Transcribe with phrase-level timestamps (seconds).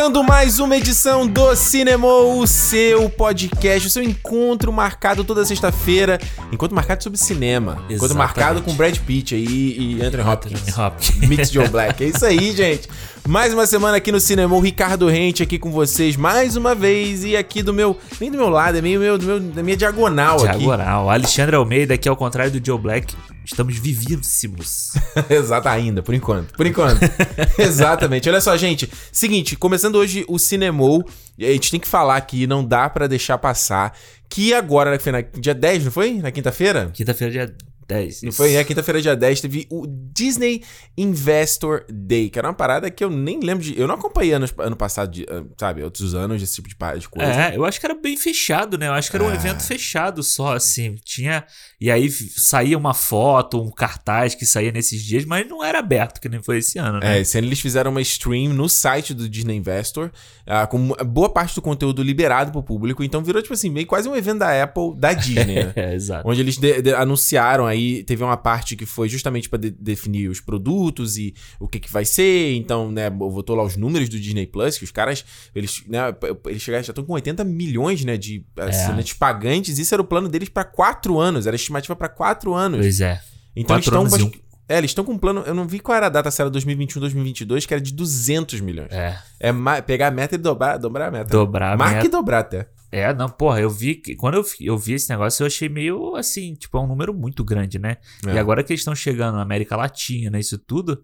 [0.00, 6.18] Começando mais uma edição do Cinema, o seu podcast, o seu encontro marcado toda sexta-feira.
[6.50, 7.72] Encontro marcado sobre cinema.
[7.72, 8.16] Encontro Exatamente.
[8.16, 10.78] marcado com Brad Pitt aí e Anthony Hopkins.
[10.78, 11.28] Hopkins.
[11.28, 12.02] Mix Joe Black.
[12.02, 12.88] É isso aí, gente.
[13.28, 17.22] Mais uma semana aqui no Cinema, o Ricardo Rente aqui com vocês mais uma vez.
[17.22, 17.94] E aqui do meu.
[18.18, 20.60] Nem do meu lado, é meio, meu, do meu, da minha diagonal aqui.
[20.60, 21.10] Diagonal.
[21.10, 24.92] Alexandre Almeida, que ao contrário do Joe Black, estamos vivíssimos.
[25.28, 26.54] Exato, ainda, por enquanto.
[26.54, 27.00] Por enquanto.
[27.58, 28.28] Exatamente.
[28.28, 28.90] Olha só, gente.
[29.12, 31.04] Seguinte, começando hoje o Cinemou,
[31.38, 33.96] a gente tem que falar aqui, não dá pra deixar passar,
[34.28, 36.14] que agora, foi na, dia 10, não foi?
[36.14, 36.90] Na quinta-feira?
[36.92, 38.22] Quinta-feira, dia 10.
[38.22, 38.54] Não foi?
[38.54, 40.62] É, quinta-feira, dia 10, teve o Disney
[40.96, 43.78] Investor Day, que era uma parada que eu nem lembro de.
[43.78, 45.26] Eu não acompanhei ano, ano passado, de,
[45.58, 47.30] sabe, outros anos desse tipo de, de coisa.
[47.32, 48.86] É, eu acho que era bem fechado, né?
[48.88, 49.34] Eu acho que era um É.
[49.34, 50.94] evento fechado só, assim.
[51.04, 51.44] Tinha.
[51.80, 56.20] E aí saía uma foto, um cartaz que saía nesses dias, mas não era aberto,
[56.20, 57.16] que nem foi esse ano, né?
[57.18, 60.10] É, esse ano eles fizeram uma stream no site do Disney Investor,
[60.46, 64.08] ah, com boa parte do conteúdo liberado pro público, então virou, tipo assim, meio quase
[64.08, 65.72] um evento da Apple, da Disney, né?
[65.80, 66.28] É, exato.
[66.28, 70.28] Onde eles de- de- anunciaram aí, teve uma parte que foi justamente pra de- definir
[70.28, 74.18] os produtos e o que que vai ser, então, né, botou lá os números do
[74.18, 76.00] Disney Plus, que os caras, eles, né,
[76.46, 80.28] eles chegaram, já estão com 80 milhões, né, de assinantes pagantes, isso era o plano
[80.28, 82.80] deles pra 4 anos, era a estimativa pra 4 anos.
[82.80, 83.20] Pois é.
[83.56, 84.18] Então eles Quatro estão...
[84.18, 86.08] anos e bas- É, eles estão com um plano, eu não vi qual era a
[86.08, 88.92] data, se era 2021, 2022, que era de 200 milhões.
[88.92, 89.18] É.
[89.40, 91.24] É, pegar a meta e dobrar, dobrar a meta.
[91.30, 92.06] Dobrar a Marca meta.
[92.06, 92.68] e dobrar até.
[92.92, 94.16] É, não, porra, eu vi que.
[94.16, 97.44] Quando eu, eu vi esse negócio, eu achei meio assim, tipo, é um número muito
[97.44, 97.98] grande, né?
[98.26, 98.34] É.
[98.34, 101.02] E agora que eles estão chegando na América Latina, isso tudo,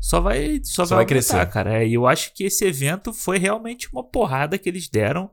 [0.00, 1.32] só vai, só Só vai, vai crescer.
[1.34, 1.82] aumentar, cara.
[1.82, 5.30] É, E eu acho que esse evento foi realmente uma porrada que eles deram.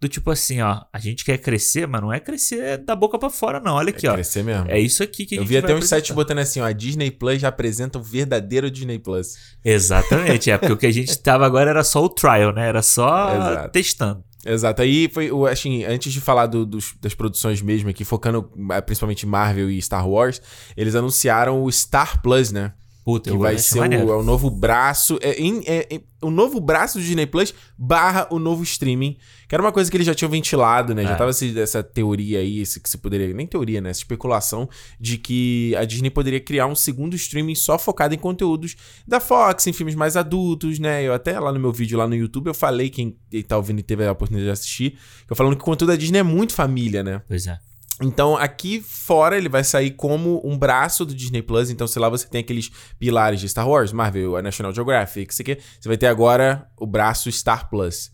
[0.00, 3.30] Do tipo assim, ó, a gente quer crescer, mas não é crescer da boca pra
[3.30, 3.74] fora, não.
[3.76, 4.14] Olha aqui, é ó.
[4.14, 4.68] crescer mesmo.
[4.68, 6.14] É isso aqui que a Eu gente vi até uns sites apresentar.
[6.14, 9.34] botando assim, ó, a Disney Plus já apresenta o verdadeiro Disney Plus.
[9.64, 12.68] Exatamente, é, porque o que a gente tava agora era só o trial, né?
[12.68, 13.72] Era só Exato.
[13.72, 14.24] testando.
[14.46, 14.82] Exato.
[14.82, 18.80] Aí foi, o- assim, antes de falar do- dos- das produções mesmo aqui, focando eh,
[18.80, 20.40] principalmente Marvel e Star Wars,
[20.76, 22.72] eles anunciaram o Star Plus, né?
[23.04, 25.18] Puta, Que vai ser o, é o novo braço.
[25.20, 29.18] É, é- é- o novo braço do Disney Plus barra o novo streaming.
[29.46, 31.02] Que era uma coisa que eles já tinham ventilado, né?
[31.02, 31.14] Já É.
[31.14, 33.32] tava esse- essa teoria aí, esse, que se poderia.
[33.34, 33.90] Nem teoria, né?
[33.90, 34.66] Essa especulação
[34.98, 38.74] de que a Disney poderia criar um segundo streaming só focado em conteúdos
[39.06, 41.02] da Fox, em filmes mais adultos, né?
[41.06, 43.80] Eu até lá no meu vídeo lá no YouTube eu falei, quem, quem tá ouvindo
[43.80, 44.98] e teve a oportunidade de assistir,
[45.28, 47.20] eu falando que o conteúdo da Disney é muito família, né?
[47.28, 47.58] Pois é.
[48.04, 51.70] Então, aqui fora, ele vai sair como um braço do Disney Plus.
[51.70, 55.42] Então, sei lá, você tem aqueles pilares de Star Wars, Marvel, a National Geographic, isso
[55.42, 55.58] aqui.
[55.80, 58.12] Você vai ter agora o braço Star Plus,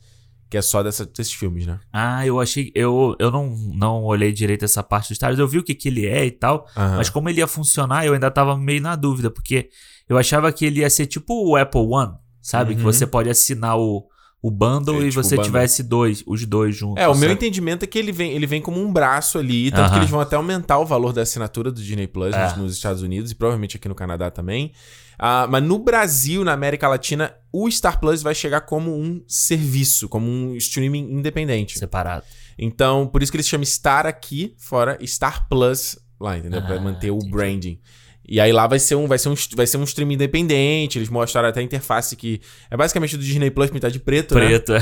[0.48, 1.78] que é só dessa- desses filmes, né?
[1.92, 2.72] Ah, eu achei.
[2.74, 5.38] Eu, eu não, não olhei direito essa parte dos Stars.
[5.38, 6.66] Eu vi o que, que ele é e tal.
[6.76, 6.96] Aham.
[6.96, 9.30] Mas como ele ia funcionar, eu ainda tava meio na dúvida.
[9.30, 9.68] Porque
[10.08, 12.74] eu achava que ele ia ser tipo o Apple One, sabe?
[12.74, 12.92] Que Uhum.
[12.92, 14.04] você pode assinar o,
[14.42, 15.44] o bundle É, e tipo você o bundle.
[15.44, 17.02] tivesse dois, os dois juntos.
[17.02, 19.84] É, o meu entendimento é que ele vem, ele vem como um braço ali, tanto
[19.84, 19.98] que Aham.
[19.98, 22.56] eles vão até aumentar o valor da assinatura do Disney Plus É.
[22.56, 24.72] nos, Estados Unidos e provavelmente aqui no Canadá também.
[25.18, 30.08] Ah, mas no Brasil, na América Latina, o Star Plus vai chegar como um serviço,
[30.08, 31.78] como um streaming independente.
[31.78, 32.24] Separado.
[32.58, 36.62] Então, por isso que eles chamam Star aqui, fora Star Plus lá, entendeu?
[36.62, 37.30] Pra Ah, manter o entendi.
[37.30, 37.78] branding.
[38.30, 40.96] E aí lá vai ser um, vai ser um, vai ser um stream independente.
[40.98, 44.46] Eles mostraram até a interface que é basicamente do Disney Plus pintado de preto, né?
[44.46, 44.72] Preto.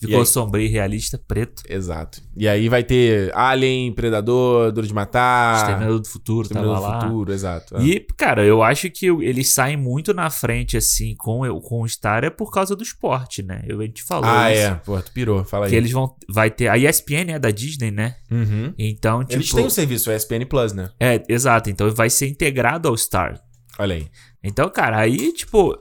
[0.00, 1.62] Ficou sombrio e realista, preto.
[1.68, 2.22] Exato.
[2.36, 6.96] E aí vai ter Alien, Predador, Duro de Matar, Exterminador do futuro, tava Exterminador do
[6.96, 7.00] lá.
[7.08, 7.76] Futuro, exato.
[7.76, 7.82] é.
[7.82, 11.88] E, cara, eu acho que eles saem muito na frente, assim, com, o- com o
[11.88, 13.62] Star é por causa do esporte, né?
[13.66, 14.62] Eu, a gente falou Ah, isso.
[14.62, 14.74] é.
[14.76, 15.44] Pô, tu pirou.
[15.44, 15.70] Fala aí.
[15.70, 16.14] Que eles vão.
[16.28, 16.68] Vai ter.
[16.68, 18.16] A ESPN é da Disney, né?
[18.30, 18.72] Uhum.
[18.78, 19.34] Então, tipo.
[19.34, 20.90] Eles têm o serviço, o ESPN Plus, né?
[20.98, 21.68] É, exato.
[21.68, 23.38] Então vai ser integrado ao Star.
[23.78, 24.06] Olha aí.
[24.42, 25.76] Então, cara, aí, tipo.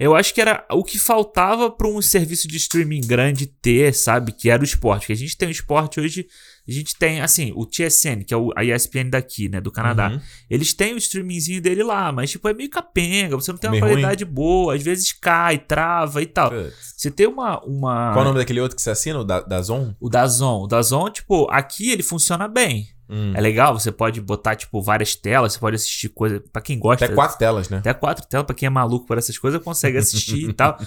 [0.00, 4.32] Eu acho que era o que faltava pra um serviço de streaming grande ter, sabe?
[4.32, 5.06] Que era o esporte.
[5.08, 6.26] Que a gente tem o esporte hoje.
[6.66, 9.60] A gente tem, assim, o TSN, que é o- a ESPN daqui, né?
[9.60, 10.08] Do Canadá.
[10.10, 10.20] Uhum.
[10.48, 13.36] Eles têm o streamingzinho dele lá, mas, tipo, é meio capenga.
[13.36, 13.92] Você não tem uma Meio ruim.
[13.94, 14.74] qualidade boa.
[14.74, 16.50] Às vezes cai, trava e tal.
[16.50, 16.94] Putz.
[16.96, 17.60] Você tem uma.
[17.66, 18.12] uma...
[18.12, 19.18] Qual o nome daquele outro que você assina?
[19.20, 19.94] O da, da Zon?
[20.00, 20.62] O Dazon.
[20.62, 22.88] O Dazon, tipo, aqui ele funciona bem.
[23.10, 23.32] Hum.
[23.34, 26.40] É legal, você pode botar, tipo, várias telas, você pode assistir coisa.
[26.52, 27.04] Pra quem gosta.
[27.04, 27.78] Até quatro telas, né?
[27.78, 30.78] Até quatro telas, pra quem é maluco por essas coisas, consegue assistir e tal.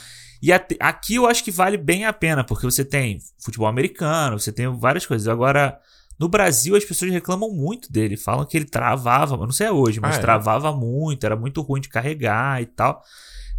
[0.42, 4.52] E aqui eu acho que vale bem a pena, porque você tem futebol americano, você
[4.52, 5.28] tem várias coisas.
[5.28, 5.78] Agora,
[6.20, 8.16] no Brasil, as pessoas reclamam muito dele.
[8.16, 10.22] Falam que ele travava, não sei hoje, mas Ah, é?
[10.22, 13.02] travava muito, era muito ruim de carregar e tal.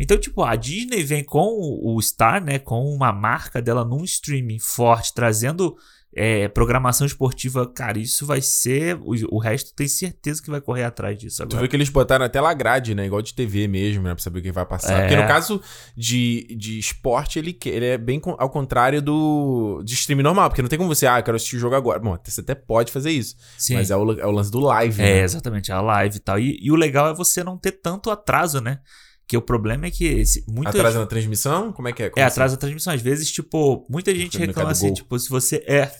[0.00, 1.46] Então, tipo, a Disney vem com
[1.82, 2.58] o Star, né?
[2.58, 5.76] Com uma marca dela num streaming forte, trazendo
[6.16, 8.96] é, programação esportiva, cara, isso vai ser.
[9.02, 11.58] O, o resto tem certeza que vai correr atrás disso Tu agora.
[11.60, 13.06] viu que eles botaram até lá grade, né?
[13.06, 14.14] Igual de TV mesmo, né?
[14.14, 14.98] Pra saber o que vai passar.
[14.98, 15.00] É.
[15.02, 15.60] Porque no caso
[15.96, 20.48] de, de esporte, ele, ele é bem ao contrário do de stream normal.
[20.48, 21.98] Porque não tem como você, ah, eu quero assistir o jogo agora.
[21.98, 23.36] Bom, você até pode fazer isso.
[23.58, 23.74] Sim.
[23.74, 25.20] Mas é o, é o lance do live, É, né?
[25.22, 26.38] exatamente, a live e tal.
[26.38, 28.78] E, e o legal é você não ter tanto atraso, né?
[29.26, 31.72] Que o problema é que esse, muitas Atrasa na transmissão?
[31.72, 32.10] Como é que é?
[32.10, 32.34] Como É, assim?
[32.34, 32.92] atrasa a transmissão.
[32.92, 34.94] Às vezes, tipo, muita gente reclama assim, Gol.
[34.96, 35.90] tipo, se você é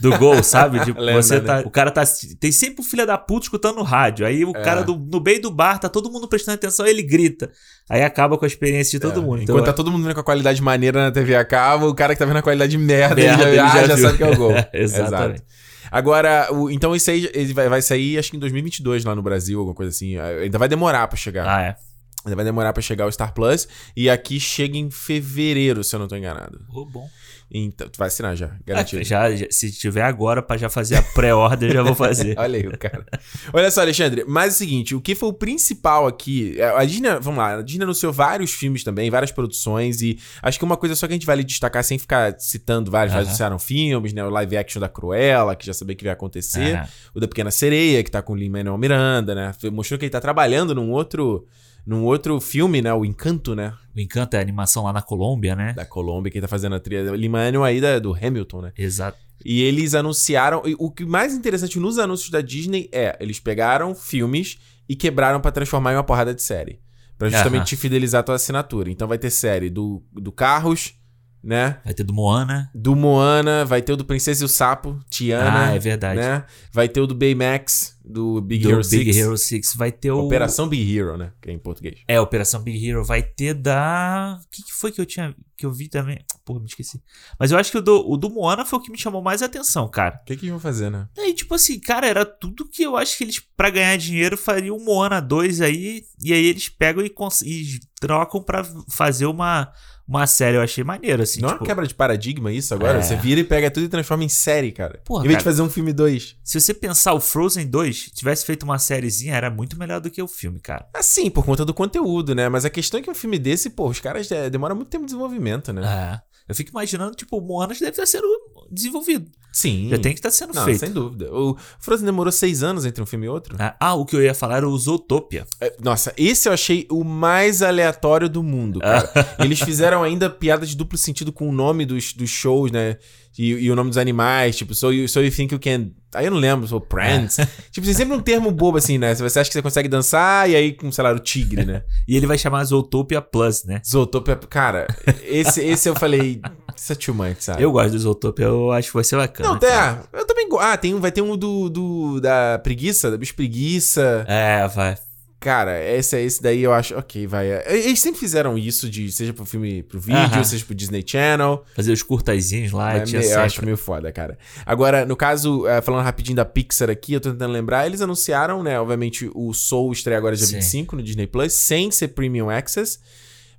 [0.00, 0.80] do gol, sabe?
[0.84, 1.40] Tipo, Lembra, você né?
[1.46, 1.60] tá.
[1.64, 2.02] O cara tá.
[2.40, 4.26] Tem sempre o filho da puta escutando no rádio.
[4.26, 4.62] Aí o É.
[4.62, 7.52] cara do, no meio do bar, tá todo mundo prestando atenção, ele grita.
[7.88, 9.42] Aí acaba com a experiência de todo É, mundo.
[9.42, 11.94] Então, Enquanto tá todo mundo vendo com a qualidade maneira na TV a cabo, o
[11.94, 14.24] cara que tá vendo a qualidade merda, Merda, ele já, ele já já sabe que
[14.24, 14.52] é o gol.
[14.74, 15.36] Exatamente.
[15.40, 15.42] Exato.
[15.90, 19.22] Agora, o- então isso aí ele vai, vai sair acho que em 2022 lá no
[19.22, 20.16] Brasil, alguma coisa assim.
[20.18, 21.46] Ainda vai demorar pra chegar.
[21.46, 21.76] Ah, é.
[22.24, 23.66] Ainda vai demorar pra chegar o Star Plus.
[23.96, 26.60] E aqui chega em fevereiro, se eu não tô enganado.
[26.72, 27.08] Oh, bom.
[27.54, 29.02] Então, tu vai assinar já, garantido.
[29.02, 32.34] É, já, já- se tiver agora pra já fazer a pré-order, já vou fazer.
[32.40, 33.04] Olha aí o cara.
[33.52, 36.58] Olha só, Alexandre, mas é o seguinte, o que foi o principal aqui?
[36.58, 40.58] é, A Disney, vamos lá, a Disney anunciou vários filmes também, várias produções, e acho
[40.58, 43.32] que uma coisa só que a gente vale destacar sem ficar citando vários, vários Aham.
[43.32, 44.24] anunciaram filmes, né?
[44.24, 46.76] O live action da Cruella, que já sabia que vai acontecer.
[46.76, 46.88] É.
[47.14, 49.52] O da Pequena Sereia, que tá com o Lin-Manuel Miranda, né?
[49.70, 51.46] Mostrou que ele tá trabalhando num outro,
[51.86, 52.92] num outro filme, né?
[52.92, 53.74] O Encanto, né?
[53.94, 55.72] O Encanto é a animação lá na Colômbia, né?
[55.72, 57.12] Da Colômbia, que ele tá fazendo a trilha.
[57.12, 58.72] O Lin-Manuel aí da, do Hamilton, né?
[58.76, 59.18] Exato.
[59.44, 60.62] E eles anunciaram.
[60.64, 64.58] e O que mais interessante nos anúncios da Disney é: eles pegaram filmes
[64.88, 66.80] e quebraram pra transformar em uma porrada de série.
[67.18, 68.90] Pra justamente te fidelizar a tua assinatura.
[68.90, 70.94] Então vai ter série do, do Carros,
[71.42, 71.78] né?
[71.84, 72.70] Vai ter do Moana.
[72.74, 75.68] Do Moana, vai ter o do Princesa e o Sapo, Tiana.
[75.68, 76.20] Ah, é verdade.
[76.20, 76.44] Né?
[76.72, 79.16] Vai ter o do Baymax, do Big do Hero Big 6.
[79.16, 79.74] Hero 6.
[79.74, 80.18] Vai ter o.
[80.18, 81.32] Operação Big Hero, né?
[81.40, 82.00] Que é em português.
[82.06, 84.38] É, Operação Big Hero vai ter da.
[84.40, 85.34] O que, que foi que eu tinha.
[85.56, 86.24] Que eu vi também?
[86.44, 87.00] Porra, me esqueci.
[87.38, 89.42] Mas eu acho que o do, o do Moana foi o que me chamou mais
[89.42, 90.18] atenção, cara.
[90.22, 91.08] O que, que vão fazer, né?
[91.18, 94.76] E tipo assim, cara, era tudo que eu acho que eles, pra ganhar dinheiro, fariam
[94.76, 96.02] o Moana 2 aí.
[96.20, 97.12] E aí eles pegam e,
[97.44, 99.72] e trocam pra fazer uma,
[100.06, 100.56] uma série.
[100.56, 101.40] Eu achei maneiro, assim.
[101.40, 102.98] Não é tipo, uma quebra de paradigma isso agora?
[102.98, 103.02] É.
[103.02, 105.00] Você vira e pega tudo e transforma em série, cara.
[105.04, 105.54] Porra, em vez de cara.
[105.54, 106.36] fazer um filme 2.
[106.42, 110.22] Se você pensar o Frozen 2, tivesse feito uma sériezinha, era muito melhor do que
[110.22, 110.86] o filme, cara.
[110.94, 112.48] Assim, por conta do conteúdo, né?
[112.48, 115.04] Mas a questão é que um filme desse, pô, os caras é, demoram muito tempo
[115.04, 115.82] de desenvolvimento, né?
[116.18, 116.32] É.
[116.48, 118.26] Eu fico imaginando, tipo, o Moana já deve estar sendo
[118.70, 119.30] desenvolvido.
[119.52, 119.88] Sim.
[119.90, 120.80] Já tem que estar sendo Não, feito.
[120.80, 121.32] sem dúvida.
[121.32, 123.54] O Frozen demorou seis anos entre um filme e outro.
[123.58, 125.44] Ah, Ah, o que eu ia falar era o Zootopia.
[125.60, 129.10] É, Nossa, esse eu achei o mais aleatório do mundo, cara.
[129.38, 132.96] Eles fizeram ainda piada de duplo sentido com o nome dos, dos shows, né?
[133.38, 135.88] E, e o nome dos animais, tipo, so you, so you think you can.
[136.14, 137.40] Aí eu não lembro, sou Prance.
[137.70, 139.14] tipo, tem sempre um termo bobo assim, né?
[139.14, 141.82] Você acha que você consegue dançar, e aí, com, sei lá, o tigre, né?
[142.06, 143.80] E ele vai chamar Zootopia Plus, né?
[143.88, 144.36] Zootopia.
[144.36, 144.86] Cara,
[145.24, 146.42] esse, esse eu falei.
[146.76, 147.62] Isso é too much, sabe?
[147.62, 149.41] Eu gosto do Zootopia, eu acho que vai ser bacana.
[149.42, 149.94] Não, cara.
[149.96, 150.18] tá.
[150.18, 150.64] Eu também gosto.
[150.64, 152.20] Ah, tem um, vai ter um do, do.
[152.20, 154.24] da preguiça, da bicho preguiça.
[154.28, 154.96] É, vai.
[155.40, 156.96] Cara, esse, esse daí eu acho.
[156.96, 157.50] Ok, vai.
[157.50, 160.44] É, Eles sempre fizeram isso, de seja pro filme, pro vídeo, Aham.
[160.44, 161.64] seja pro Disney Channel.
[161.74, 163.40] Fazer os curtazinhos lá, É, tinha eu sempre.
[163.42, 164.38] acho meio foda, cara.
[164.64, 168.62] Agora, no caso, é, falando rapidinho da Pixar aqui, eu tô tentando lembrar, eles anunciaram,
[168.62, 168.78] né?
[168.78, 170.54] Obviamente, o Soul estreia agora dia Sim.
[170.56, 173.00] 25 no Disney Plus, sem ser Premium Access.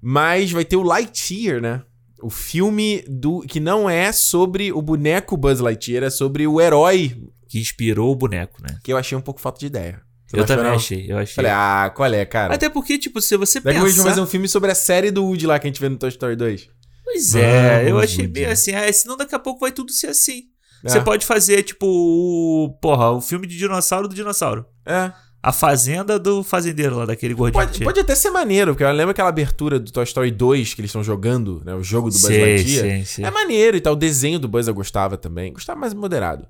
[0.02, 1.82] Mas vai ter o Lightyear, né?
[2.24, 7.16] O filme do que não é sobre o boneco Buzz Lightyear, é sobre o herói,
[7.50, 8.78] Que inspirou o boneco, né?
[8.84, 10.02] que eu achei um pouco falta de ideia.
[10.28, 11.36] Você eu também achei, eu achei.
[11.36, 12.56] Falei, ah, qual é, cara?
[12.56, 14.16] Até porque, tipo, se você Daqui a pouco eles vão pensar...
[14.16, 16.10] fazer um filme sobre a série do Woody lá que a gente vê no Toy
[16.10, 16.70] Story 2.
[17.04, 20.44] Pois é, eu achei meio assim, ah, senão daqui a pouco vai tudo ser assim.
[20.84, 20.90] É.
[20.90, 22.78] Você pode fazer, tipo, o...
[22.82, 24.66] Porra, o filme de dinossauro do dinossauro.
[24.86, 25.14] É.
[25.44, 27.66] A fazenda do fazendeiro lá, daquele gordinho.
[27.66, 30.80] Pode, pode até ser maneiro, porque eu lembro aquela abertura do Toy Story 2 que
[30.80, 31.76] eles estão jogando, né?
[31.76, 33.04] O jogo do Buzz Lightyear.
[33.20, 33.92] É maneiro e tal.
[33.92, 35.52] O desenho do Buzz eu gostava também.
[35.52, 36.48] Gostava mais moderado.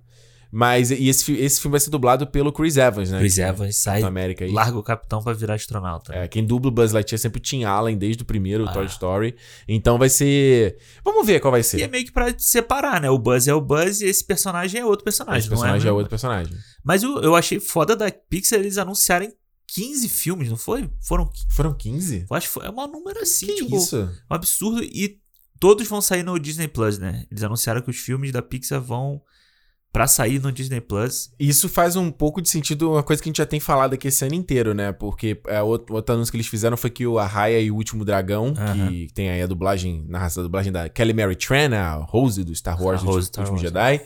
[0.55, 3.17] Mas e esse, esse filme vai ser dublado pelo Chris Evans, né?
[3.17, 4.51] Chris é Evans sai, Capitão América aí.
[4.51, 6.13] larga o capitão pra virar astronauta.
[6.13, 8.71] É, quem dubla o Buzz Lightyear é sempre o Tim Allen, desde o primeiro, Ah.
[8.71, 9.35] Toy Story.
[9.67, 10.77] Então vai ser...
[11.03, 11.79] Vamos ver qual vai ser.
[11.79, 13.09] E é meio que pra separar, né?
[13.09, 15.39] O Buzz é o Buzz e esse personagem é outro personagem.
[15.39, 15.97] Esse não personagem é, mesmo?
[15.97, 16.55] outro personagem.
[16.83, 19.33] Mas eu, eu achei foda da Pixar eles anunciarem
[19.73, 20.87] 15 filmes, não foi?
[21.01, 21.31] Foram.
[21.49, 22.27] Foram 15?
[22.29, 24.07] Eu acho que foi é um número assim, que tipo, isso?
[24.29, 24.83] um absurdo.
[24.83, 25.17] E
[25.59, 27.25] todos vão sair no Disney Plus, né?
[27.31, 29.19] Eles anunciaram que os filmes da Pixar vão
[29.93, 31.31] pra sair no Disney Plus.
[31.39, 34.07] Isso faz um pouco de sentido, uma coisa que a gente já tem falado aqui
[34.07, 34.91] esse ano inteiro, né?
[34.91, 38.03] Porque é, outro, outro anúncio que eles fizeram foi que o Arraia e o Último
[38.03, 38.55] Dragão,
[38.89, 42.55] que tem aí a dublagem, narração da dublagem da Kelly Mary Tran, a Rose do
[42.55, 44.01] Star Wars, do Rose, Último Wars, Jedi.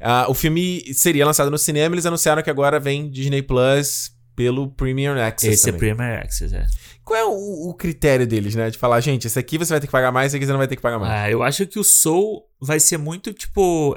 [0.00, 4.68] Ah, o filme seria lançado no cinema, eles anunciaram que agora vem Disney Plus pelo
[4.68, 5.94] Premium Access Esse é também.
[5.94, 6.66] Premier Access, é.
[7.04, 8.70] Qual é o, o critério deles, né?
[8.70, 10.58] De falar, gente, esse aqui você vai ter que pagar mais, esse aqui você não
[10.58, 11.12] vai ter que pagar mais.
[11.12, 13.96] Ah, eu acho que o Soul vai ser muito, tipo...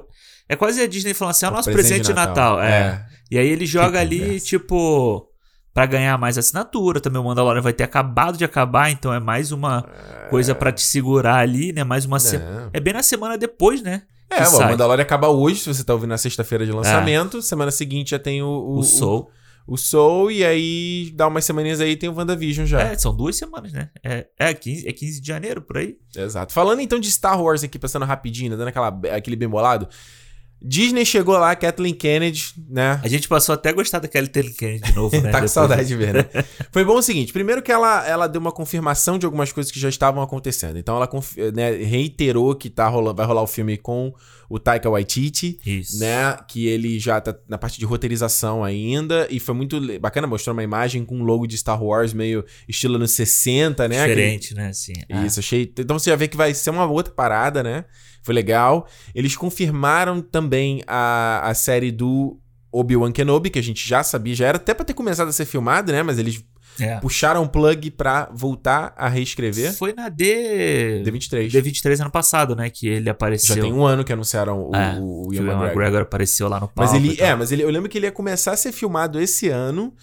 [0.51, 2.57] É quase a Disney falando assim: é o nosso presente presente, de Natal.
[2.57, 2.61] Natal.
[2.61, 2.69] É.
[2.69, 3.05] É.
[3.31, 4.45] E aí ele joga ali, conversa.
[4.45, 5.29] tipo,
[5.73, 6.99] pra ganhar mais assinatura.
[6.99, 9.83] Também o Mandalorian vai ter acabado de acabar, então é mais uma
[10.29, 11.85] coisa pra te segurar ali, né?
[11.85, 12.63] Mais uma semana.
[12.63, 12.69] Não.
[12.73, 14.01] É bem na semana depois, né?
[14.29, 14.59] É, que o.
[14.59, 17.41] Mandalorian acaba hoje, se você tá ouvindo na sexta-feira de lançamento.
[17.41, 19.31] Semana seguinte já tem o, o, O Soul.
[19.65, 22.81] O, o Soul, e aí dá umas semaninhas aí tem o WandaVision já.
[22.81, 23.89] É, são duas semanas, né?
[24.03, 25.95] É, é, 15, é 15 de janeiro, por aí.
[26.13, 26.51] Exato.
[26.51, 29.87] Falando então de Star Wars aqui, passando rapidinho, né, dando aquela, aquele bem bolado.
[30.63, 33.01] Disney chegou lá, Kathleen Kennedy, né?
[33.03, 35.31] A gente passou até a gostar daquela Kelly Kennedy de novo, né?
[35.31, 36.25] tá com saudade de ver, né?
[36.71, 39.79] Foi bom o seguinte: primeiro que ela, ela deu uma confirmação de algumas coisas que
[39.79, 40.77] já estavam acontecendo.
[40.77, 41.09] Então ela
[41.53, 44.13] né, reiterou que tá rolando, vai rolar o filme com
[44.47, 45.59] o Taika Waititi.
[45.65, 45.99] Isso.
[45.99, 50.53] Né, que ele já tá na parte de roteirização ainda, e foi muito bacana mostrar
[50.53, 54.07] uma imagem com um logo de Star Wars meio estilo anos 60, né?
[54.07, 54.67] Diferente, né?
[54.67, 55.25] Assim, é.
[55.25, 55.73] Isso, achei.
[55.75, 57.85] Então você já vê que vai ser uma outra parada, né?
[58.23, 58.87] Foi legal.
[59.15, 62.39] Eles confirmaram também a, a série do
[62.71, 65.45] Obi-Wan Kenobi, que a gente já sabia, já era até pra ter começado a ser
[65.45, 66.01] filmado, né?
[66.03, 66.43] Mas eles
[66.79, 66.97] É.
[66.99, 69.73] puxaram o plug pra voltar a reescrever.
[69.73, 71.03] Foi na D...
[71.05, 71.49] D23.
[71.51, 72.69] D23 ano passado, né?
[72.69, 73.55] Que ele apareceu.
[73.55, 75.63] Já tem um ano que anunciaram o, É, o, o Ian McGregor.
[75.65, 76.93] McGregor apareceu lá no palco.
[76.93, 79.49] Mas ele, é, mas ele, eu lembro que ele ia começar a ser filmado esse
[79.49, 79.93] ano.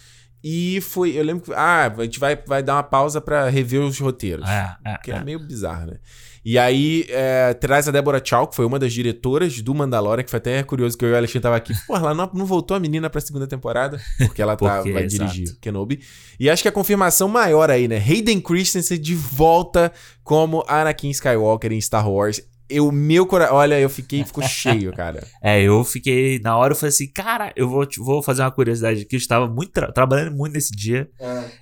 [0.43, 1.17] E foi.
[1.17, 1.53] Eu lembro que.
[1.53, 4.47] Ah, a gente vai, vai dar uma pausa pra rever os roteiros.
[4.47, 5.15] É, é, Que é.
[5.15, 5.97] é meio bizarro, né?
[6.43, 10.29] E aí, é, traz a Deborah Chow, que foi uma das diretoras do Mandalorian, que
[10.29, 11.73] foi até curioso que eu e o Alexandre tava aqui.
[11.85, 15.03] Pô, ela não, não voltou a menina pra segunda temporada, porque ela tá, Porque, vai
[15.03, 15.31] exato.
[15.31, 15.99] dirigir Kenobi.
[16.39, 17.97] E acho que a confirmação maior aí, né?
[17.97, 19.91] Hayden Christensen de volta
[20.23, 22.41] como Anakin Skywalker em Star Wars.
[22.69, 23.55] Eu, meu coração.
[23.55, 25.25] Olha, eu fiquei, ficou cheio, cara.
[25.41, 26.39] É, eu fiquei.
[26.39, 29.15] Na hora eu falei assim, cara, eu vou, vou fazer uma curiosidade aqui.
[29.15, 31.09] Eu estava muito tra- trabalhando muito nesse dia.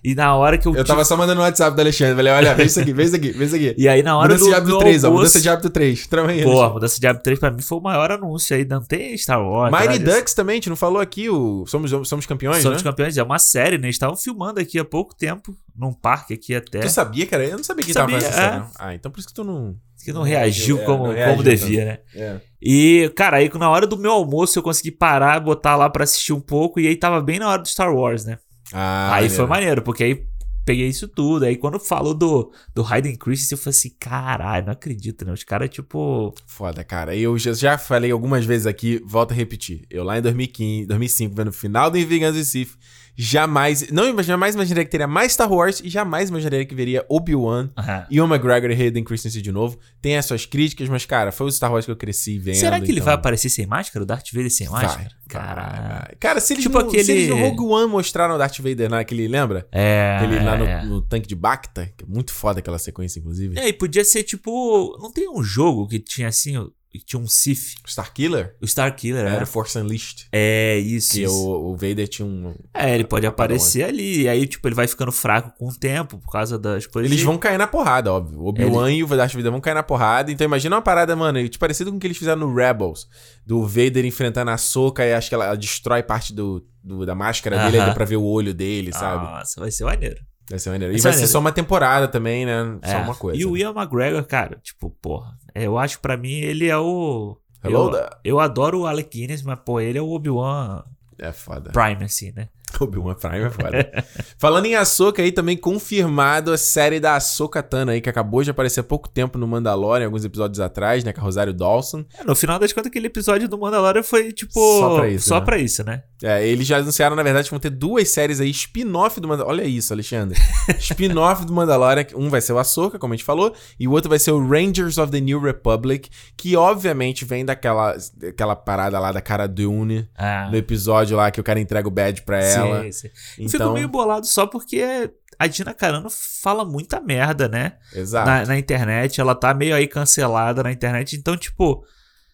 [0.04, 0.72] E na hora que eu.
[0.72, 2.16] Eu tive- tava só mandando no WhatsApp do Alexandre.
[2.16, 3.76] Falei, olha, vê isso aqui, vê isso aqui, vê isso aqui.
[3.78, 4.50] E aí na hora Mudança do.
[4.50, 5.08] de hábito do 3, ó.
[5.08, 6.08] almoço- Mudança de hábito 3.
[6.08, 8.66] Trama aí, Pô, a mudança de hábito 3 pra mim foi o maior anúncio aí.
[8.66, 9.72] Não tem Star Wars.
[9.72, 10.00] Mighty.
[10.00, 12.90] Ducks também, a gente não falou aqui, o Somos, Somos Campeões, Somos né?
[12.90, 13.18] campeões.
[13.18, 13.86] É uma série, né?
[13.88, 15.56] Eles estavam filmando aqui há pouco tempo.
[15.76, 16.80] Num parque aqui até.
[16.80, 17.46] Tu sabia, cara?
[17.46, 18.52] Eu não sabia que Sabia, tava fazendo essa é.
[18.52, 18.72] série, não.
[18.80, 19.76] Ah, então por isso que tu não...
[20.08, 22.00] Que não reagiu É, como, não como devia, né?
[22.16, 22.40] É.
[22.62, 26.32] E, cara, aí na hora do meu almoço eu consegui parar, botar lá pra assistir
[26.32, 26.80] um pouco.
[26.80, 28.38] E aí tava bem na hora do Star Wars, né?
[28.72, 29.36] Ah, aí maneiro.
[29.36, 30.24] foi maneiro, porque aí
[30.64, 31.44] peguei isso tudo.
[31.44, 35.34] Aí quando falou do, do Hayden Christensen, eu falei assim, caralho, não acredito, né?
[35.34, 36.34] Os caras, tipo...
[36.46, 37.14] Foda, cara.
[37.14, 39.86] Eu já, já falei algumas vezes aqui, volto a repetir.
[39.90, 42.78] Eu lá em 2015, 2005, vendo o final do Vingança do Sith,
[43.18, 43.90] jamais...
[43.92, 48.06] Não, jamais imaginaria que teria mais Star Wars e jamais imaginaria que veria Obi-Wan, ah,
[48.12, 49.80] Ian McGregor e Hayden Christensen de novo.
[50.00, 52.56] Tem as suas críticas, mas, cara, foi o Star Wars que eu cresci vendo.
[52.56, 54.04] Será que ele então- vai aparecer sem máscara?
[54.04, 55.10] O Darth Vader sem máscara?
[55.28, 56.16] Caralho.
[56.20, 58.90] Cara, se eles, Tipo no, aquele- se eles no Rogue One mostraram o Darth Vader
[58.90, 59.68] naquele, lembra?
[59.72, 60.86] É, Ele lá no, é.
[60.86, 63.60] no tanque de Bacta, que é muito foda aquela sequência, inclusive.
[63.60, 64.98] É, e podia ser tipo...
[65.02, 66.54] Não tem um jogo que tinha assim...
[66.94, 67.76] o- tinha um Sith.
[67.86, 69.46] Starkiller O Star Killer, era era.
[69.46, 70.28] Force Unleashed.
[70.32, 71.14] É, isso.
[71.14, 71.34] Que isso.
[71.34, 72.54] o, o Vader tinha um.
[72.74, 74.22] É, ele pode aparecer ali.
[74.24, 77.12] E aí, tipo, ele vai ficando fraco com o tempo por causa das coisas.
[77.12, 78.40] Eles vão cair na porrada, óbvio.
[78.40, 80.32] O Obi-Wan e o Darth Vader vão cair na porrada.
[80.32, 83.08] Então imagina uma parada, mano, tipo, parecido com o que eles fizeram no Rebels.
[83.46, 87.16] Do Vader enfrentando a Soca e acho que ela, ela destrói parte do, do- da
[87.16, 87.88] máscara dele, aí Aham.
[87.90, 89.24] dá pra ver o olho dele, sabe?
[89.26, 90.18] Nossa, vai ser maneiro.
[90.50, 90.96] Vai ser maneiro.
[90.96, 92.78] E vai ser só uma temporada também, né?
[92.84, 92.98] Só É.
[93.02, 93.40] uma coisa.
[93.40, 97.38] E o Ian McGregor, cara, tipo, porra, eu acho pra mim ele é o.
[97.64, 100.84] Hello eu, eu adoro o Alec Guinness, mas, pô, ele é o Obi-Wan
[101.20, 101.72] É foda.
[101.72, 102.48] Prime, assim, né?
[102.80, 104.06] Obi-Wan Prime é foda.
[104.38, 108.52] Falando em Ahsoka aí, também confirmado a série da Ahsoka Tano aí, que acabou de
[108.52, 111.14] aparecer há pouco tempo no Mandalorian, alguns episódios atrás, né?
[111.14, 112.04] Com a Rosário Dawson.
[112.20, 114.54] É, no final das contas, aquele episódio do Mandalorian foi, tipo.
[114.54, 115.46] Só pra isso, Só né?
[115.46, 116.04] pra isso, né?
[116.24, 119.62] É, eles já anunciaram, na verdade, que vão ter duas séries aí, spin-off do Mandalorian.
[119.62, 120.38] Olha isso, Alexandre.
[120.80, 122.06] spin-off do Mandalorian.
[122.16, 124.48] Um vai ser o Ahsoka, como a gente falou, e o outro vai ser o
[124.48, 130.08] Rangers of the New Republic, que obviamente vem daquela, daquela parada lá da cara Dune,
[130.18, 132.57] Ah, no episódio lá que o cara entrega o badge pra ela.
[132.66, 133.08] Sim, sim.
[133.08, 136.10] Eu fico Então, meio bolado só porque a Dina Carano
[136.42, 137.74] fala muita merda, né?
[137.94, 138.28] exato.
[138.30, 141.84] na, na internet, ela tá meio aí cancelada na internet, então, tipo,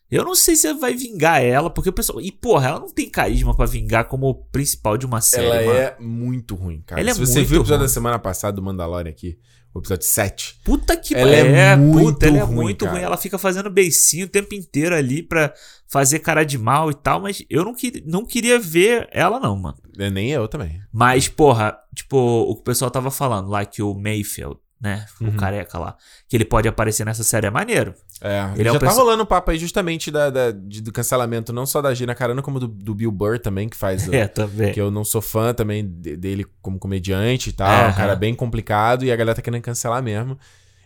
[0.09, 2.21] eu não sei se vai vingar ela, porque o pessoal.
[2.21, 5.47] E, porra, ela não tem carisma pra vingar como principal de uma série.
[5.47, 5.71] Ela mano.
[5.79, 7.01] é muito ruim, cara.
[7.01, 7.87] Ela é Se você muito viu o episódio ruim.
[7.87, 9.39] da semana passada do Mandalorian aqui,
[9.73, 12.97] o episódio 7, Puta que Ela é muito puta, ela é ruim, muito cara.
[12.97, 13.03] ruim.
[13.03, 15.53] Ela fica fazendo beicinho o tempo inteiro ali pra
[15.87, 19.55] fazer cara de mal e tal, mas eu não, que, não queria ver ela, não,
[19.55, 19.77] mano.
[19.97, 20.81] é nem eu também.
[20.91, 25.05] Mas, porra, tipo, o que o pessoal tava falando lá, que o Mayfield, né?
[25.21, 25.37] O Uhum.
[25.37, 25.95] careca lá,
[26.27, 27.93] que ele pode aparecer nessa série é maneiro.
[28.21, 30.81] É, Ele é já um tá perso- rolando o papo aí justamente da, da- de-
[30.81, 34.05] do cancelamento, não só da Gina Carano, como do, do Bill Burr também, que faz.
[34.09, 34.73] o- É, também.
[34.73, 37.67] Que eu não sou fã também de- dele como comediante e tal.
[37.69, 37.89] Aham.
[37.89, 40.37] Um cara bem complicado e a galera tá querendo cancelar mesmo.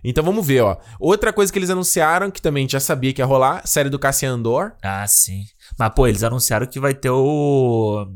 [0.03, 0.77] Então vamos ver, ó.
[0.99, 3.89] Outra coisa que eles anunciaram, que também a gente já sabia que ia rolar, série
[3.89, 4.73] do Cassian Andor.
[4.83, 5.43] Ah, sim.
[5.77, 8.07] Mas, pô, eles anunciaram que vai ter o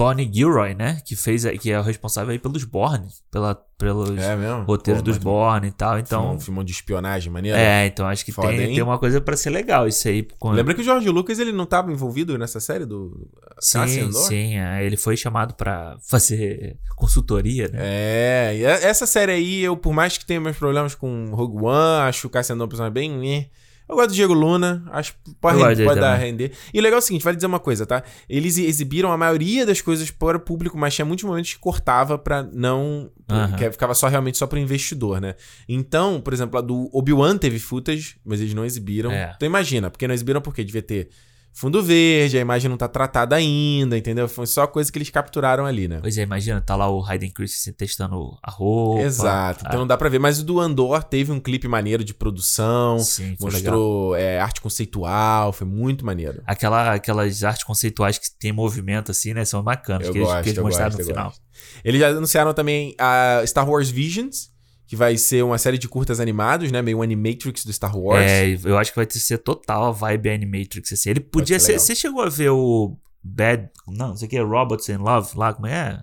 [0.00, 0.98] Tony Gilroy, né?
[1.04, 4.34] Que fez, que é o responsável aí pelos Bourne, pela, pelos É
[4.66, 5.98] roteiros Pô, dos Bourne e tal.
[5.98, 7.58] Então, Um filme de espionagem, maneiro.
[7.58, 8.74] é, então acho que Foda, tem, hein?
[8.76, 10.26] tem uma coisa pra ser legal isso aí.
[10.38, 10.52] Com...
[10.52, 13.28] Lembra que o George Lucas ele não estava envolvido nessa série do
[13.60, 14.56] Sim, sim.
[14.56, 17.78] é, ele foi chamado pra fazer consultoria, né?
[17.78, 22.08] É, e essa série aí, eu, por mais que tenha meus problemas com Rogue One,
[22.08, 23.10] acho o Cassian Andor personagem bem.
[23.10, 23.50] nhé.
[23.90, 26.52] Eu gosto do Diego Luna, acho que pode, render, pode dar render.
[26.72, 28.04] E o legal é o seguinte, vale dizer uma coisa, tá?
[28.28, 32.16] Eles exibiram a maioria das coisas para o público, mas tinha muitos momentos que cortava
[32.16, 33.10] pra não.
[33.28, 33.56] Aham.
[33.56, 35.34] que ficava só realmente só pro investidor, né?
[35.68, 39.10] Então, por exemplo, a do Obi-Wan teve footage, mas eles não exibiram.
[39.10, 39.32] É.
[39.34, 41.08] Então imagina, porque não exibiram porque devia ter
[41.52, 44.28] fundo verde, a imagem não tá tratada ainda, entendeu?
[44.28, 45.98] Foi só coisa que eles capturaram ali, né?
[46.00, 49.02] Pois é, imagina, tá lá o Hayden Christensen testando a roupa.
[49.02, 49.60] Exato.
[49.66, 50.18] Então Ah, não dá pra ver.
[50.18, 52.98] Mas o do Andor teve um clipe maneiro de produção.
[52.98, 53.36] sim.
[53.40, 55.52] Mostrou é, arte conceitual.
[55.52, 56.42] Foi muito maneiro.
[56.46, 59.44] Aquela, aquelas artes conceituais que tem movimento assim, né?
[59.44, 60.06] São bacanas.
[60.06, 61.24] Eu que, eles, gosto, que eles mostraram gosto, no final.
[61.26, 61.40] gosto.
[61.84, 64.50] Eles já anunciaram também a Star Wars Visions,
[64.90, 66.82] que vai ser uma série de curtas animados, né?
[66.82, 68.28] Meio Animatrix do Star Wars.
[68.28, 70.92] É, eu acho que vai ser total a vibe Animatrix.
[70.92, 71.10] Assim.
[71.10, 71.78] Ele podia ser.
[71.78, 73.70] Você chegou a ver o Bad.
[73.86, 76.02] Não, não sei o que, Robots in Love lá, como é?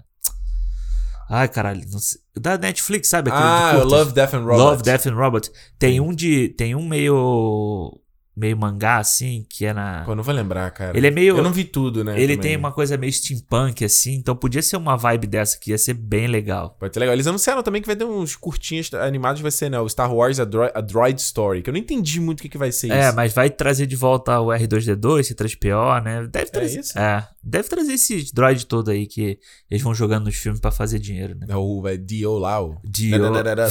[1.30, 1.82] Ai, caralho.
[1.92, 2.22] Não sei.
[2.40, 3.30] Da Netflix, sabe?
[3.30, 3.84] Aquele ah?
[3.84, 4.64] Love, Death and Robots.
[4.64, 5.52] Love, Death and Robots.
[5.78, 6.48] Tem um de.
[6.48, 8.00] Tem um meio.
[8.40, 10.04] Meio mangá, assim, que é na.
[10.06, 10.96] Pô, não vou lembrar, cara.
[10.96, 11.36] Ele é meio.
[11.36, 12.14] Eu não vi tudo, né?
[12.22, 12.52] Ele também.
[12.52, 15.96] tem uma coisa meio steampunk, assim, então podia ser uma vibe dessa que ia ser
[15.96, 16.78] bem legal.
[16.80, 17.16] Pode ser legal.
[17.16, 19.80] Eles anunciaram também que vai ter uns curtinhos animados, vai ser, né?
[19.80, 22.50] O Star Wars A, Dro- A Droid Story, que eu não entendi muito o que,
[22.50, 23.16] que vai ser É, isso.
[23.16, 26.28] mas vai trazer de volta o R2D2, esse 3PO, né?
[26.32, 26.80] Deve trazer.
[26.82, 27.00] isso?
[27.00, 29.40] É, deve trazer esse droid todo aí que
[29.72, 31.48] eles vão jogando nos filmes pra fazer dinheiro, né?
[31.50, 32.76] É o Dio o...
[32.84, 33.18] Dio.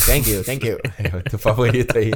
[0.04, 0.76] Thank you, thank you.
[0.99, 2.11] É o teu favorito aí.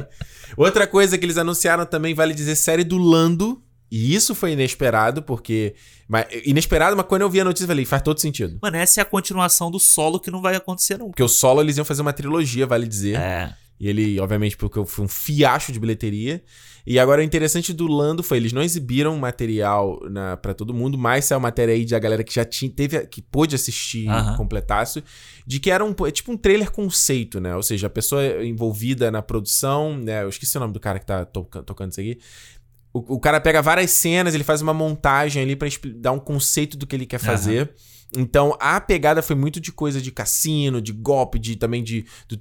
[0.57, 3.61] Outra coisa que eles anunciaram também, vale dizer, série do Lando.
[3.89, 5.75] E isso foi inesperado, porque...
[6.07, 8.57] Mas, inesperado, mas quando eu vi a notícia, eu falei, faz todo sentido.
[8.61, 11.11] Mano, essa é a continuação do solo que não vai acontecer nunca.
[11.11, 13.17] Porque o solo, eles iam fazer uma trilogia, vale dizer.
[13.17, 13.53] É.
[13.79, 16.43] E ele, obviamente, porque foi um fiacho de bilheteria.
[16.85, 20.97] E agora o interessante do Lando foi, eles não exibiram material na, pra todo mundo,
[20.97, 24.35] mas saiu matéria aí de a galera que já tinha, teve, que pôde assistir Aham.
[24.37, 25.03] completaço,
[25.45, 27.55] de que era um, é tipo um trailer conceito, né?
[27.55, 30.23] Ou seja, a pessoa envolvida na produção, né?
[30.23, 32.17] Eu esqueci o nome do cara que tá toca- tocando isso aqui.
[32.93, 36.77] O, o cara pega várias cenas, ele faz uma montagem ali pra dar um conceito
[36.77, 37.73] do que ele quer fazer.
[38.17, 42.37] Então, a pegada foi muito de coisa de cassino, de golpe, de também de, do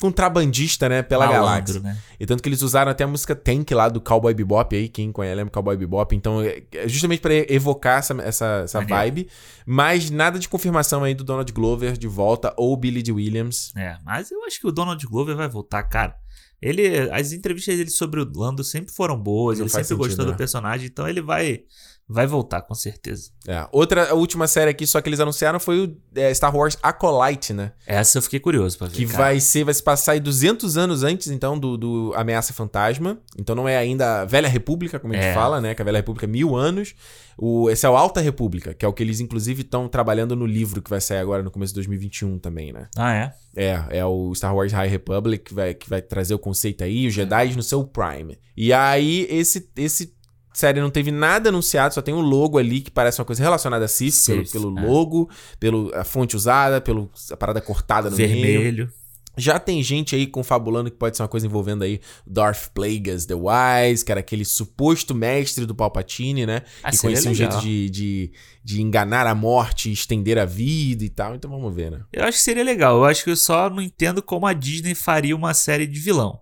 [0.00, 1.80] contrabandista, né, pela Malandro, galáxia.
[1.80, 1.98] né?
[2.18, 5.12] E tanto que eles usaram até a música Tank lá do Cowboy Bebop aí, quem
[5.12, 6.14] conhece lembra Cowboy Bebop.
[6.14, 9.28] Então, é é justamente pra evocar essa, essa, essa vibe.
[9.66, 13.12] Mas nada de confirmação aí do Donald Glover de volta ou Billy D.
[13.12, 13.72] Williams.
[13.76, 16.14] É, mas eu acho que o Donald Glover vai voltar, cara.
[16.60, 20.24] Ele, as entrevistas dele sobre o Lando sempre foram boas, Não ele sempre sentido, gostou
[20.24, 20.32] né?
[20.32, 21.60] do personagem, então ele vai
[22.08, 23.30] vai voltar com certeza.
[23.48, 23.66] É.
[23.72, 27.72] Outra, última série aqui, só que eles anunciaram foi o é, Star Wars Acolyte, né?
[27.86, 28.94] Essa eu fiquei curioso pra ver.
[28.94, 29.18] Que cara.
[29.18, 33.18] vai ser, vai se passar aí 200 anos antes, então, do, do Ameaça Fantasma.
[33.38, 35.34] Então não é ainda a Velha República, como a gente É.
[35.34, 35.74] fala, né?
[35.74, 36.94] Que a Velha República é mil anos.
[37.38, 40.46] O, esse é o Alta República, que é o que eles, inclusive, estão trabalhando no
[40.46, 42.88] livro que vai sair agora no começo de 2021 também, né?
[42.96, 43.34] Ah, é?
[43.54, 47.06] É, é o Star Wars High Republic que vai, que vai trazer o conceito aí,
[47.06, 48.38] os Jedi no seu Prime.
[48.56, 50.15] E aí, esse, esse
[50.56, 53.84] série não teve nada anunciado, só tem um logo ali que parece uma coisa relacionada
[53.84, 54.82] a Sith, pelo, Sith, pelo é.
[54.82, 55.28] logo,
[55.60, 58.28] pela fonte usada, pela parada cortada no meio.
[58.30, 58.92] Vermelho.
[59.36, 63.34] Já tem gente aí confabulando que pode ser uma coisa envolvendo aí Darth Plagueis the
[63.34, 66.62] Wise, que era aquele suposto mestre do Palpatine, né?
[66.82, 68.32] Ah, que conhecia um jeito de, de,
[68.64, 71.34] de enganar a morte, estender a vida e tal.
[71.34, 72.00] Então vamos ver, né?
[72.10, 72.96] Eu acho que seria legal.
[72.96, 76.40] Eu acho que eu só não entendo como a Disney faria uma série de vilão.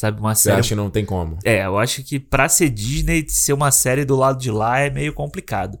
[0.00, 0.60] Sabe, uma Você série.
[0.60, 1.38] acha que não tem como?
[1.44, 4.88] É, eu acho que pra ser Disney, ser uma série do lado de lá é
[4.88, 5.78] meio complicado.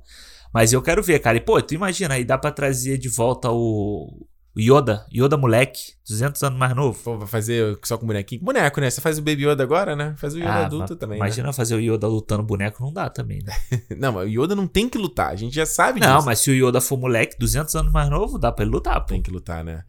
[0.52, 1.38] Mas eu quero ver, cara.
[1.38, 5.92] E, pô, tu imagina aí, dá pra trazer de volta o o Yoda, Yoda moleque,
[6.06, 6.98] 200 anos mais novo.
[7.02, 8.42] Pô, vai fazer só com bonequinho.
[8.42, 8.90] Boneco, né?
[8.90, 10.14] Você faz o Baby Yoda agora, né?
[10.18, 11.24] Faz o Yoda Ah, adulto também, né?
[11.24, 13.54] Imagina fazer o Yoda lutando boneco, não dá também, né?
[13.96, 15.30] Não, mas o Yoda não tem que lutar.
[15.30, 16.26] A gente já sabe Não, disso.
[16.26, 19.06] mas se o Yoda for moleque, 200 anos mais novo, dá pra ele lutar, pô.
[19.06, 19.84] Tem que lutar, né?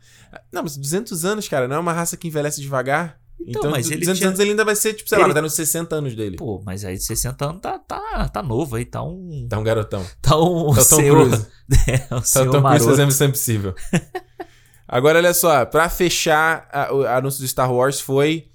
[0.54, 3.20] Não, mas 200 anos, cara, não é uma raça que envelhece devagar?
[3.48, 5.34] Então, Então, mas ele 200 tinha- anos ele ainda vai ser, tipo, sei lá, Ele-
[5.34, 6.38] vai estar nos 60 anos dele.
[6.38, 9.48] Pô, mas aí 60 anos tá, tá, tá novo aí, tá um.
[9.50, 10.06] Tá um garotão.
[10.22, 10.84] Tá um Tá.
[10.86, 11.48] Cruise.
[11.88, 13.74] É, um Tá o Tom Cruise fazendo Missão Impossível.
[14.88, 18.48] Agora, olha só, pra fechar a- o anúncio do Star Wars foi...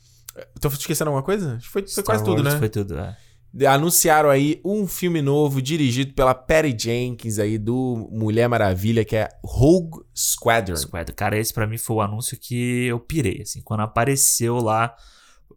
[0.60, 1.54] Tô esquecendo alguma coisa?
[1.56, 2.58] Acho que Foi, foi quase tudo, Wars né?
[2.60, 3.16] Foi tudo, é.
[3.64, 9.28] Anunciaram aí um filme novo dirigido pela Patty Jenkins aí do Mulher Maravilha, que é
[9.42, 10.76] Rogue Squadron.
[10.76, 11.12] Squad.
[11.12, 14.94] Cara, esse pra mim foi o anúncio que eu pirei, assim, quando apareceu lá.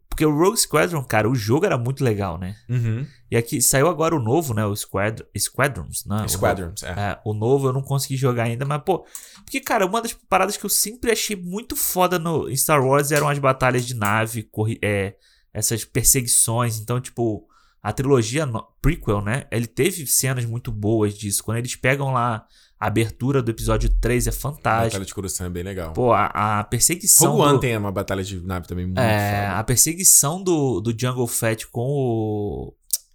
[0.08, 2.56] Porque o Rogue Squadron, cara, o jogo era muito legal, né?
[2.70, 3.06] Uhum.
[3.32, 4.66] E aqui saiu agora o novo, né?
[4.66, 6.24] O Squad Squadrons, né?
[6.26, 6.90] O Squadrons, é.
[6.90, 7.00] novo.
[7.00, 9.06] É, o novo eu não consegui jogar ainda, mas, pô.
[9.44, 13.12] Porque, cara, uma das paradas que eu sempre achei muito foda no, em Star Wars
[13.12, 14.50] eram as batalhas de nave,
[14.82, 15.16] é,
[15.54, 16.80] essas perseguições.
[16.80, 17.49] Então, tipo,
[17.82, 18.48] a trilogia
[18.82, 19.46] prequel, né?
[19.52, 21.44] Ele teve cenas muito boas disso.
[21.44, 22.46] Quando eles pegam lá
[22.80, 24.86] a abertura do episódio 3 é A fantástico.
[24.92, 25.92] batalha de Coruscant é bem legal.
[25.94, 27.32] Pô, a, a perseguição.
[27.32, 29.60] Rogue One do- tem uma batalha de nave também muito é, foda.
[29.60, 32.74] a perseguição do, do Jungle Fett com o,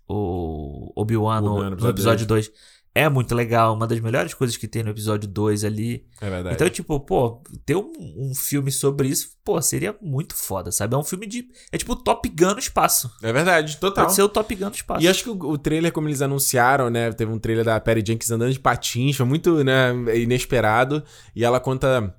[0.09, 2.51] o Obi-Wan no, no no episódio 2
[2.95, 3.75] é muito legal.
[3.75, 6.05] Uma das melhores coisas que tem no episódio 2 ali.
[6.21, 6.55] É verdade.
[6.55, 10.95] Então, tipo, pô, ter um, um filme sobre isso, pô, seria muito foda, sabe?
[10.95, 11.49] É um filme de.
[11.73, 13.11] É tipo Top Gun no espaço.
[13.23, 14.05] É verdade, total.
[14.05, 15.03] Pode ser o Top Gun no espaço.
[15.05, 17.11] E acho que o, o trailer, como eles anunciaram, né?
[17.13, 21.03] Teve um trailer da Perry Jenkins andando de patins, foi muito né, inesperado.
[21.35, 22.15] E ela conta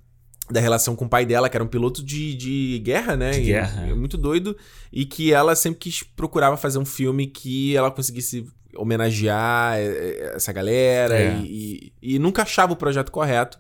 [0.52, 3.32] da relação com o pai dela, que era um piloto de, de guerra, né?
[3.32, 3.88] De E- guerra.
[3.88, 4.56] e muito doido.
[4.92, 8.46] E que ela sempre quis procurava fazer um filme que ela conseguisse
[8.78, 11.38] homenagear eh, eh, essa galera É.
[11.40, 13.60] e, e- e nunca achava o projeto correto.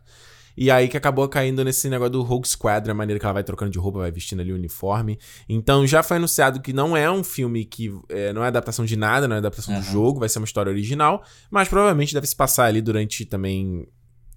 [0.58, 3.43] E aí que acabou caindo nesse negócio do Rogue Squadron, a maneira que ela vai
[3.43, 5.19] trocando de roupa, vai vestindo ali o uniforme.
[5.49, 8.95] Então já foi anunciado que não é um filme que é, não é adaptação de
[8.95, 9.91] nada, não é adaptação do Aham.
[9.91, 13.86] jogo, vai ser uma história original, mas provavelmente deve se passar ali durante também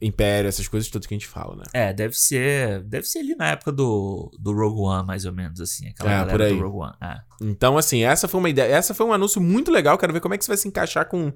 [0.01, 1.63] Império, essas coisas todas que a gente fala, né?
[1.73, 2.83] É, deve ser.
[2.85, 5.89] Deve ser ali na época do, do Rogue One, mais ou menos, assim.
[5.89, 6.55] Aquela É, galera por aí.
[6.57, 6.95] do Rogue One.
[7.03, 7.17] É.
[7.43, 10.35] Então, assim, essa foi uma ideia, essa foi um anúncio muito legal, quero ver como
[10.35, 11.33] é que isso vai se encaixar com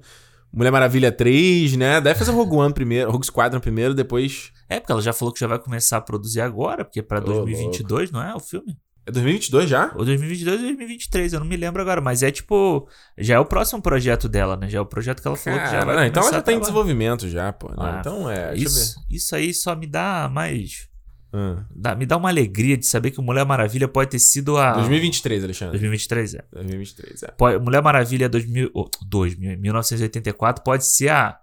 [0.51, 1.99] Mulher Maravilha 3, né?
[1.99, 5.33] Deve fazer o Rogue One primeiro, Rogue Squadron primeiro, depois É, porque ela já falou
[5.33, 8.39] que já vai começar a produzir agora, porque é pra Ô, 2022, não é o
[8.39, 8.77] filme?
[9.05, 9.91] É 2022 já?
[9.95, 12.87] Ou 2022 ou 2023, eu não me lembro agora, mas é tipo.
[13.17, 14.69] Já é o próximo projeto dela, né?
[14.69, 16.41] Já é o projeto que ela falou que já Cara, vai não, então ela já
[16.41, 17.69] tá em desenvolvimento já, pô.
[17.69, 17.75] né?
[17.77, 20.87] Ah, então é, Isso, isso aí só me dá mais.
[21.35, 21.63] Ah.
[21.75, 24.73] dá- me dá uma alegria de saber que o Mulher Maravilha pode ter sido a.
[24.73, 25.71] 2023, Alexandre.
[25.71, 26.43] 2023, é.
[26.53, 27.27] 2023, é.
[27.31, 31.37] Pode- Mulher Maravilha 2000, oh, 2000, 1984 pode ser a.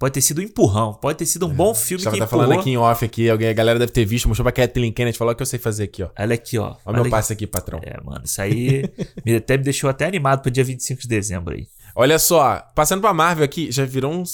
[0.00, 2.44] Pode ter sido um empurrão, pode ter sido um bom filme que tá empurrou.
[2.44, 5.18] falando aqui em off aqui, alguém, a galera deve ter visto, mostrou pra Kathleen Kennedy,
[5.18, 6.08] falou que eu sei fazer aqui, ó.
[6.18, 6.68] Olha aqui, ó.
[6.68, 7.78] Olha Olha meu passe aqui, patrão.
[7.82, 8.82] É, mano, isso aí
[9.26, 11.68] me, até me deixou até animado pro dia 25 de dezembro aí.
[11.94, 14.24] Olha só, passando pra Marvel aqui, já virou um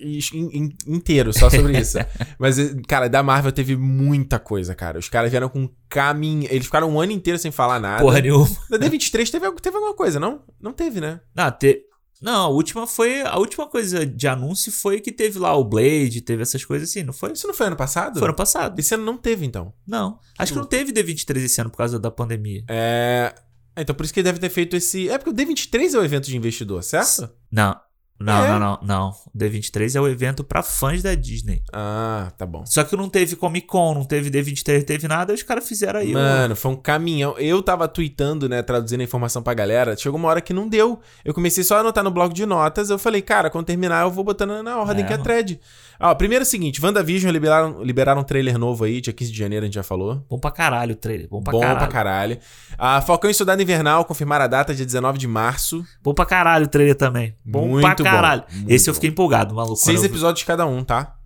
[0.00, 1.98] in- inteiro só sobre isso.
[2.38, 4.98] Mas, cara, da Marvel teve muita coisa, cara.
[4.98, 6.46] Os caras vieram com caminho.
[6.50, 8.00] Eles ficaram um ano inteiro sem falar nada.
[8.02, 8.48] Porra nenhuma.
[8.70, 10.40] Da D23 teve, teve alguma coisa, não?
[10.60, 11.20] Não teve, né?
[11.34, 11.82] Não, te...
[12.20, 13.22] não, a última foi.
[13.22, 17.02] A última coisa de anúncio foi que teve lá o Blade, teve essas coisas assim,
[17.02, 17.32] não foi?
[17.32, 18.18] Isso não foi ano passado?
[18.18, 18.78] Foi ano passado.
[18.78, 19.72] Esse ano não teve, então.
[19.86, 20.18] Não.
[20.38, 22.64] Acho que não teve D23 esse ano por causa da pandemia.
[22.68, 23.34] É.
[23.76, 25.08] Então por isso que ele deve ter feito esse.
[25.08, 27.30] É porque o D23 é o evento de investidor, certo?
[27.50, 27.76] Não.
[28.20, 28.48] Não, É?
[28.48, 29.08] não, não, não.
[29.32, 31.62] O D23 é o evento pra fãs da Disney.
[31.72, 32.66] Ah, tá bom.
[32.66, 36.00] Só que não teve Comic Con, não teve D23, não teve nada, os caras fizeram
[36.00, 36.12] aí.
[36.12, 37.36] Mano, foi um caminhão.
[37.38, 39.96] Eu tava tweetando, né, traduzindo a informação pra galera.
[39.96, 40.98] Chegou uma hora que não deu.
[41.24, 42.90] Eu comecei só a anotar no bloco de notas.
[42.90, 45.22] Eu falei, cara, quando terminar eu vou botando na ordem É, que é mano.
[45.24, 45.60] thread.
[46.00, 49.38] Ó, primeiro é o seguinte: WandaVision liberaram, liberaram um trailer novo aí, dia 15 de
[49.38, 50.24] janeiro, a gente já falou.
[50.28, 51.28] Bom pra caralho o trailer.
[51.28, 51.78] Bom pra Bom caralho.
[51.78, 52.38] pra caralho.
[52.76, 55.84] A Falcão e Soldado Invernal confirmaram a data, dia 19 de março.
[56.02, 57.34] Bom pra caralho o trailer também.
[57.44, 58.44] Bom Muito pra caralho.
[58.52, 58.96] bom, Esse eu bom.
[58.96, 59.76] fiquei empolgado, maluco.
[59.76, 61.16] Seis eu episódios cada um, tá?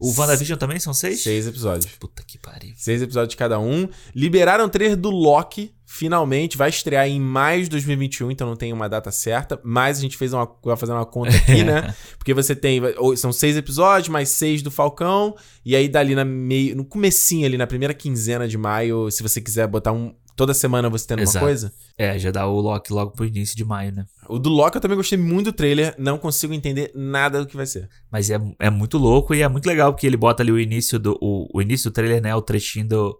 [0.00, 1.22] O WandaVision também são seis?
[1.22, 1.90] Seis episódios.
[1.98, 2.72] Puta que pariu.
[2.76, 3.88] Seis episódios de cada um.
[4.14, 5.74] Liberaram o trailer do Loki.
[5.90, 6.58] Finalmente.
[6.58, 9.58] Vai estrear em maio de 2021, então não tem uma data certa.
[9.64, 11.94] Mas a gente fez uma, vai fazer uma conta aqui, né?
[12.18, 12.78] Porque você tem.
[13.16, 15.34] São seis episódios, mais seis do Falcão.
[15.64, 16.76] E aí, dali na meio.
[16.76, 20.14] No comecinho ali, na primeira quinzena de maio, se você quiser botar um.
[20.36, 21.44] Toda semana você tendo uma Exato.
[21.44, 21.72] coisa.
[21.96, 24.04] É, já dá o Loki logo pro início de maio, né?
[24.28, 25.94] O do Loki eu também gostei muito do trailer.
[25.98, 27.88] Não consigo entender nada do que vai ser.
[28.12, 30.98] Mas é, é muito louco e é muito legal porque ele bota ali o início
[30.98, 31.18] do.
[31.20, 32.34] O, o início do trailer, né?
[32.36, 33.18] O trechinho do,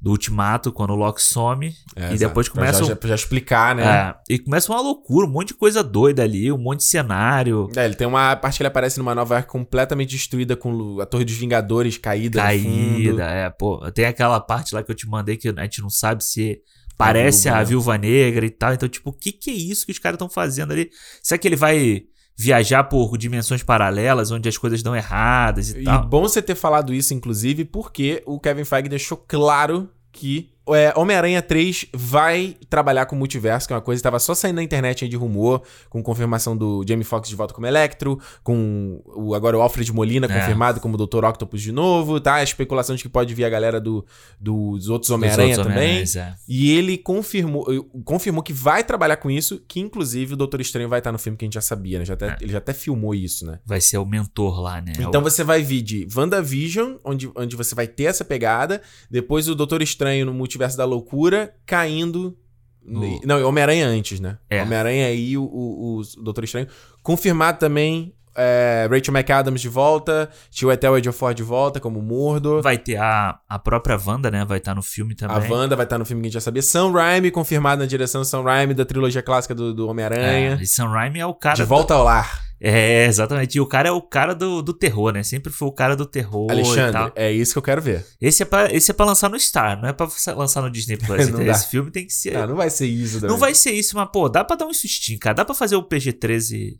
[0.00, 1.72] do Ultimato, quando o Loki some.
[1.94, 3.82] É, E depois Pra começa Já, já, já explicar, né?
[3.84, 7.68] É, e começa uma loucura, um monte de coisa doida ali, um monte de cenário.
[7.74, 11.06] É, ele tem uma parte que ele aparece numa Nova York completamente destruída com a
[11.06, 12.40] Torre dos Vingadores caída.
[12.40, 13.90] Caída, é, pô.
[13.92, 16.60] Tem aquela parte lá que eu te mandei que a gente não sabe se
[16.96, 18.74] parece A a Viúva Viúva Negra e tal.
[18.74, 20.90] Então, tipo, o que que é isso que os caras estão fazendo ali?
[21.22, 22.04] Será que ele vai
[22.36, 26.06] viajar por dimensões paralelas, onde as coisas dão erradas e, E tal?
[26.06, 31.40] bom você ter falado isso, inclusive, porque o Kevin Feige deixou claro que é, Homem-Aranha
[31.42, 35.04] 3 vai trabalhar com multiverso, que é uma coisa que estava só saindo na internet
[35.04, 39.56] aí de rumor, com confirmação do Jamie Foxx de volta como Electro, com o, agora
[39.56, 40.40] o Alfred Molina É.
[40.40, 41.24] confirmado como Dr.
[41.24, 42.34] Octopus de novo, tá?
[42.36, 44.04] A especulação de que pode vir a galera do,
[44.40, 45.72] dos outros Homem-Aranha também.
[45.76, 46.34] Homem-Aranhas, é.
[46.48, 47.66] E ele confirmou,
[48.04, 51.36] confirmou que vai trabalhar com isso, que inclusive o Doutor Estranho vai estar no filme
[51.38, 52.04] que a gente já sabia, né?
[52.04, 52.36] Já até- É.
[52.40, 53.58] Ele já até filmou isso, né?
[53.64, 54.92] Vai ser o mentor lá, né?
[54.98, 59.48] Então O- você vai vir de WandaVision, onde, onde você vai ter essa pegada, depois
[59.48, 62.36] o Doutor Estranho no Multiverso da Loucura, caindo
[62.84, 64.38] No- Não, Homem-Aranha antes, né?
[64.48, 64.62] É.
[64.62, 66.68] Homem-Aranha e o, o, o Doutor Estranho.
[67.02, 72.60] Confirmado também é, Rachel McAdams de volta, Tio Etel Ejiofor de volta como Mordo.
[72.62, 74.44] Vai ter a, a própria Wanda, né?
[74.44, 75.50] Vai estar no filme A também.
[75.50, 76.60] Wanda vai estar no filme que a gente já sabia.
[76.62, 80.58] Sam Raimi confirmado na direção Sam Raimi da trilogia clássica do, do É, Homem-Aranha.
[80.60, 81.56] e Sam Raimi é o cara.
[81.56, 82.45] de do- volta ao lar.
[82.60, 83.56] É, exatamente.
[83.56, 85.22] E o cara é o cara do, do terror, né?
[85.22, 88.06] Sempre foi o cara do terror Alexandre, é isso que eu quero ver.
[88.20, 90.96] Esse é, pra, esse é pra lançar no Star, não é pra lançar no Disney
[90.96, 91.28] Plus.
[91.36, 91.52] Não dá.
[91.52, 92.36] esse filme tem que ser.
[92.36, 93.26] Ah, não vai ser isso.
[93.26, 95.34] não vai ser isso, mas, pô, dá pra dar um sustinho, cara.
[95.34, 96.78] Dá pra fazer o PG-13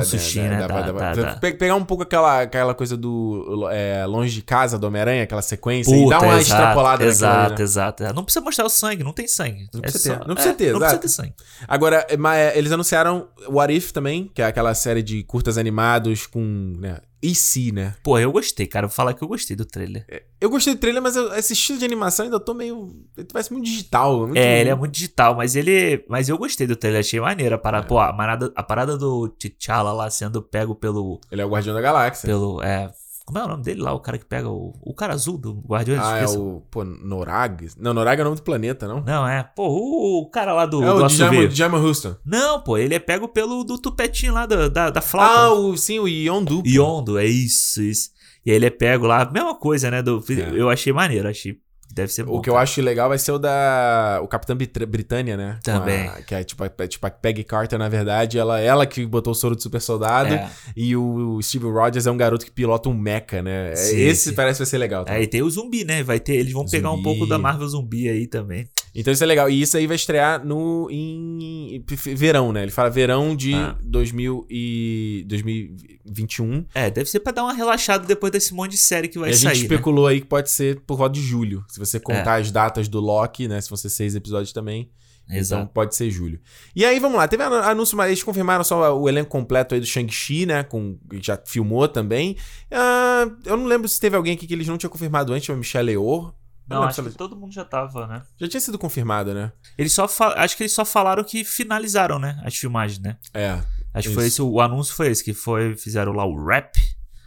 [0.00, 0.66] um né?
[0.66, 1.34] Dá, dá, dá.
[1.36, 5.42] Pe- Pegar um pouco aquela, aquela coisa do é, Longe de Casa do Homem-Aranha, aquela
[5.42, 7.62] sequência, e Puta, dar uma exato, extrapolada naquilo Exato, né?
[7.62, 8.04] exato.
[8.04, 9.68] É, Não precisa mostrar o sangue, não tem sangue.
[9.72, 11.34] Não É precisa ter, só- não precisa é, ter, Não precisa ter sangue.
[11.68, 15.22] Agora, é, mas, é, eles anunciaram o What If também, que é aquela série de
[15.24, 17.94] curtas animados com, né, e se, né?
[18.02, 18.86] Pô, eu gostei, cara.
[18.88, 20.04] Vou falar que eu gostei do trailer.
[20.40, 22.90] Eu gostei do trailer, mas eu- esse estilo de animação ainda tô meio...
[23.16, 24.20] Ele parece muito digital.
[24.26, 24.36] Muito...
[24.36, 26.04] É, ele é muito digital, mas ele.
[26.08, 27.54] Mas eu gostei do trailer, achei maneiro.
[27.54, 27.60] A É.
[27.60, 31.20] parada, pô, a parada, a parada do T'Challa lá sendo pego pelo.
[31.30, 32.26] Ele é o Guardião da Galáxia.
[32.26, 32.90] pelo é,
[33.24, 33.92] como é o nome dele lá?
[33.92, 34.72] O cara que pega o.
[34.80, 36.40] O cara azul do Guardiões Ah, é esqueça.
[36.40, 36.60] o...
[36.70, 37.68] Pô, Norag?
[37.78, 39.02] Não, Norag é o nome do planeta, não?
[39.02, 39.42] Não, é.
[39.42, 41.48] Pô, o, o cara lá do, é do o.
[41.48, 42.16] Djamon Houston.
[42.24, 45.34] Não, pô, ele é pego pelo do tupetinho lá da, da, da flauta.
[45.40, 46.62] Ah, o, sim, o Yondu.
[46.62, 46.68] pô.
[46.68, 48.10] Yondo, é isso, isso.
[48.44, 50.02] E aí ele é pego lá, mesma coisa, né?
[50.02, 50.50] Do, É.
[50.60, 51.56] Eu achei maneiro, achei.
[51.94, 52.32] Deve ser bom.
[52.38, 52.62] O que eu cara.
[52.64, 54.18] acho legal vai ser o da.
[54.22, 55.58] O Capitão Brit- Britânia, né?
[55.62, 56.08] Também.
[56.08, 58.38] a- que é tipo, a- tipo a Peggy Carter, na verdade.
[58.38, 60.32] Ela, ela que botou o soro de super soldado.
[60.32, 60.48] É.
[60.74, 63.72] E o Steve Rogers é um garoto que pilota um mecha, né?
[63.72, 64.34] É- Sim, Esse sim.
[64.34, 65.02] parece que vai ser legal.
[65.02, 65.22] É, também.
[65.22, 66.02] e tem o zumbi, né?
[66.02, 67.02] Vai ter, eles vão pegar um Zumbi.
[67.04, 68.66] pouco da Marvel zumbi aí também.
[68.94, 69.48] Então isso é legal.
[69.48, 72.62] E isso aí vai estrear no em, em verão, né?
[72.62, 73.76] Ele fala verão de Ah.
[73.82, 76.66] 2000 e 2021.
[76.74, 79.32] É, deve ser pra dar uma relaxada depois desse monte de série que vai e
[79.32, 79.54] a sair.
[79.54, 79.74] gente né?
[79.74, 81.64] especulou aí que pode ser por volta de julho.
[81.68, 82.00] Se você É.
[82.00, 83.60] contar as datas do Loki, né?
[83.60, 84.90] Se vão ser seis episódios também.
[85.28, 85.70] Então Exato.
[85.72, 86.40] pode ser julho.
[86.74, 87.26] E aí, vamos lá.
[87.28, 90.64] Teve anúncio, mas eles confirmaram só o elenco completo aí do Shang-Chi, né?
[90.64, 92.36] Com, já filmou também.
[92.70, 95.54] Ah, eu não lembro se teve alguém aqui que eles não tinham confirmado antes, a
[95.56, 96.32] Michelle Yeoh.
[96.68, 98.22] Não, acho que ela- todo mundo já tava, né?
[98.40, 99.52] Já tinha sido confirmada, né?
[99.76, 102.40] Eles só fa- acho que eles só falaram que finalizaram, né?
[102.44, 103.16] As filmagens, né?
[103.34, 103.58] É.
[103.94, 106.76] Acho que foi esse, o anúncio foi esse, que foi, fizeram lá o rap.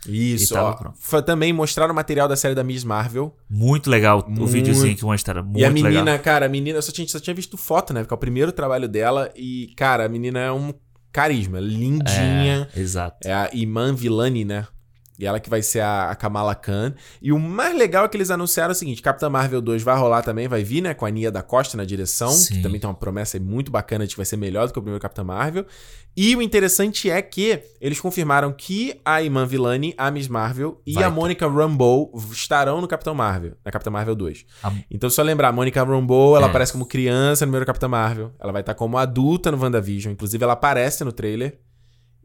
[0.07, 0.73] Isso, E ó.
[0.73, 0.95] pronto.
[0.99, 3.35] Foi também mostraram o material da série da Miss Marvel.
[3.49, 4.47] Muito legal o Muito.
[4.47, 5.43] videozinho que mostraram.
[5.43, 6.19] Muito e a menina, legal.
[6.19, 8.01] cara, a menina, eu só tinha, só tinha visto foto, né?
[8.01, 9.31] Porque é o primeiro trabalho dela.
[9.35, 10.73] E, cara, a menina é um
[11.11, 12.69] carisma, lindinha.
[12.75, 13.27] É, exato.
[13.27, 14.67] É a Iman Villani, né?
[15.17, 16.93] E ela que vai ser a, a Kamala Khan.
[17.21, 20.21] E o mais legal é que eles anunciaram o seguinte: Capitã Marvel 2 vai rolar
[20.23, 20.93] também, vai vir, né?
[20.93, 22.29] Com a Nia da Costa na direção.
[22.31, 22.55] Sim.
[22.55, 24.81] Que também tem uma promessa muito bacana de que vai ser melhor do que o
[24.81, 25.65] primeiro Capitã Marvel.
[26.17, 30.93] E o interessante é que eles confirmaram que a Iman Villani, a Miss Marvel e
[30.93, 31.09] Vai a.
[31.09, 34.45] Monica Rambeau estarão no Capitão Marvel, na Capitã Marvel 2.
[34.63, 36.49] A- Então, só lembrar, a Monica Rambeau, ela É.
[36.49, 38.31] aparece como criança no primeiro Capitã Marvel.
[38.39, 40.13] Ela vai estar como adulta no WandaVision.
[40.13, 41.59] Inclusive, ela aparece no trailer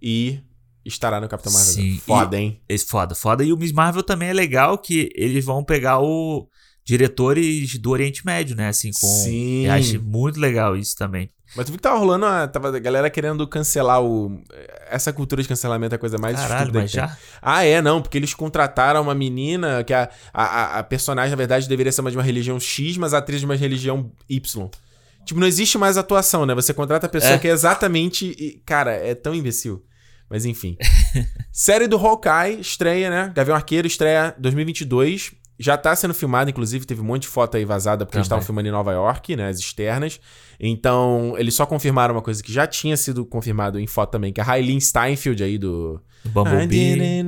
[0.01, 0.41] e
[0.85, 1.73] estará no Capitão Marvel.
[1.73, 2.61] Sim, Foda, hein?
[2.69, 3.45] Esse foda, foda.
[3.45, 6.49] E o Miss Marvel também é legal que eles vão pegar o
[6.85, 8.69] diretores do Oriente Médio, né?
[8.69, 9.07] Assim, com.
[9.07, 9.67] Sim.
[9.67, 11.31] Eu acho muito legal isso também.
[11.57, 14.41] Mas tu viu que tava rolando, uma, tava a galera querendo cancelar o...
[14.89, 17.01] Essa cultura de cancelamento é a coisa mais Caralho, mas tem.
[17.01, 17.17] já.
[17.43, 21.37] Ah, é, não, porque eles contrataram uma menina que a, a, a- a personagem, na
[21.37, 24.71] verdade, deveria ser uma de uma religião X, mas a atriz de uma religião Y.
[25.25, 26.55] Tipo, não existe mais atuação, né?
[26.55, 27.39] Você contrata a pessoa É.
[27.39, 28.27] que é exatamente.
[28.39, 29.83] e, cara, é tão imbecil.
[30.31, 30.77] Mas enfim.
[31.53, 33.33] Série do Hawkeye estreia, né?
[33.35, 35.33] Gavião Arqueiro estreia 2022.
[35.59, 38.39] Já tá sendo filmado, inclusive, teve um monte de foto aí vazada porque eles Também.
[38.39, 39.49] estavam filmando em Nova York, né?
[39.49, 40.21] As externas.
[40.61, 44.41] Então, eles só confirmaram uma coisa que já tinha sido confirmado em foto também, que
[44.41, 46.01] é a Raylene Steinfeld aí do.
[46.23, 47.23] Do Bumblebee.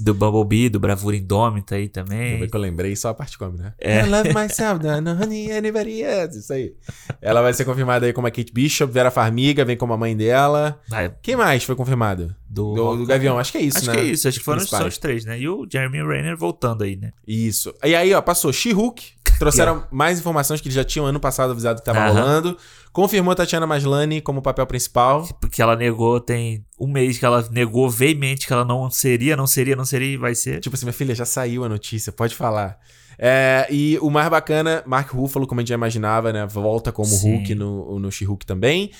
[0.00, 2.40] Do Bumblebee, do Bravura Indômita aí Ainda também.
[2.40, 3.72] bem que eu lembrei só a parte como, né?
[3.78, 4.00] É.
[4.00, 5.16] I love myself, don't know
[5.56, 6.38] anybody else.
[6.40, 6.74] Isso aí.
[7.22, 10.16] Ela vai ser confirmada aí como a Kate Bishop, Vera Farmiga vem como a mãe
[10.16, 10.80] dela.
[10.88, 12.34] Vai, Quem mais foi confirmado?
[12.48, 13.94] do, Do, do Gavião, acho que é isso, acho né?
[13.94, 15.38] que é isso, acho que foram só os três, né?
[15.38, 17.12] E o Jeremy Renner voltando aí, né?
[17.26, 17.74] Isso.
[17.84, 19.16] E aí, ó, passou She-Hulk.
[19.38, 22.12] Trouxeram mais informações que eles já tinham ano passado avisado que tava Aham.
[22.12, 22.56] rolando.
[22.92, 25.26] Confirmou Tatiana Maslany como papel principal.
[25.40, 29.46] Porque ela negou, tem um mês que ela negou veemente que ela não seria, não
[29.46, 30.60] seria, não seria e vai ser.
[30.60, 32.78] Tipo assim, minha filha, já saiu a notícia, pode falar.
[33.18, 36.46] É, e o mais bacana, Mark Ruffalo, como a gente já imaginava, né?
[36.46, 37.36] Volta como Sim.
[37.36, 38.90] Hulk no, no She-Hulk também.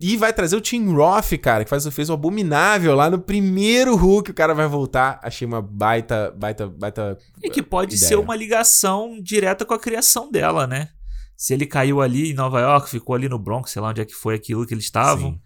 [0.00, 3.94] E vai trazer o Tim Roth, cara, que faz, fez o Abominável lá no primeiro
[3.94, 4.30] Hulk.
[4.30, 5.20] O cara vai voltar.
[5.22, 7.18] Achei uma baita, baita, baita.
[7.42, 8.08] E que pode ideia.
[8.08, 10.88] ser uma ligação direta com a criação dela, né?
[11.36, 14.04] Se ele caiu ali em Nova York, ficou ali no Bronx, sei lá onde é
[14.04, 15.38] que foi aquilo que eles estavam.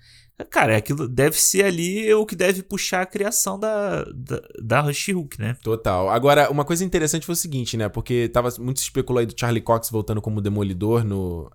[0.50, 5.40] Cara, aquilo deve ser ali o que deve puxar a criação da, da, da She-Hulk,
[5.40, 5.56] né?
[5.62, 6.10] Total.
[6.10, 7.88] Agora, uma coisa interessante foi o seguinte, né?
[7.88, 8.80] Porque tava muito
[9.16, 11.48] aí do Charlie Cox voltando como Demolidor no.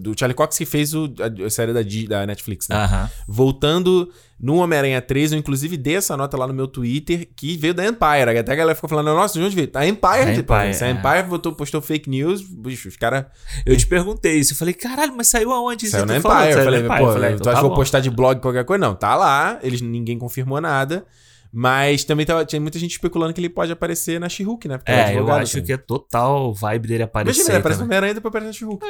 [0.00, 2.76] Do Charlie Cox que fez o, a, a série da, da Netflix, né?
[2.76, 3.10] Aham.
[3.26, 7.72] Voltando no Homem-Aranha 3, eu inclusive dei essa nota lá no meu Twitter, que veio
[7.72, 8.36] da Empire.
[8.38, 9.70] Até a galera ficou falando, nossa, de onde veio?
[9.74, 10.90] A Empire, A tipo, Empire, a é.
[10.90, 13.26] Empire botou, postou fake news, bicho, os caras
[13.64, 14.52] Eu te perguntei isso.
[14.52, 15.88] Eu falei, caralho, mas saiu aonde?
[15.88, 16.22] saiu Você na Empire.
[16.22, 16.46] falando?
[16.48, 16.98] Eu Saiu falei, Empire.
[16.98, 18.80] pô, Eu falei, tu então acha tá que vou postar de blog qualquer coisa?
[18.84, 21.04] Não, tá lá, eles, ninguém confirmou nada.
[21.54, 24.78] Mas também tava, tinha muita gente especulando que ele pode aparecer na She-Hulk, né?
[24.78, 25.66] Porque ele É, eu acho também.
[25.66, 27.36] que é total vibe dele aparecer.
[27.40, 27.84] Imagina, ele aparece no.
[27.84, 28.86] Homem-Aranha e depois aparece na She-Hulk.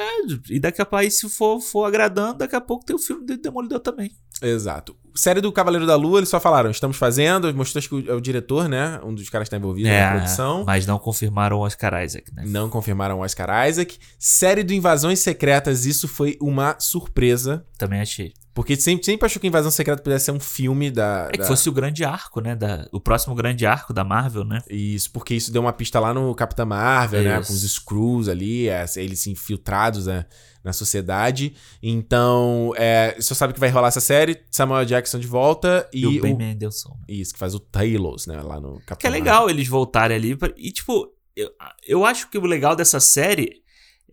[0.48, 3.27] E daqui a pouco, aí, se for, for agradando, daqui a pouco tem o filme
[3.27, 4.12] do Demolidor também.
[4.42, 4.96] Exato.
[5.14, 8.20] Série do Cavaleiro da Lua, eles só falaram, estamos fazendo, mostrou que o, é o
[8.20, 8.98] diretor, né?
[9.05, 10.64] Um dos caras que tá envolvido na produção.
[10.64, 12.44] mas não confirmaram o Oscar Isaac, né?
[12.46, 13.98] Não confirmaram o Oscar Isaac.
[14.18, 17.62] Série do Invasões Secretas, isso foi uma surpresa.
[17.76, 18.33] Também achei.
[18.55, 21.26] Porque sempre, sempre achou que Invasão Secreta pudesse ser um filme da.
[21.28, 22.55] É que da- fosse o grande arco, né?
[22.55, 24.61] Da, o próximo grande arco da Marvel, né?
[24.68, 27.40] Isso, porque isso deu uma pista lá no Capitã Marvel, né?
[27.40, 27.48] Isso.
[27.48, 30.26] Com os Screws ali, é, eles infiltrados né,
[30.64, 31.55] na sociedade.
[31.83, 34.40] Então, é, só sabe que vai rolar essa série.
[34.51, 36.94] Samuel Jackson de volta e, E, o Ben o- Mendelsohn.
[37.09, 38.40] Isso, que faz o Talos, né?
[38.40, 40.37] Lá no Capitã Que é legal eles voltarem ali.
[40.37, 41.51] pra- E, tipo, eu,
[41.87, 43.62] eu acho que o legal dessa série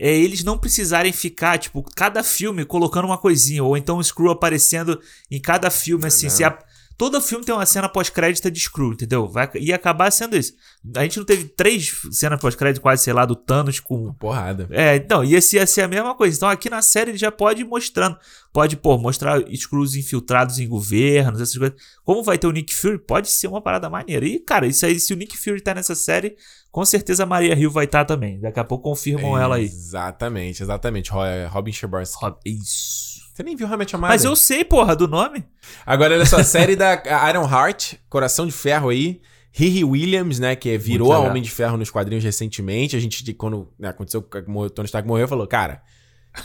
[0.01, 3.63] é eles não precisarem ficar, tipo, cada filme colocando uma coisinha.
[3.63, 6.27] Ou então o Screw aparecendo em cada filme, assim.
[6.27, 6.31] Não.
[6.35, 6.57] Se a-
[6.99, 9.25] todo filme tem uma cena pós-crédito de Screw, entendeu?
[9.25, 10.53] Vai, ia acabar sendo isso.
[10.97, 14.67] A gente não teve três cenas pós-crédito, quase, sei lá, do Thanos com Porrada.
[14.69, 16.35] é, então, ia ser, ia ser a mesma coisa.
[16.35, 18.17] Então, aqui na série ele já pode ir mostrando.
[18.51, 21.77] Pode, pô, mostrar Screws infiltrados em governos, essas coisas.
[22.03, 24.25] Como vai ter o Nick Fury, pode ser uma parada maneira.
[24.25, 26.35] E, cara, isso aí, se o Nick Fury tá nessa série,
[26.71, 28.39] com certeza a Maria Hill vai estar também.
[28.41, 29.63] Daqui a pouco confirmam ela aí.
[29.65, 31.11] Exatamente, exatamente.
[31.11, 32.17] Ro- é, Robin Scherbatsky.
[32.21, 33.08] Rob- Isso.
[33.39, 34.11] Você nem viu realmente Amada?
[34.13, 35.45] Mas eu sei, porra, do nome.
[35.85, 39.21] Agora, olha só, a série da Iron Heart, Coração de Ferro aí.
[39.53, 41.29] Riri Williams, né, que virou Muito a.
[41.29, 42.97] Homem de Ferro nos quadrinhos recentemente.
[42.97, 45.81] A gente, de- quando né, aconteceu que o Tony Stark morreu, falou, cara,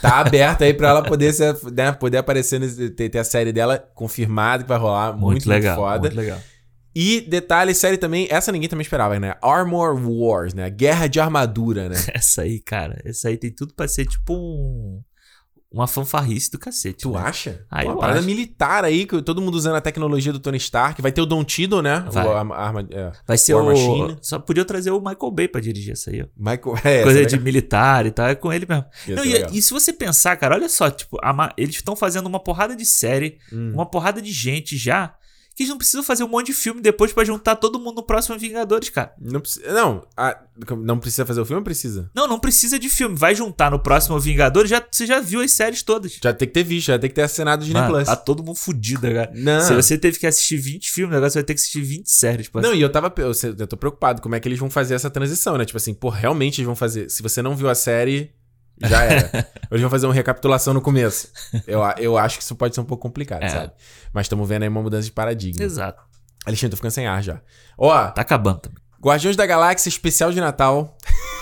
[0.01, 3.51] tá aberto aí pra ela poder, ser, né, poder aparecer, nesse- ter, ter a série
[3.51, 5.11] dela confirmada que vai rolar.
[5.11, 5.75] Muito, muito, legal.
[5.75, 5.99] foda.
[5.99, 6.39] Muito legal.
[6.95, 9.35] E detalhe, série também, essa ninguém também esperava, né?
[9.41, 10.69] Armor Wars, né?
[10.69, 11.97] Guerra de armadura, né?
[12.15, 15.01] Essa aí, cara, essa aí tem tudo pra ser tipo um.
[15.75, 16.99] Uma fanfarrice do cacete.
[17.01, 17.19] Tu né?
[17.19, 17.65] acha?
[17.69, 18.25] Ah, Uma parada acho.
[18.25, 21.01] militar aí, que todo mundo usando a tecnologia do Tony Stark.
[21.01, 22.05] Vai ter o Don Tiddle, né?
[22.09, 22.25] Vai.
[22.25, 23.11] O, a, a é.
[23.27, 23.65] Vai ser o.
[23.65, 24.17] Machine.
[24.21, 26.25] Só podia trazer o Michael Bay pra dirigir essa aí, ó.
[26.37, 26.75] Michael.
[26.85, 28.85] É, Coisa essa de militar e tal, é com ele mesmo.
[29.09, 32.27] Não, ser e, e se você pensar, cara, olha só, tipo, a eles estão fazendo
[32.27, 33.71] uma porrada de série, Hum.
[33.73, 35.13] uma porrada de gente já,
[35.55, 38.03] que eles não precisam fazer um monte de filme depois pra juntar todo mundo no
[38.03, 39.13] próximo Vingadores, cara.
[39.19, 40.37] Não, precisa- não, a-
[40.83, 42.11] não precisa fazer o filme, precisa.
[42.13, 43.15] Não, não precisa de filme.
[43.15, 46.19] Vai juntar no próximo Vingadores, já, você já viu as séries todas.
[46.21, 48.05] Já tem que ter visto, já tem que ter assinado o Disney Plus.
[48.05, 49.31] tá todo mundo fudido, cara.
[49.33, 49.61] Não.
[49.61, 52.49] Se você teve que assistir 20 filmes, agora você vai ter que assistir 20 séries.
[52.53, 53.13] Não, e eu tava.
[53.17, 55.63] Eu, eu tô preocupado como é que eles vão fazer essa transição, né?
[55.65, 57.09] Tipo assim, pô, realmente eles vão fazer.
[57.09, 58.31] Se você não viu a série,
[58.81, 59.29] já era.
[59.69, 61.29] Ou eles vão fazer uma recapitulação no começo.
[61.67, 63.49] Eu, a- eu acho que isso pode ser um pouco complicado, É.
[63.49, 63.71] sabe?
[64.13, 65.63] Mas estamos vendo aí uma mudança de paradigma.
[65.63, 66.01] Exato.
[66.45, 67.41] Alexandre, tô ficando sem ar já.
[67.77, 68.77] Ó, Tá acabando também.
[69.03, 70.97] Guardiões da Galáxia especial de Natal.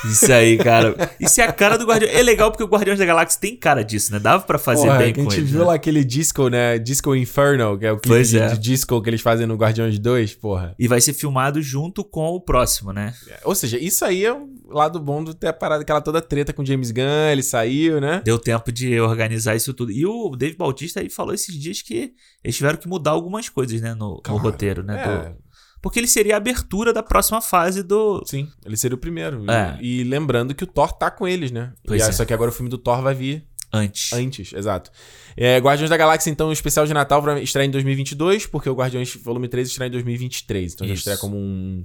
[0.05, 0.95] Isso aí, cara.
[1.17, 2.11] Isso é a cara do Guardião.
[2.11, 4.19] É legal porque o Guardiões da Galáxia tem cara disso, né?
[4.19, 5.49] Dava pra fazer Porra, bem que a com gente ele.
[5.51, 5.65] viu né?
[5.67, 6.77] lá aquele disco, né?
[6.77, 8.47] Disco Inferno, que é o clipe Pois de, é.
[8.49, 10.75] de disco que eles fazem no Guardiões 2, porra.
[10.77, 13.13] E vai ser filmado junto com o próximo, né?
[13.45, 14.45] Ou seja, isso aí é o
[14.77, 18.01] lado bom de ter a parada, aquela toda treta com o James Gunn, ele saiu,
[18.01, 18.21] né?
[18.25, 19.91] Deu tempo de organizar isso tudo.
[19.91, 23.79] E o Dave Bautista aí falou esses dias que eles tiveram que mudar algumas coisas,
[23.81, 23.93] né?
[23.93, 24.41] No, no Claro.
[24.41, 25.01] roteiro, né?
[25.03, 25.43] É, do-
[25.81, 28.23] Porque ele seria a abertura da próxima fase do.
[28.25, 29.49] sim, ele seria o primeiro.
[29.51, 29.77] É.
[29.81, 31.73] E, e lembrando que o Thor tá com eles, né?
[31.85, 32.11] Pois e, é.
[32.11, 34.13] Só que agora o filme do Thor vai vir Antes.
[34.13, 34.91] antes, exato.
[35.35, 38.73] É, Guardiões da Galáxia, então, o especial de Natal vai estrear em 2022, porque o
[38.75, 40.73] Guardiões Volume 3 estreia em 2023.
[40.75, 40.99] Então já Isso.
[41.01, 41.83] estreia como um,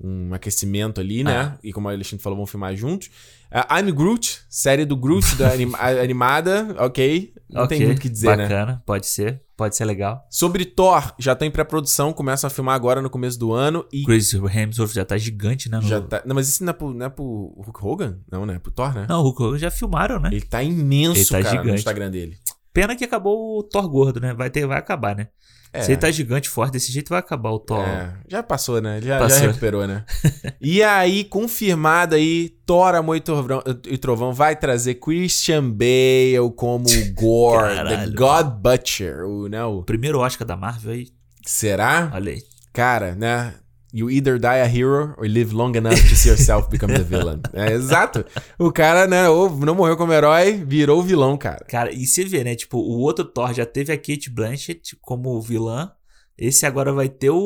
[0.00, 1.36] um aquecimento ali, né?
[1.54, 1.58] Ah.
[1.62, 3.10] E como a Alexandre falou, vão filmar juntos.
[3.50, 7.32] Ah, I'm Groot, série do Groot da anim- animada, ok.
[7.50, 8.42] Não tem Ok, muito o que dizer, né?
[8.44, 9.40] Bacana, pode ser.
[9.56, 10.24] Pode ser legal.
[10.30, 14.04] Sobre Thor, já tá em pré-produção, começam a filmar agora no começo do ano e
[14.04, 15.78] Chris Hemsworth já tá gigante, né?
[15.78, 16.22] no- já tá...
[16.24, 17.24] Não, mas isso não é pro, não é pro
[17.56, 18.18] Hulk Hogan?
[18.30, 18.54] Não, né?
[18.56, 19.06] É pro Thor, né?
[19.08, 20.28] Não, o Hulk Hogan já filmaram, né?
[20.30, 21.78] Ele tá imenso, Ele tá cara, no gigante.
[21.80, 22.36] Instagram dele.
[22.72, 24.32] Pena que acabou o Thor gordo, né?
[24.34, 25.28] Vai, ter, vai acabar, né?
[25.72, 25.82] É.
[25.82, 27.86] Se ele tá gigante, forte desse jeito, vai acabar o Thor.
[27.86, 29.00] É, já passou, né?
[29.02, 29.46] Já, já Passou.
[29.48, 30.04] recuperou, né?
[30.60, 36.86] e aí, confirmado aí, Thor, Amor e Trovão, e Trovão vai trazer Christian Bale como
[36.86, 38.14] o Gore, The Caralho.
[38.14, 39.24] God Butcher.
[39.24, 39.62] O, né.
[39.64, 41.08] O primeiro Oscar da Marvel aí,
[41.44, 42.10] Será?
[42.14, 42.42] olha aí.
[42.72, 43.54] Cara, né?
[43.92, 47.40] You either die a hero or live long enough to see yourself become the villain.
[47.54, 48.24] É, exato.
[48.58, 51.64] O cara, né, ou não morreu como herói, virou vilão, cara.
[51.68, 52.54] Cara, e você vê, né?
[52.54, 55.90] Tipo, o outro Thor já teve a Kate Blanchett como vilã.
[56.36, 57.36] Esse agora vai ter o,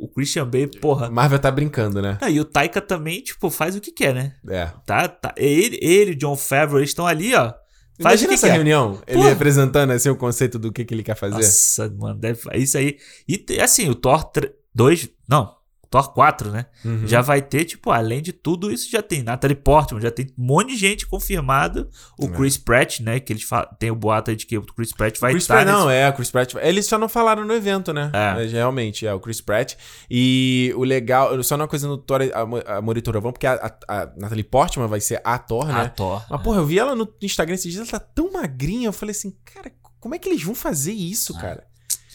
[0.00, 1.10] o Christian Bale, porra.
[1.10, 2.16] Marvel tá brincando, né?
[2.20, 4.34] Ah, e o Taika também, tipo, faz o que quer, né?
[4.48, 4.70] É.
[4.86, 5.34] Tá, tá.
[5.36, 7.52] Ele, ele John Favreau, eles estão ali, ó.
[8.00, 8.54] Faz Imagina essa quer.
[8.54, 9.28] reunião, ele Porra.
[9.28, 11.34] representando assim o conceito do que, que ele quer fazer.
[11.36, 12.96] Nossa, mano, deve, é isso aí.
[13.28, 14.30] E assim, o Thor
[14.74, 15.54] 2, não,
[15.92, 16.64] Thor 4, né?
[16.84, 17.06] Uhum.
[17.06, 20.42] Já vai ter, tipo, além de tudo isso, já tem Natalie Portman, já tem um
[20.46, 21.86] monte de gente confirmado.
[22.18, 22.28] O É.
[22.28, 23.20] Chris Pratt, né?
[23.20, 23.46] Que eles
[23.78, 25.54] tem o boato aí de que o Chris Pratt vai Chris estar.
[25.56, 26.54] Pratt, nesse- não, é, o Chris Pratt.
[26.62, 28.10] Eles só não falaram no evento, né?
[28.14, 28.32] É.
[28.34, 29.74] Mas realmente, é o Chris Pratt.
[30.10, 32.20] E o legal, só uma coisa no Thor,
[32.66, 33.54] a, a Moritura Vão, porque a,
[33.86, 35.88] a, a Natalie Portman vai ser a Thor, A né?
[35.94, 36.24] Thor.
[36.30, 38.88] Mas, porra, eu vi ela no Instagram esses dias, ela tá tão magrinha.
[38.88, 39.70] Eu falei assim, cara,
[40.00, 41.64] como é que eles vão fazer isso, cara?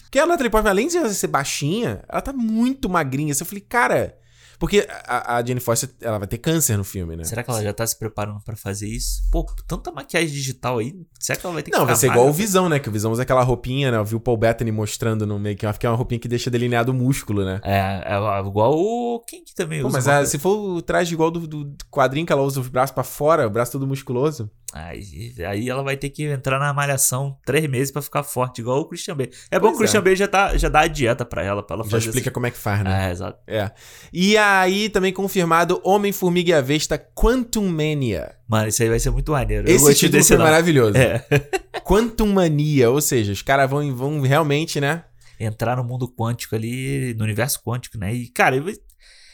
[0.08, 3.34] Porque a Natalie Portman, além de ser baixinha, ela tá muito magrinha.
[3.34, 4.18] Assim, Eu falei, cara.
[4.60, 7.24] Porque a, a Jenny Foster, ela vai ter câncer no filme, né?
[7.24, 9.22] Será que ela já tá se preparando pra fazer isso?
[9.32, 10.96] Pô, tanta maquiagem digital aí.
[11.20, 12.34] Será que ela vai ter que Não, vai ser igual o?
[12.34, 12.80] Visão, né?
[12.80, 13.98] Que o Visão usa aquela roupinha, né?
[13.98, 16.92] Eu vi o Paul Bettany mostrando no off que é uma roupinha que deixa delineado
[16.92, 17.62] o músculo, né?
[17.64, 19.20] É, é igual o.
[19.28, 19.98] Quem que também Pô, usa?
[19.98, 22.94] mas coisa- se for o traje igual do, do quadrinho que ela usa os braços
[22.96, 24.50] pra fora, o braço todo musculoso.
[24.74, 28.82] Aí, aí ela vai ter que entrar na malhação três meses pra ficar forte, igual
[28.82, 29.32] o Christian Bale.
[29.50, 30.02] É bom Pois que o Christian é.
[30.02, 32.48] Bale já, tá, já dá a dieta pra ela, pra ela Já fazer explica como
[32.48, 33.08] é que faz, né?
[33.08, 33.40] É, exato.
[33.48, 33.72] É.
[34.12, 38.36] E aí, também confirmado, Homem-Formiga e a Vesta Quantum Mania.
[38.48, 39.70] Mano, isso aí vai ser muito maneiro.
[39.70, 40.50] Esse título desse foi nome.
[40.50, 40.98] maravilhoso.
[40.98, 41.26] É.
[41.84, 45.04] Quantum Mania, ou seja, os caras vão, vão realmente, né?
[45.40, 48.14] Entrar no mundo quântico ali, no universo quântico, né?
[48.14, 48.56] E, cara,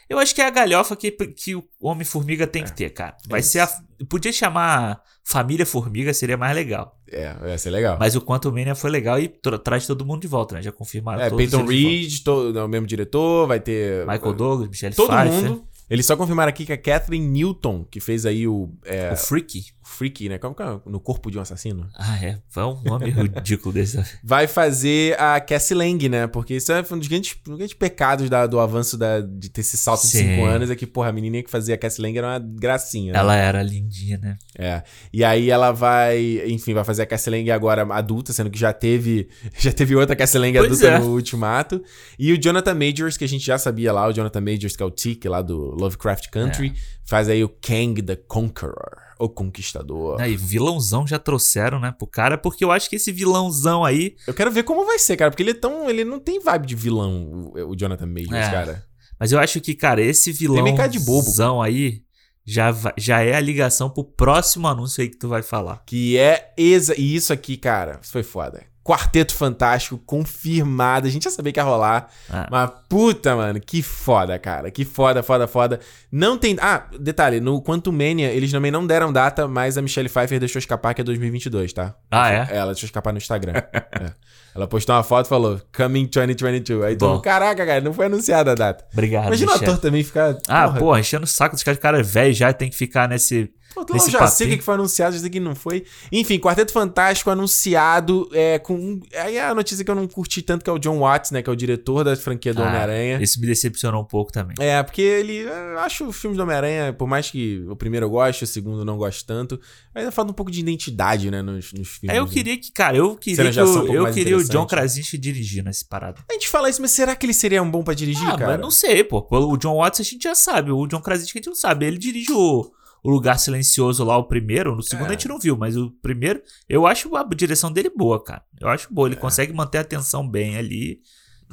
[0.09, 3.15] eu, acho que é a galhofa que, que o Homem-Formiga tem que ter, cara.
[3.27, 3.69] Vai É ser a.
[4.09, 6.99] Podia chamar Família Formiga, seria mais legal.
[7.09, 7.97] É, vai ser legal.
[7.99, 10.61] Mas o Quantum Mania foi legal e tra- traz todo mundo de volta, né?
[10.61, 11.65] Já confirmaram é, Peyton.
[11.65, 14.05] Reed, to- é o mesmo diretor, vai ter.
[14.05, 15.63] Michael Douglas, Michelle Todo Pfeiffer, mundo.
[15.89, 19.65] Eles só confirmaram aqui que a Catherine Newton, que fez aí o é, o Freaky.
[19.83, 20.37] Freaky, né?
[20.37, 20.79] Como que é?
[20.85, 21.89] No corpo de um assassino.
[21.95, 22.39] Ah, é.
[22.49, 24.03] Foi um nome ridículo desse.
[24.23, 26.27] Vai fazer a Cassie Lang, né?
[26.27, 29.49] Porque isso é um dos grandes, um dos grandes pecados da- do avanço da- de
[29.49, 30.35] ter esse salto de Sim.
[30.35, 30.69] 5 anos.
[30.71, 33.13] É que, porra, a menininha que fazia a Cassie Lang era uma gracinha.
[33.13, 33.19] né?
[33.19, 34.37] Ela era lindinha, né?
[34.57, 34.83] É.
[35.11, 38.71] E aí ela vai, enfim, vai fazer a Cassie Lang agora adulta, sendo que já
[38.73, 39.27] teve,
[39.59, 40.99] já teve outra Cassie Lang Pois adulta é.
[40.99, 41.83] no Ultimato.
[42.17, 44.85] E o Jonathan Majors, que a gente já sabia lá, o Jonathan Majors, que é
[44.85, 46.79] o Tic lá do Lovecraft Country, É.
[47.05, 50.19] faz aí o Kang the Conqueror, o Conquistador.
[50.21, 54.15] Aí, vilãozão já trouxeram, né, pro cara, porque eu acho que esse vilãozão aí.
[54.27, 56.67] Eu quero ver como vai ser, cara, porque ele é tão, ele não tem vibe
[56.67, 58.51] de vilão, o, Jonathan Majors, É.
[58.51, 58.85] cara.
[59.19, 61.21] Mas eu acho que, cara, esse meio cara de bobo.
[61.21, 62.01] vilãozão aí
[62.45, 65.81] já, já é a ligação pro próximo anúncio aí que tu vai falar.
[65.85, 68.65] Que é exa e isso aqui, cara, isso foi foda.
[68.83, 71.07] Quarteto Fantástico confirmado.
[71.07, 72.09] A gente já sabia que ia rolar.
[72.29, 72.47] Ah.
[72.51, 74.69] Mas puta, mano, que foda, cara.
[74.69, 75.79] Que foda, foda, foda.
[76.11, 76.57] Não tem.
[76.61, 80.59] Ah, detalhe, no Quantum Mania eles também não deram data, mas a Michelle Pfeiffer deixou
[80.59, 81.95] escapar que é 2022, tá?
[82.11, 82.47] Ah, é?
[82.51, 83.53] Ela deixou escapar no Instagram.
[83.93, 84.11] É.
[84.55, 86.83] Ela postou uma foto e falou: Coming 2022.
[86.83, 88.85] Aí todo caraca, cara, não foi anunciada a data.
[88.91, 90.37] Obrigado, Imagina o ator também ficar.
[90.47, 93.07] Ah, porra, pô, enchendo o saco dos caras, cara é velho já tem que ficar
[93.07, 93.51] nesse.
[93.73, 95.83] Pô, tu já sei o que foi anunciado, já sei que não foi.
[96.11, 98.99] Enfim, Quarteto Fantástico anunciado é, com.
[99.15, 101.41] Aí a notícia que eu não curti tanto, que é o John Watts, né?
[101.41, 103.19] Que é o diretor da franquia do Ah, Homem-Aranha.
[103.21, 104.55] Isso me decepcionou um pouco também.
[104.59, 105.37] É, porque ele.
[105.39, 108.79] Eu acho os filmes do Homem-Aranha, por mais que o primeiro eu goste, o segundo
[108.79, 109.59] eu não gosto tanto,
[109.93, 111.41] ainda falta um pouco de identidade, né?
[111.41, 112.15] Nos, nos filmes.
[112.15, 114.65] É, eu queria que, cara, eu queria que ação um eu, eu queria o John.
[114.65, 116.21] Krasinski dirigindo esse parada.
[116.29, 118.51] A gente fala isso, mas será que ele seria um bom pra dirigir, Ah, cara?
[118.53, 119.25] mas não sei, pô.
[119.29, 120.71] O John Watts a gente já sabe.
[120.71, 121.85] O John Krasinski a gente não sabe.
[121.85, 122.71] Ele dirige o,
[123.03, 124.75] o Lugar Silencioso lá, o primeiro.
[124.75, 125.09] No segundo É.
[125.09, 128.41] a gente não viu, mas o primeiro, eu acho a direção dele boa, cara.
[128.59, 129.07] Eu acho boa.
[129.09, 130.99] Ele consegue manter a atenção bem ali.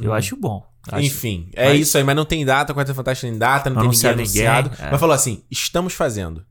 [0.01, 0.15] Eu Uhum.
[0.15, 0.63] acho bom.
[0.91, 3.85] Acho- Enfim, é Mas- isso aí, mas não tem data, Quarteto Fantástico tem data, não,
[3.85, 4.71] Não tem ninguém anunciado.
[4.79, 4.91] é.
[4.93, 6.43] Mas falou assim: estamos fazendo.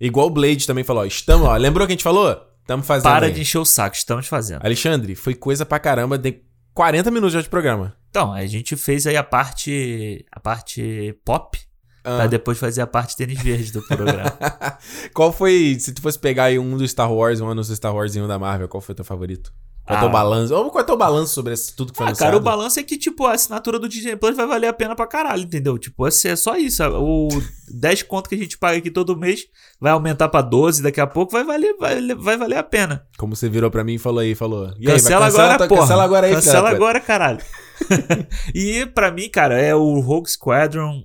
[0.00, 1.54] Igual o Blade também falou: ó, estamos, ó.
[1.56, 2.34] Lembrou que a gente falou?
[2.62, 3.02] Estamos fazendo.
[3.12, 3.32] Para aí.
[3.32, 4.64] de encher o saco, estamos fazendo.
[4.64, 6.40] Alexandre, foi coisa pra caramba, tem
[6.72, 7.94] 40 minutos já de programa.
[8.08, 10.24] Então, a gente fez aí a parte.
[10.32, 11.58] A parte pop.
[12.04, 12.16] Ah.
[12.16, 14.30] Pra depois fazer a parte tênis verde do programa.
[15.14, 17.94] qual foi, se tu fosse pegar aí um do Star Wars, um ano do Star
[17.94, 19.50] Wars e um da Marvel, qual foi o teu favorito?
[19.86, 20.12] Qual é o teu Ah.
[20.12, 20.54] balanço?
[20.54, 22.30] Ou qual é o teu balanço sobre esse- tudo que foi Ah, anunciado?
[22.32, 24.94] cara, o balanço é que, tipo, a assinatura do Disney Plus vai valer a pena
[24.96, 25.78] pra caralho, entendeu?
[25.78, 26.82] Tipo, assim, é só isso.
[26.84, 27.28] O
[27.68, 29.40] 10 conto que a gente paga aqui todo mês
[29.80, 33.06] vai aumentar pra 12 daqui a pouco, vai valer, vai, vai valer a pena.
[33.18, 34.68] Como você virou pra mim e falou aí, falou.
[34.78, 35.80] E aí, vai- cancela agora, tua- porra.
[35.82, 36.76] Cancela agora aí, Cancela puta.
[36.76, 37.40] agora, caralho.
[38.54, 41.02] e pra mim, cara, é o Rogue Squadron,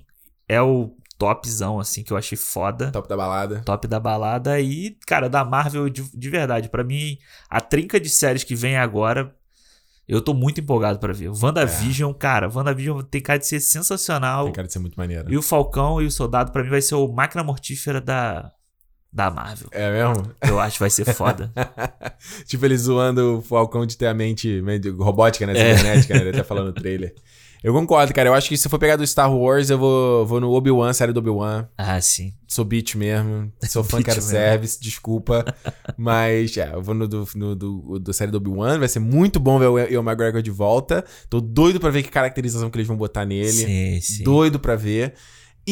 [0.50, 2.90] é o topzão, assim, que eu achei foda.
[2.90, 3.62] Top da balada.
[3.64, 6.68] Top da balada e, cara, da Marvel de, de verdade.
[6.68, 9.32] Pra mim, a trinca de séries que vem agora,
[10.08, 11.28] Eu tô muito empolgado pra ver.
[11.28, 12.14] WandaVision, é.
[12.14, 14.46] cara, WandaVision tem cara de ser sensacional.
[14.46, 15.32] Tem cara de ser muito maneiro.
[15.32, 18.50] E o Falcão e o Soldado, pra mim, vai ser o máquina mortífera da,
[19.12, 19.68] da Marvel.
[19.70, 20.34] É mesmo?
[20.42, 21.52] Eu acho que vai ser foda.
[22.44, 24.60] tipo, ele zoando o Falcão de ter a mente
[24.98, 25.54] robótica, né?
[25.54, 26.18] Cibernética, é.
[26.18, 26.28] né?
[26.28, 27.14] Ele tá falando no trailer.
[27.62, 28.28] Eu concordo, cara.
[28.28, 31.12] Eu acho que se for pegar do Star Wars, eu vou, vou no Obi-Wan, série
[31.12, 31.68] do Obi-Wan.
[31.76, 32.32] Ah, sim.
[32.48, 33.52] Sou bitch mesmo.
[33.68, 35.44] Sou fã, quero service, desculpa.
[35.96, 38.78] Mas, é, eu vou no do, no, do, do série do Obi-Wan.
[38.78, 41.04] Vai ser muito bom ver o Ian McGregor de volta.
[41.28, 43.50] Tô doido pra ver que caracterização que eles vão botar nele.
[43.52, 44.24] Sim, sim.
[44.24, 45.14] Doido pra ver.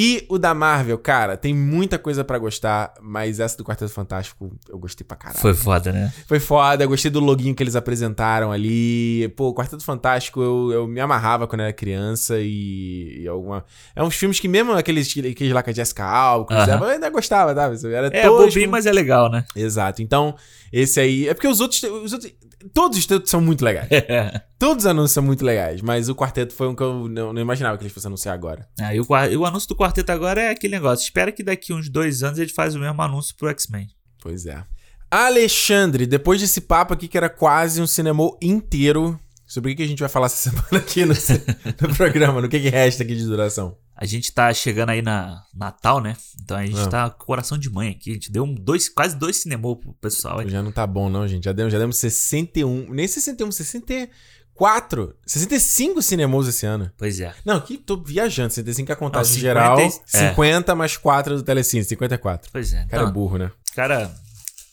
[0.01, 4.57] E o da Marvel, cara, tem muita coisa para gostar, mas essa do Quarteto Fantástico
[4.69, 5.41] eu gostei pra caralho.
[5.41, 6.13] Foi foda, né?
[6.29, 9.27] Foi foda, eu gostei do loginho que eles apresentaram ali.
[9.37, 13.65] Pô, o Quarteto Fantástico eu, eu me amarrava quando era criança e, e alguma.
[13.97, 16.81] É uns filmes que mesmo aqueles, aqueles lá com a Jessica Alba, uh -huh.
[16.81, 17.69] eu ainda gostava, tá?
[17.91, 18.47] Era é, tosco.
[18.47, 19.45] bobinho, mas é legal, né?
[19.57, 20.01] Exato.
[20.01, 20.37] Então,
[20.73, 21.27] esse aí.
[21.27, 21.83] É porque os outros.
[21.83, 22.33] Os outros
[22.73, 23.89] todos os são muito legais.
[24.59, 27.41] todos os anúncios são muito legais, mas o quarteto foi um que eu não, não
[27.41, 28.69] imaginava que eles fossem anunciar agora.
[28.81, 31.05] Ah, e o, o anúncio do quarteto agora é aquele negócio.
[31.05, 33.89] Espera que daqui uns dois anos ele faz o mesmo anúncio pro X-Men.
[34.21, 34.63] Pois é.
[35.11, 39.87] Alexandre, depois desse papo aqui que era quase um cinema inteiro, sobre o que a
[39.87, 43.25] gente vai falar essa semana aqui no, no programa, no que, que resta aqui de
[43.25, 43.77] duração?
[44.01, 46.17] A gente tá chegando aí na Natal, né?
[46.41, 46.87] Então a gente ah.
[46.87, 48.13] tá com coração de mãe aqui.
[48.13, 50.39] A gente deu um, dois, quase dois cinemô pro pessoal.
[50.39, 50.49] Aí.
[50.49, 51.47] Já não tá bom, não, gente.
[51.47, 52.93] Já demos, já demos 61.
[52.93, 55.17] Nem 61, 64.
[55.27, 56.93] 65 cinemas esse ano.
[56.97, 57.35] Pois é.
[57.45, 58.53] Não, aqui tô viajando.
[58.53, 59.81] 65 é a contagem não, 50, geral.
[59.81, 60.29] É.
[60.31, 62.53] 50 mais 4 do Telecine, 54.
[62.53, 62.77] Pois é.
[62.85, 63.51] Cara então, é burro, né?
[63.75, 64.15] Cara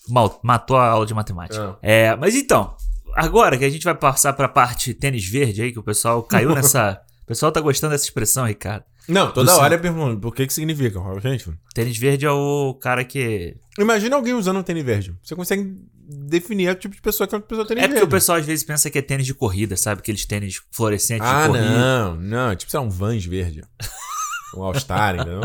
[0.07, 1.71] mal, matou a aula de matemática.
[1.71, 1.77] Ah.
[1.81, 2.75] É, mas então,
[3.15, 6.53] agora que a gente vai passar pra parte tênis verde aí, que o pessoal caiu
[6.55, 7.01] nessa.
[7.23, 8.85] O pessoal tá gostando dessa expressão, Ricardo.
[9.07, 11.49] Não, toda Do hora é pergunta por que que significa, gente.
[11.73, 13.55] Tênis verde é o cara que.
[13.77, 15.15] Imagina alguém usando um tênis verde.
[15.23, 15.75] Você consegue
[16.07, 18.07] definir o tipo de pessoa que é uma pessoa tênis É porque verde.
[18.07, 19.99] o pessoal às vezes pensa que é tênis de corrida, sabe?
[19.99, 21.69] Aqueles tênis fluorescentes ah, de corrida.
[21.69, 22.55] Não, não.
[22.55, 23.63] Tipo, sei lá, um Vans verde.
[24.55, 25.41] um All-Star, entendeu?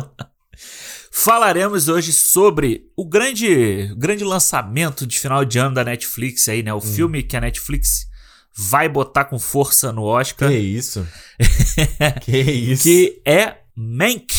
[1.11, 6.73] Falaremos hoje sobre o grande, grande lançamento de final de ano da Netflix aí, né?
[6.73, 6.81] O hum.
[6.81, 8.10] filme que a Netflix
[8.57, 10.49] vai botar com força no Oscar.
[10.49, 11.07] Que isso?
[12.23, 12.83] que isso?
[12.85, 14.33] Que é Mank,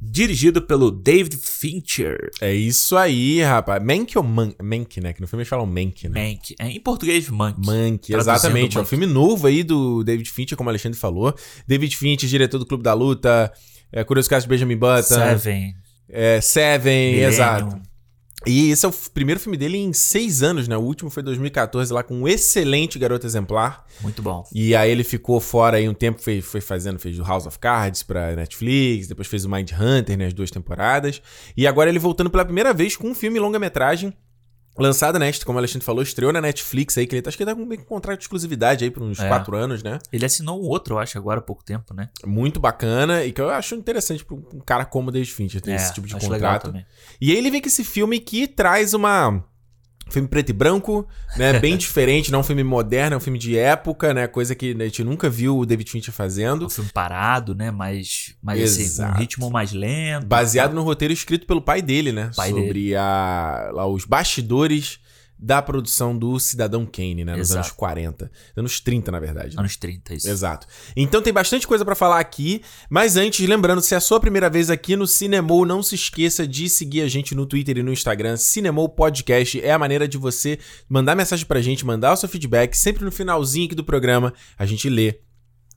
[0.00, 2.30] dirigido pelo David Fincher.
[2.40, 3.82] É isso aí, rapaz.
[3.82, 5.12] Mank ou Man Mank, né?
[5.12, 6.28] Que no filme eles falam Mank, né?
[6.28, 6.54] Mank.
[6.58, 7.64] É, em português, Mank.
[7.64, 8.76] Mank, exatamente.
[8.76, 11.34] É um filme novo aí do David Fincher, como o Alexandre falou.
[11.66, 13.52] David Fincher, diretor do Clube da Luta,
[13.92, 15.02] é, Curioso Caso de Benjamin Button.
[15.02, 15.74] Seven.
[16.08, 17.28] É, Seven, Millennium.
[17.28, 17.87] exato.
[18.46, 20.76] E esse é o primeiro filme dele em seis anos, né?
[20.76, 23.84] O último foi em 2014, lá com um excelente Garoto Exemplar.
[24.00, 24.44] Muito bom.
[24.54, 27.58] E aí ele ficou fora aí um tempo, foi, foi fazendo, fez o House of
[27.58, 30.26] Cards pra Netflix, depois fez o Mind Hunter, né?
[30.26, 31.20] As duas temporadas.
[31.56, 34.14] E agora ele voltando pela primeira vez com um filme longa-metragem
[34.78, 35.30] Lançado, né?
[35.44, 37.56] Como o Alexandre falou, estreou na Netflix aí, que ele tá, acho que ele tá
[37.56, 39.28] com um contrato de exclusividade aí por uns é.
[39.28, 39.98] quatro anos, né?
[40.12, 42.10] Ele assinou um outro, eu acho, agora há pouco tempo, né?
[42.24, 45.72] Muito bacana e que eu acho interessante pra um cara como o David Fincher ter
[45.72, 46.74] é, esse tipo de contrato.
[47.20, 49.44] E aí ele vem com esse filme que traz uma
[50.10, 51.06] filme preto e branco,
[51.36, 51.58] né?
[51.60, 54.26] Bem diferente, não é um filme moderno, é um filme de época, né?
[54.26, 56.66] Coisa que a gente nunca viu o David Fincher fazendo.
[56.66, 57.70] Um filme parado, né?
[57.70, 60.26] Mas, mas assim, um ritmo mais lento.
[60.26, 62.30] Baseado no roteiro escrito pelo pai dele, né?
[62.34, 62.96] Pai Sobre dele.
[62.96, 65.00] A, lá, os bastidores
[65.38, 67.36] da produção do Cidadão Kane, né?
[67.36, 67.58] Nos Exato.
[67.58, 68.30] anos 40.
[68.56, 69.54] Anos 30, na verdade.
[69.54, 69.60] Né?
[69.60, 70.28] Anos 30, isso.
[70.28, 70.66] Exato.
[70.96, 74.50] Então tem bastante coisa para falar aqui, mas antes, lembrando, se é a sua primeira
[74.50, 77.92] vez aqui no Cinemou, não se esqueça de seguir a gente no Twitter e no
[77.92, 78.36] Instagram.
[78.36, 80.58] Cinemou Podcast é a maneira de você
[80.88, 82.74] mandar mensagem pra gente, mandar o seu feedback.
[82.74, 85.20] Sempre no finalzinho aqui do programa, a gente lê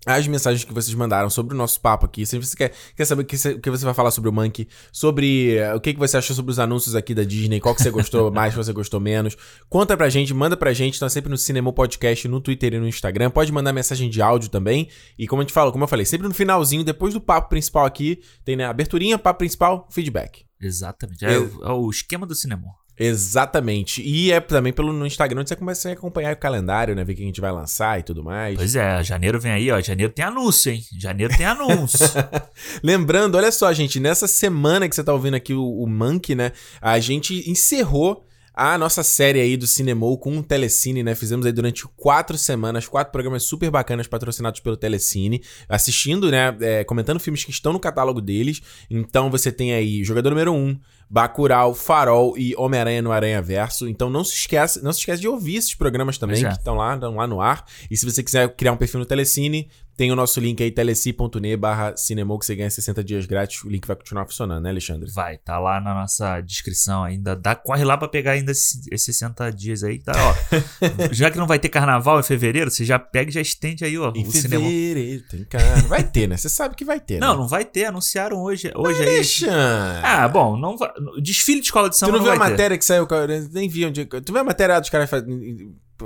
[0.05, 2.25] as mensagens que vocês mandaram sobre o nosso papo aqui.
[2.25, 4.67] Se você quer, quer saber o que, você, que você vai falar sobre o Monkey,
[4.91, 7.83] sobre uh, o que, que você achou sobre os anúncios aqui da Disney, qual que
[7.83, 9.37] você gostou mais, qual você gostou menos.
[9.69, 10.99] Conta pra gente, manda pra gente.
[10.99, 13.29] Tá sempre no Cinema Podcast, no Twitter e no Instagram.
[13.29, 14.89] Pode mandar mensagem de áudio também.
[15.17, 17.85] E como a gente falou, como eu falei, sempre no finalzinho, depois do papo principal
[17.85, 20.45] aqui, tem né, aberturinha, papo principal, feedback.
[20.59, 21.25] Exatamente.
[21.25, 22.80] É, é, é o esquema do cinema.
[23.03, 23.99] Exatamente.
[24.03, 27.03] E é também pelo no Instagram onde você começa a acompanhar o calendário, né?
[27.03, 28.55] Ver que a gente vai lançar e tudo mais.
[28.55, 29.81] Pois é, janeiro vem aí, ó.
[29.81, 30.83] Janeiro tem anúncio, hein?
[30.95, 32.05] Janeiro tem anúncio.
[32.83, 36.51] Lembrando, olha só, gente, nessa semana que você tá ouvindo aqui o, o Monkey, né?
[36.79, 38.23] A gente encerrou
[38.53, 41.15] a nossa série aí do Cinemou com o Telecine, né?
[41.15, 46.55] Fizemos aí durante quatro semanas, quatro programas super bacanas patrocinados pelo Telecine, assistindo, né?
[46.61, 48.61] É, comentando filmes que estão no catálogo deles.
[48.89, 50.79] Então você tem aí Jogador Número 1, um,
[51.11, 53.85] Bacurau, Farol e Homem-Aranha no Aranha Verso.
[53.85, 56.47] Então não se esquece, não se esquece de ouvir esses programas também é.
[56.47, 57.65] que estão lá, estão lá no ar.
[57.89, 59.69] E se você quiser criar um perfil no Telecine,
[60.01, 63.63] tem o nosso link aí, teleci.ne barra cinema, que você ganha 60 dias grátis.
[63.63, 65.11] O link vai continuar funcionando, né, Alexandre?
[65.11, 67.35] Vai, tá lá na nossa descrição ainda.
[67.35, 69.99] Dá, corre lá pra pegar ainda esses esses 60 dias aí.
[69.99, 70.33] Tá, ó.
[71.11, 73.97] já que não vai ter carnaval em fevereiro, você já pega e já estende aí,
[73.97, 74.11] ó.
[74.15, 74.65] Em o cinema.
[74.65, 75.81] fevereiro, tem cara.
[75.87, 76.37] Vai ter, né?
[76.37, 77.39] Você sabe que vai ter, Não, né?
[77.39, 77.85] não vai ter.
[77.85, 79.15] Anunciaram hoje, hoje aí.
[79.17, 80.01] Alexandre!
[80.03, 80.91] Ah, bom, não vai.
[81.21, 82.51] Desfile de escola de Tu samba não não viu a vai ter.
[82.51, 83.07] matéria que saiu?
[83.51, 84.05] Nem vi onde.
[84.05, 85.09] Tu viu a matéria lá dos caras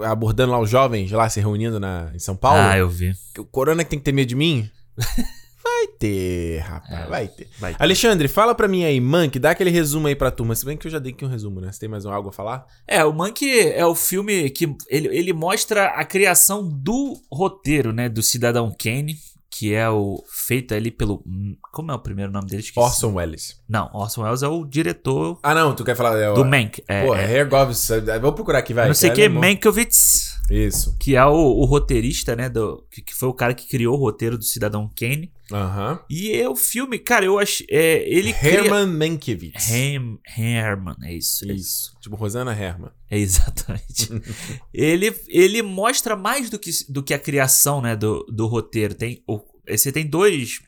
[0.04, 2.60] abordando lá os jovens lá se reunindo na, em São Paulo?
[2.60, 3.14] Ah, eu vi.
[3.38, 4.70] O Corona que tem que ter medo de mim?
[5.64, 7.48] vai ter, rapaz, vai ter.
[7.60, 7.82] Vai ter.
[7.84, 10.56] Alexandre, fala pra mim aí, Mank, dá aquele resumo aí pra turma.
[10.56, 11.72] Se bem que eu já dei aqui um resumo, né?
[11.72, 12.66] Você tem mais algo a falar?
[12.88, 18.08] É, o Monkey é o filme que ele, ele mostra a criação do roteiro, né,
[18.10, 19.18] do Cidadão Kane,
[19.58, 22.62] que é o feito ali pelo hum, como é o primeiro nome dele?
[22.62, 22.80] Esqueci.
[22.86, 23.62] Orson Welles.
[23.70, 26.18] Não, Orson Welles é o diretor Ah, não, tu quer falar.
[26.20, 26.84] É, o- do Mank.
[26.88, 27.88] É, Pô, é, Hergovs.
[28.22, 28.88] Vou procurar aqui, vai.
[28.88, 29.42] não sei o é que, alemão.
[29.44, 30.96] Mankiewicz, Isso.
[31.00, 34.38] que é o, o roteirista, né, do, que, foi o cara que criou o roteiro
[34.38, 35.32] do Cidadão Kane.
[35.52, 36.00] Aham.
[36.10, 38.66] E é o filme, cara, eu acho, é, ele cria...
[38.66, 39.72] Herman Mankiewicz.
[39.72, 41.56] Herm, Herman, é isso, é isso.
[41.56, 41.98] Isso.
[42.00, 42.92] Tipo Rosana Herman.
[43.10, 44.10] É exatamente.
[44.74, 48.94] ele, ele mostra mais do que, do que a criação né, do, do roteiro.
[48.94, 50.62] Tem, o, você tem dois.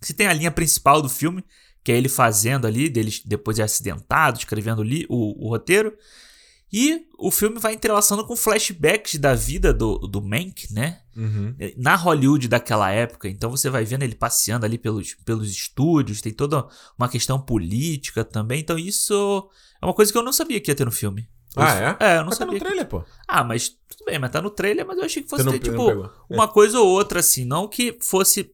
[0.00, 1.44] Você tem a linha principal do filme,
[1.82, 5.96] que é ele fazendo ali, dele, depois de acidentado, escrevendo li, o, o roteiro.
[6.72, 11.00] E o filme vai entrelaçando com flashbacks da vida do, do Mank, né?
[11.16, 11.54] Uhum.
[11.76, 13.28] Na Hollywood daquela época.
[13.28, 16.66] Então você vai vendo ele passeando ali pelos, pelos estúdios, tem toda
[16.98, 18.60] uma questão política também.
[18.60, 19.48] Então isso
[19.80, 21.28] é uma coisa que eu não sabia que ia ter no filme.
[21.58, 21.96] Ah, é?
[22.00, 22.52] É, eu não Mas tá sabia.
[22.54, 23.02] no que- trailer, pô.
[23.26, 25.60] Ah, mas tudo bem, mas tá no trailer, mas eu achei que fosse não- ter,
[25.60, 26.10] tipo, pegou.
[26.28, 28.52] uma coisa ou outra, assim, não que fosse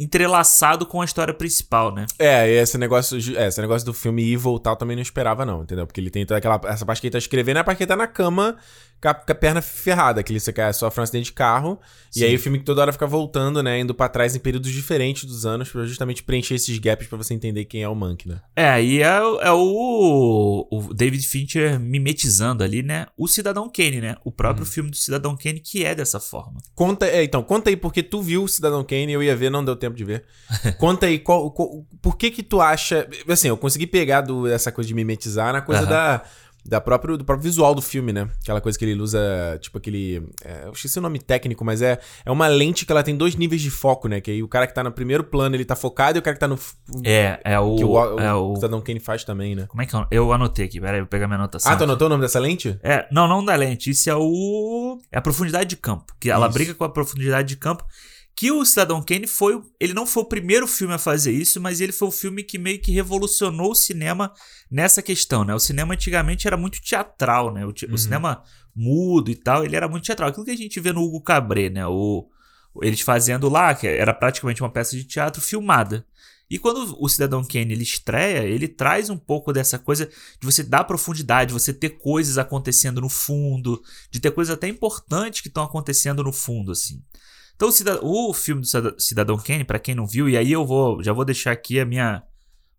[0.00, 2.06] entrelaçado com a história principal, né?
[2.18, 5.44] É, esse negócio, é, esse negócio do filme ir e voltar eu também não esperava,
[5.44, 5.86] não, entendeu?
[5.86, 6.58] Porque ele tem toda aquela.
[6.64, 8.56] Essa parte que ele tá escrevendo é a parte que ele tá na cama
[9.00, 11.78] com a, com a perna ferrada, que ele sofre um acidente de carro.
[12.10, 12.20] Sim.
[12.20, 13.80] E aí o filme que toda hora fica voltando, né?
[13.80, 17.32] Indo pra trás em períodos diferentes dos anos, pra justamente preencher esses gaps pra você
[17.34, 18.40] entender quem é o Monk, né?
[18.56, 23.06] É, aí é, o- é o, o David Fincher mimetizando ali, né?
[23.16, 24.16] O Cidadão Kane, né?
[24.24, 24.70] O próprio Uhum.
[24.70, 26.60] filme do Cidadão Kane que é dessa forma.
[26.74, 29.64] Conta, é, então, conta aí, porque tu viu o Cidadão Kane, eu ia ver, não
[29.64, 30.24] deu tempo de ver.
[30.78, 33.08] Conta aí, qual, qual- por que que tu acha...
[33.28, 35.90] Assim, eu consegui pegar do, essa coisa de mimetizar na coisa Aham.
[35.90, 36.22] da...
[36.64, 38.28] Da próprio, do próprio visual do filme, né?
[38.42, 39.18] Aquela coisa que ele usa,
[39.60, 40.22] tipo aquele.
[40.44, 43.34] é, eu esqueci o nome técnico, mas é, é uma lente que ela tem dois
[43.34, 44.20] níveis de foco, né?
[44.20, 46.34] Que aí o cara que tá no primeiro plano ele tá focado e o cara
[46.34, 46.58] que tá no.
[47.04, 47.76] É, é o.
[47.76, 49.66] que o, o, é o Cidadão Kane faz também, né?
[49.68, 49.98] como é que é?
[49.98, 51.72] o- Eu anotei aqui, peraí, eu vou pegar minha anotação.
[51.72, 52.78] Ah, tu anotou o nome dessa lente?
[52.82, 53.90] É, não, não da lente.
[53.90, 54.98] Isso é o.
[55.10, 56.12] É a profundidade de campo.
[56.20, 56.54] Que ela Isso.
[56.54, 57.84] briga com a profundidade de campo.
[58.34, 59.60] Que o Cidadão Kane foi.
[59.78, 62.58] Ele não foi o primeiro filme a fazer isso, mas ele foi o filme que
[62.58, 64.32] meio que revolucionou o cinema
[64.70, 65.54] nessa questão, né?
[65.54, 67.66] O cinema antigamente era muito teatral, né?
[67.66, 67.98] O, ti- o Uhum.
[67.98, 68.42] cinema
[68.74, 70.30] mudo e tal, ele era muito teatral.
[70.30, 71.86] Aquilo que a gente vê no Hugo Cabré, né?
[71.86, 72.28] O,
[72.80, 76.06] eles fazendo lá, que era praticamente uma peça de teatro filmada.
[76.48, 80.62] E quando o Cidadão Kane ele estreia, ele traz um pouco dessa coisa de você
[80.64, 85.62] dar profundidade, você ter coisas acontecendo no fundo, de ter coisas até importantes que estão
[85.62, 87.00] acontecendo no fundo, assim.
[87.60, 91.02] Então o, filme do Cida- Cidadão Kane, pra quem não viu, e aí eu vou,
[91.02, 92.22] já vou deixar aqui a minha,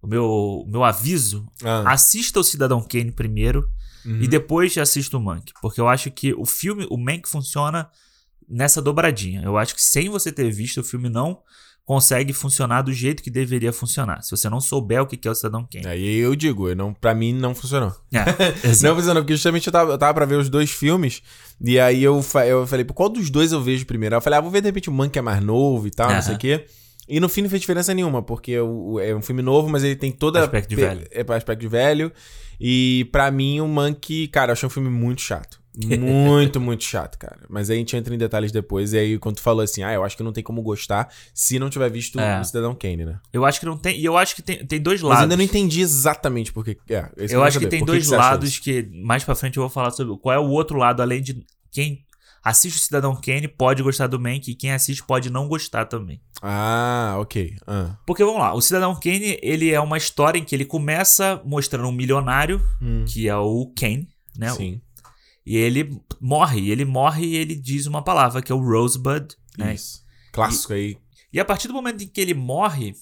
[0.01, 3.69] o meu, o meu aviso, Ah, assista o Cidadão Kane primeiro
[4.03, 4.21] uhum.
[4.21, 7.88] e depois assista o Mank, porque eu acho que o filme, o Mank funciona
[8.49, 9.43] nessa dobradinha.
[9.43, 11.39] Eu acho que sem você ter visto o filme não
[11.86, 14.21] consegue funcionar do jeito que deveria funcionar.
[14.21, 15.88] Se você não souber o que é o Cidadão Kane.
[15.88, 17.93] Aí eu digo, eu não, pra mim não funcionou.
[18.13, 18.21] É.
[18.82, 21.21] Não funcionou, porque justamente eu tava, eu tava pra ver os dois filmes,
[21.59, 24.15] e aí eu, eu falei, qual dos dois eu vejo primeiro?
[24.15, 25.91] Aí eu falei, ah, vou ver de repente o Man que é mais novo e
[25.91, 26.65] tal, não sei o quê.
[27.07, 30.11] E no fim não fez diferença nenhuma, porque é um filme novo, mas ele tem
[30.11, 30.39] toda.
[30.41, 31.05] Aspecto de velho.
[31.11, 32.11] É aspecto de velho.
[32.59, 35.61] E pra mim, o Monkey, cara, eu achei um filme muito chato.
[35.76, 37.39] Muito, muito chato, cara.
[37.49, 38.93] Mas aí a gente entra em detalhes depois.
[38.93, 41.57] E aí, quando tu falou assim, ah, eu acho que não tem como gostar se
[41.59, 42.39] não tiver visto É.
[42.41, 43.19] o Cidadão Kane, né?
[43.32, 43.97] Eu acho que não tem.
[43.99, 45.24] E eu acho que tem, tem dois Mas lados.
[45.24, 46.78] ainda não entendi exatamente por que.
[46.89, 49.63] É, esse Eu acho que tem Por dois acha lados que mais pra frente eu
[49.63, 52.03] vou falar sobre qual é o outro lado, além de quem
[52.43, 56.19] assiste o Cidadão Kane pode gostar do Mank e quem assiste pode não gostar também.
[56.41, 57.55] Ah, ok.
[57.67, 57.95] Ah.
[58.05, 61.88] Porque vamos lá, o Cidadão Kane, ele é uma história em que ele começa mostrando
[61.88, 63.05] um milionário, Hum.
[63.07, 64.49] que é o Kane, né?
[64.49, 64.82] Sim.
[65.46, 69.36] E ele morre, e ele morre e ele diz uma palavra, que é o Rosebud,
[69.58, 69.74] né?
[69.74, 70.04] Isso.
[70.32, 70.98] Clássico aí.
[71.34, 72.94] E a partir do momento em que ele morre,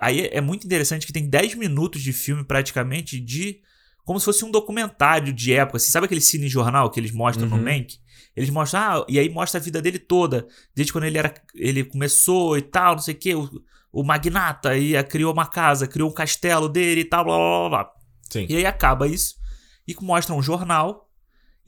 [0.00, 3.60] aí é muito interessante que tem 10 minutos de filme praticamente de
[4.04, 5.76] como se fosse um documentário de época.
[5.76, 7.62] Assim, sabe aquele cine jornal que eles mostram no Uhum.
[7.62, 7.98] Mank?
[8.36, 11.84] Eles mostram, ah, e aí mostra a vida dele toda, desde quando ele era ele
[11.84, 13.48] começou e tal, não sei o quê, o,
[13.92, 17.68] o magnata aí criou uma casa, criou um castelo dele e tal, blá blá blá
[17.68, 17.92] blá.
[18.30, 18.46] Sim.
[18.48, 19.34] E aí acaba isso
[19.86, 21.09] e mostra um jornal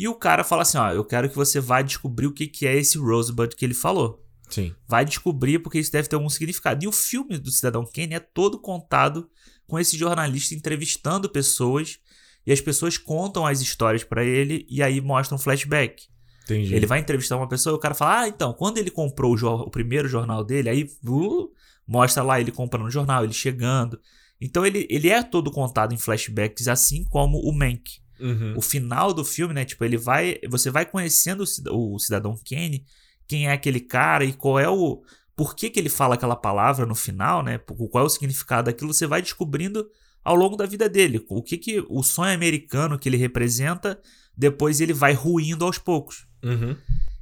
[0.03, 2.67] e o cara fala assim, ó, eu quero que você vá descobrir o que, que
[2.67, 4.21] é esse Rosebud que ele falou.
[4.51, 4.75] Sim.
[4.89, 6.85] Vai descobrir porque isso deve ter algum significado.
[6.85, 9.31] E o filme do Cidadão Kane é todo contado
[9.65, 12.01] com esse jornalista entrevistando pessoas
[12.45, 16.09] e as pessoas contam as histórias pra ele e aí mostram um flashback.
[16.47, 16.75] Entendi.
[16.75, 19.47] Ele vai entrevistar uma pessoa e o cara fala: Ah, então, quando ele comprou o,
[19.63, 21.49] o primeiro jornal dele, aí uh,
[21.87, 24.01] mostra lá ele comprando o jornal, ele chegando.
[24.41, 28.02] Então ele, ele é todo contado em flashbacks, assim como o Mank.
[28.23, 28.55] Uhum.
[28.57, 29.65] O final do filme, né?
[29.65, 30.39] Tipo, ele vai.
[30.49, 32.87] Você vai conhecendo o, cida- o cidadão Kane,
[33.27, 35.03] quem é aquele cara e qual é o.
[35.35, 37.59] Por que, que ele fala aquela palavra no final, né?
[37.59, 39.87] Qual é o significado daquilo, você vai descobrindo
[40.23, 41.25] ao longo da vida dele.
[41.29, 44.01] O que que o sonho americano que ele representa,
[44.37, 46.27] depois ele vai ruindo aos poucos.
[46.45, 46.77] Uhum.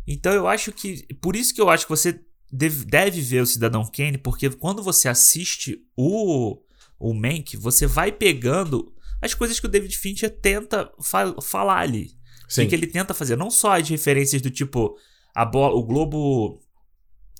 [0.07, 1.07] Então eu acho que.
[1.20, 2.20] Por isso que eu acho que você
[2.53, 6.59] deve, deve ver o Cidadão Kane, porque quando você assiste o,
[6.98, 12.06] o Mank, você vai pegando as coisas que o David Fincher tenta fa- falar ali.
[12.48, 12.62] O Sim.
[12.62, 13.36] que, que ele tenta fazer.
[13.36, 14.96] Não só as referências do tipo.
[15.34, 16.60] A bola, o globo.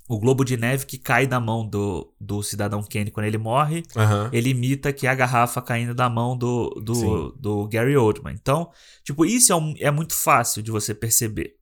[0.09, 3.85] O globo de neve que cai da mão do, do Cidadão Kane quando ele morre
[3.97, 4.29] Aham.
[4.33, 8.35] ele imita que é a garrafa caindo da mão do, do, do Gary Oldman.
[8.35, 8.73] Então,
[9.05, 11.55] tipo, isso é, um- é muito fácil de você perceber.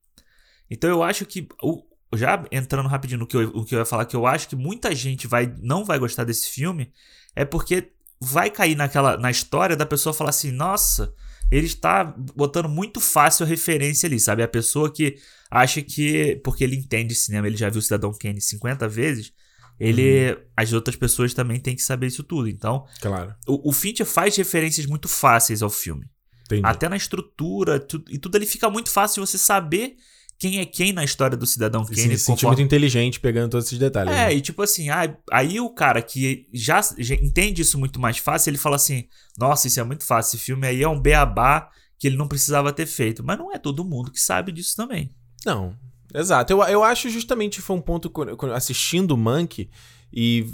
[0.71, 1.47] Então eu acho que.
[1.63, 1.83] o-
[2.17, 4.57] já entrando rapidinho no que, eu, o que eu ia falar, que eu acho que
[4.57, 6.91] muita gente vai, não vai gostar desse filme,
[7.37, 11.13] é porque vai cair naquela na história da pessoa falar assim, nossa,
[11.51, 12.05] ele está
[12.35, 14.43] botando muito fácil a referência ali, sabe?
[14.43, 15.17] A pessoa que
[15.51, 19.33] acha que, porque ele entende cinema, ele já viu Cidadão Kane 50 vezes,
[19.81, 22.49] ele, as outras pessoas também têm que saber isso tudo.
[22.49, 23.35] Então, Claro.
[23.47, 26.05] o, o Fincher faz referências muito fáceis ao filme.
[26.45, 26.63] Entendi.
[26.65, 29.95] Até na estrutura, tu- e tudo ali fica muito fácil de você saber
[30.39, 31.97] quem é quem na história do Cidadão Kane.
[31.97, 34.13] se sentir conforme- muito inteligente pegando todos esses detalhes.
[34.13, 34.35] É, né?
[34.35, 38.51] e tipo assim, ah, aí o cara que já, já entende isso muito mais fácil,
[38.51, 41.69] ele fala assim: Nossa, isso é muito fácil, esse filme aí é um beabá
[41.99, 43.25] que ele não precisava ter feito.
[43.25, 45.11] Mas não é todo mundo que sabe disso também.
[45.45, 45.75] Não.
[46.15, 46.53] Exato.
[46.53, 48.11] Eu, eu acho justamente foi um ponto
[48.55, 49.69] assistindo o Monkey.
[50.13, 50.47] E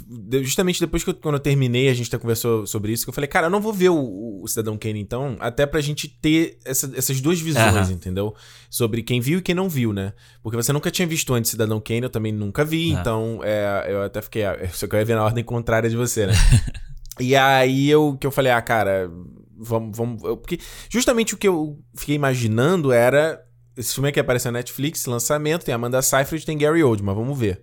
[0.43, 3.13] justamente depois que eu, quando eu terminei, a gente até conversou sobre isso, que eu
[3.13, 6.57] falei, cara, eu não vou ver o, o Cidadão Kane, então, até pra gente ter
[6.65, 7.91] essa- essas duas visões, Aham.
[7.91, 8.35] entendeu?
[8.69, 10.11] Sobre quem viu e quem não viu, né?
[10.43, 12.99] Porque você nunca tinha visto antes Cidadão Kane, eu também nunca vi, Ah.
[12.99, 14.43] então é, eu até fiquei.
[14.43, 16.33] ah, Só que eu ia ver na ordem contrária de você, né?
[17.19, 19.09] e aí eu que eu falei, ah, cara,
[19.57, 19.97] vamos.
[19.97, 23.41] vamos eu- porque justamente o que eu fiquei imaginando era.
[23.77, 27.61] Esse filme aqui apareceu na Netflix, lançamento, tem Amanda Seyfried, tem Gary Oldman, vamos ver.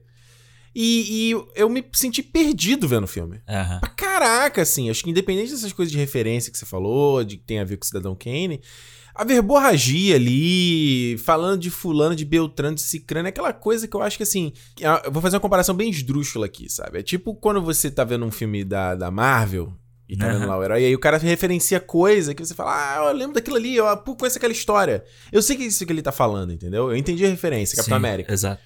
[0.75, 3.41] E, e eu me senti perdido vendo o filme.
[3.81, 4.89] Pra caraca, assim.
[4.91, 7.77] Acho que independente dessas coisas de referência que você falou, de que tem a ver
[7.77, 8.61] com o Cidadão Kane,
[9.15, 14.03] a verborragia ali, falando de fulano, de Beltrano, de Cicrano, é aquela coisa que eu
[14.03, 14.53] acho que, assim...
[14.83, 16.99] ah, Eu vou fazer uma comparação bem esdrúxula aqui, sabe?
[16.99, 19.73] É tipo quando você tá vendo um filme da, da Marvel...
[20.09, 20.47] E tá vendo Aham.
[20.47, 23.33] lá o herói, e aí o cara referencia coisa que você fala, ah, eu lembro
[23.33, 25.03] daquilo ali, eu conheço aquela história.
[25.31, 26.91] Eu sei que é isso que ele tá falando, entendeu?
[26.91, 28.31] Eu entendi a referência, Capitão Sim, América.
[28.31, 28.61] Exato.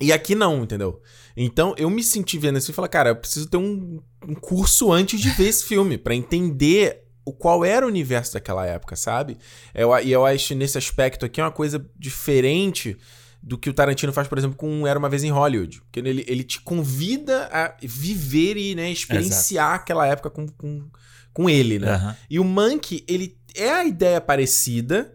[0.00, 1.02] E aqui não, entendeu?
[1.36, 4.92] Então eu me senti vendo assim e falei, cara, eu preciso ter um, um curso
[4.92, 9.38] antes de ver esse filme, pra entender o qual era o universo daquela época, sabe?
[9.74, 12.96] Eu, e eu acho nesse aspecto aqui uma coisa diferente
[13.42, 15.80] do que o Tarantino faz, por exemplo, com Era Uma Vez em Hollywood.
[15.82, 20.88] Porque ele, ele te convida a viver e né, experienciar aquela época com, com,
[21.32, 21.92] com ele, né?
[21.92, 22.16] Aham.
[22.28, 25.14] E o Monkey, ele é a ideia parecida,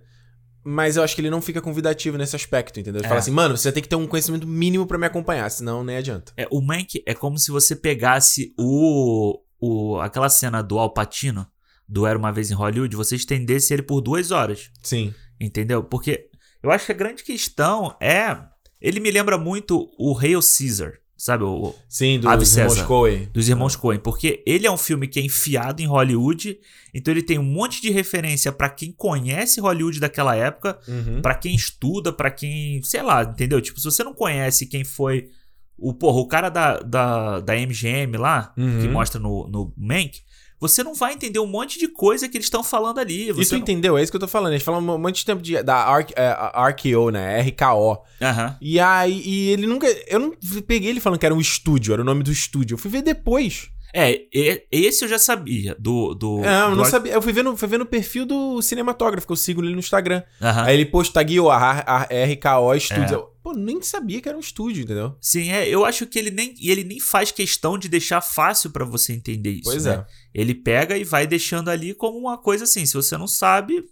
[0.68, 3.00] mas eu acho que ele não fica convidativo nesse aspecto, entendeu?
[3.00, 3.10] Ele É.
[3.10, 5.98] fala assim, mano, você tem que ter um conhecimento mínimo pra me acompanhar, senão nem
[5.98, 6.34] adianta.
[6.36, 11.46] É, o Mank é como se você pegasse o, o aquela cena do Al Pacino,
[11.88, 14.72] do Era Uma Vez em Hollywood, você estendesse ele por duas horas.
[14.82, 15.14] Sim.
[15.40, 15.84] Entendeu?
[15.84, 16.30] Porque
[16.64, 18.36] eu acho que a grande questão é.
[18.82, 21.44] Ele me lembra muito o Hail Caesar, sabe?
[21.44, 22.82] O, Sim, do dos irmãos.
[22.84, 23.30] Coen.
[23.34, 24.00] dos irmãos Coen.
[24.00, 26.58] Porque ele é um filme que é enfiado em Hollywood,
[26.94, 31.22] então ele tem um monte de referência pra quem conhece Hollywood daquela época, Uhum.
[31.22, 32.82] Pra quem estuda, pra quem.
[32.84, 33.62] Sei lá, entendeu?
[33.62, 35.30] Tipo, se você não conhece quem foi.
[35.78, 38.80] O, porra, o cara da, da, da MGM lá, Uhum.
[38.82, 40.22] que mostra no, no Mank,
[40.60, 43.30] você não vai entender um monte de coisa que eles estão falando ali.
[43.30, 43.60] E Você tu não...
[43.60, 43.98] entendeu?
[43.98, 44.54] É isso que eu tô falando.
[44.54, 45.86] Eles falam um monte de tempo de, da
[46.16, 47.42] é, a RKO, né?
[47.42, 48.04] RKO.
[48.22, 48.58] Aham.
[48.62, 49.88] E aí, e ele nunca.
[50.08, 50.32] Eu não
[50.66, 52.76] peguei ele falando que era um estúdio, era o nome do estúdio.
[52.76, 53.70] Eu fui ver depois.
[53.98, 54.28] É,
[54.70, 55.74] esse eu já sabia.
[55.80, 56.14] Do.
[56.14, 57.14] do É, eu do não sabia.
[57.14, 59.80] Eu fui ver, no, fui ver no perfil do cinematógrafo, que eu sigo ele no
[59.80, 60.22] Instagram.
[60.42, 63.12] Aí ele posta tagueou a, RKO Studios.
[63.12, 63.16] É.
[63.16, 65.16] Eu, Pô, nem sabia que era um estúdio, entendeu?
[65.22, 68.84] Sim, é, eu acho que ele nem, ele nem faz questão de deixar fácil pra
[68.84, 69.70] você entender isso.
[69.70, 69.94] Pois né?
[69.94, 70.06] é.
[70.34, 72.86] Ele pega e vai deixando ali como uma coisa assim.
[72.88, 73.86] Se você não sabe,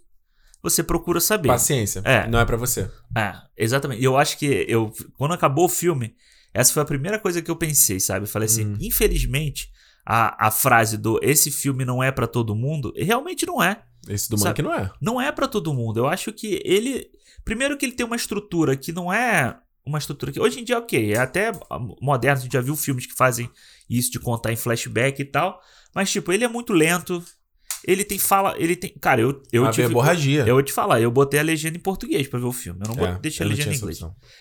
[0.60, 1.48] você procura saber.
[1.48, 2.02] Paciência.
[2.04, 2.26] É.
[2.26, 2.90] Não é pra você.
[3.16, 4.02] É, exatamente.
[4.02, 6.14] E eu acho que eu, quando acabou o filme,
[6.52, 8.24] essa foi a primeira coisa que eu pensei, sabe?
[8.24, 8.76] Eu falei assim, Uhum.
[8.80, 9.70] infelizmente,
[10.04, 13.82] a, a frase do esse filme não é pra todo mundo, realmente não é.
[14.08, 14.90] Esse do Monk não é.
[15.00, 16.00] Não é pra todo mundo.
[16.00, 17.10] Eu acho que ele.
[17.44, 20.40] Primeiro que ele tem uma estrutura que não é uma estrutura que.
[20.40, 21.52] Hoje em dia, ok, é até
[22.00, 23.50] moderno, a gente já viu filmes que fazem
[23.88, 25.60] isso de contar em flashback e tal.
[25.94, 27.22] Mas, tipo, ele é muito lento.
[27.86, 28.54] Ele tem fala.
[28.58, 28.94] Ele tem.
[29.00, 29.82] Cara, eu, eu tive.
[29.86, 30.44] verborragia.
[30.46, 32.80] Eu vou te falar, eu botei a legenda em português pra ver o filme.
[32.86, 33.98] Eu não É, deixei eu a legenda em inglês.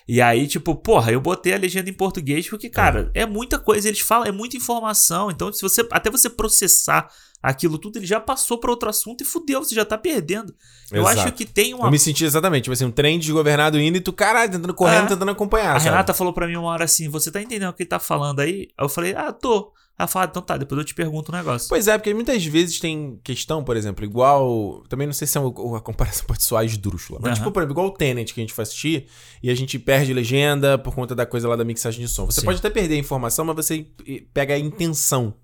[0.07, 3.87] E aí, tipo, porra, eu botei a legenda em português porque, cara, é, muita coisa.
[3.87, 5.29] Eles falam, é muita informação.
[5.31, 5.85] Então, se você.
[5.91, 7.09] Até você processar
[7.41, 10.55] aquilo tudo, ele já passou pra outro assunto e fudeu, você já tá perdendo.
[10.89, 11.19] Eu Exato.
[11.19, 11.87] acho que tem uma.
[11.87, 15.05] Eu me senti exatamente, tipo assim, um trem desgovernado indo e tu, caralho, tentando correndo,
[15.05, 15.07] É.
[15.09, 15.75] tentando acompanhar.
[15.75, 15.89] A sabe?
[15.91, 18.39] Renata falou pra mim uma hora assim: você tá entendendo o que ele tá falando
[18.39, 18.69] aí?
[18.77, 19.73] Aí eu falei, ah, tô.
[19.97, 21.69] Ela falou, ah, então tá, depois eu te pergunto um negócio.
[21.69, 24.83] Pois é, porque muitas vezes tem questão, por exemplo, igual.
[24.89, 27.19] Também não sei se é uma- a comparação pode soar esdrúxula.
[27.21, 27.35] Mas, Aham.
[27.39, 29.05] tipo, por exemplo, igual o Tenet que a gente foi assistir
[29.41, 32.25] e a gente perde legenda por conta da coisa lá da mixagem de som.
[32.25, 32.45] Você Sim.
[32.47, 35.35] pode até perder a informação, mas você eh, pega a intenção,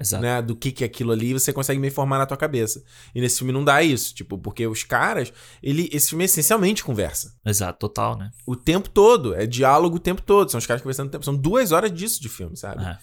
[0.00, 0.22] exato.
[0.22, 2.82] né, do que que é aquilo ali e você consegue meio formar na tua cabeça.
[3.14, 5.30] E nesse filme não dá isso, tipo, porque os caras,
[5.62, 7.34] ele, esse filme essencialmente conversa.
[7.44, 8.30] Exato, total, né?
[8.46, 10.50] O tempo todo, é diálogo o tempo todo.
[10.50, 11.24] São os caras conversando o tempo.
[11.26, 12.82] São duas horas disso de filme, sabe?
[12.82, 12.96] É.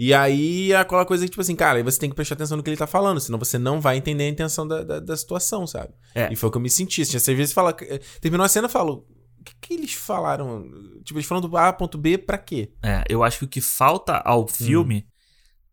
[0.00, 2.56] E aí é aquela coisa que, tipo assim, cara, aí você tem que prestar atenção
[2.56, 5.16] no que ele tá falando, senão você não vai entender a intenção da, da, da
[5.16, 5.92] situação, sabe?
[6.14, 6.32] É.
[6.32, 7.02] E foi o que eu me senti.
[7.02, 7.72] Assim, às vezes fala.
[8.20, 9.04] Terminou a cena e falo.
[9.40, 10.62] O que, que eles falaram?
[11.04, 12.70] Tipo, eles falam do A ponto B pra quê?
[12.82, 14.48] É, eu acho que o que falta ao Hum.
[14.48, 15.06] filme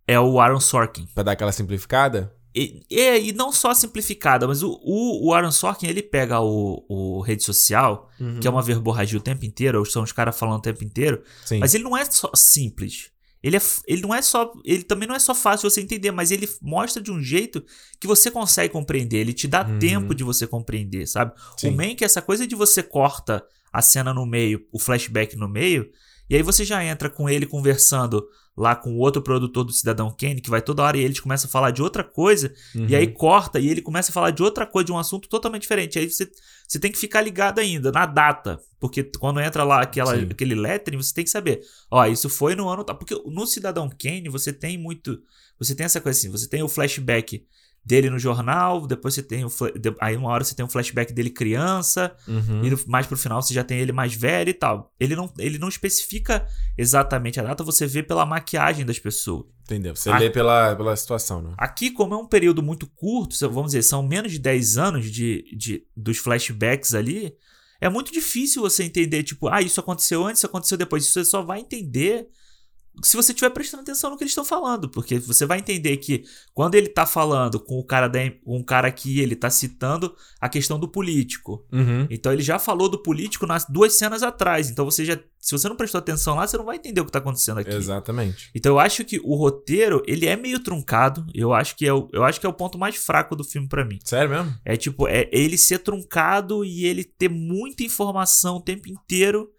[0.08, 1.08] é o Aaron Sorkin.
[1.14, 2.34] Pra dar aquela simplificada?
[2.56, 6.86] E, é, e não só simplificada, mas o, o, o Aaron Sorkin, ele pega o,
[6.88, 8.40] o rede social, Uhum.
[8.40, 11.22] que é uma verborragia o tempo inteiro, ou são os caras falando o tempo inteiro,
[11.44, 11.60] Sim.
[11.60, 13.12] mas ele não é só simples.
[13.46, 14.52] Ele, é, ele não é só.
[14.66, 17.64] Ele também não é só fácil você entender, mas ele mostra de um jeito
[18.00, 19.18] que você consegue compreender.
[19.20, 19.78] Ele te dá Uhum.
[19.78, 21.34] tempo de você compreender, sabe?
[21.58, 21.70] Sim.
[21.70, 25.90] O Mank, essa coisa de você corta a cena no meio, o flashback no meio,
[26.30, 28.26] e aí você já entra com ele conversando
[28.58, 31.48] lá com o outro produtor do Cidadão Kane, que vai toda hora e eles começam
[31.48, 32.88] a falar de outra coisa, Uhum.
[32.88, 35.64] e aí corta e ele começa a falar de outra coisa, de um assunto totalmente
[35.64, 36.00] diferente.
[36.00, 36.32] Aí você,
[36.68, 40.28] você tem que ficar ligado ainda na data, porque quando entra lá aquela, Sim.
[40.30, 42.84] aquele lettering, você tem que saber, ó, isso foi no ano.
[42.86, 45.22] Porque no Cidadão Kane você tem muito.
[45.60, 47.46] Você tem essa coisa assim, você tem o flashback
[47.86, 49.52] dele no jornal, depois você tem o.
[50.02, 52.66] Aí uma hora você tem um flashback dele criança, Uhum.
[52.66, 54.92] e mais pro final você já tem ele mais velho e tal.
[55.00, 59.46] Ele não, ele não especifica exatamente a data, você vê pela maquiagem das pessoas.
[59.64, 59.96] Entendeu?
[59.96, 60.18] Você Ah.
[60.18, 61.54] lê pela, pela situação, né?
[61.58, 65.46] Aqui, como é um período muito curto, vamos dizer, são menos de 10 anos de,
[65.56, 67.34] de, dos flashbacks ali,
[67.82, 71.04] é muito difícil você entender, tipo, ah, isso aconteceu antes, isso aconteceu depois.
[71.04, 72.28] Isso você só vai entender
[73.04, 74.90] se você estiver prestando atenção no que eles estão falando.
[74.90, 76.24] Porque você vai entender que
[76.54, 80.48] quando ele tá falando com o cara da, um cara aqui, ele tá citando a
[80.48, 81.66] questão do político.
[81.72, 82.08] Uhum.
[82.10, 84.70] Então ele já falou do político nas duas cenas atrás.
[84.70, 85.18] Então você já.
[85.40, 87.74] Se você não prestou atenção lá, você não vai entender o que tá acontecendo aqui.
[87.74, 88.50] Exatamente.
[88.56, 91.26] Então eu acho que o roteiro, ele é meio truncado.
[91.36, 93.68] Eu acho que é o, eu acho que é o ponto mais fraco do filme
[93.68, 94.00] pra mim.
[94.04, 94.56] Sério mesmo?
[94.66, 99.52] É tipo, é ele ser truncado e ele ter muita informação o tempo inteiro.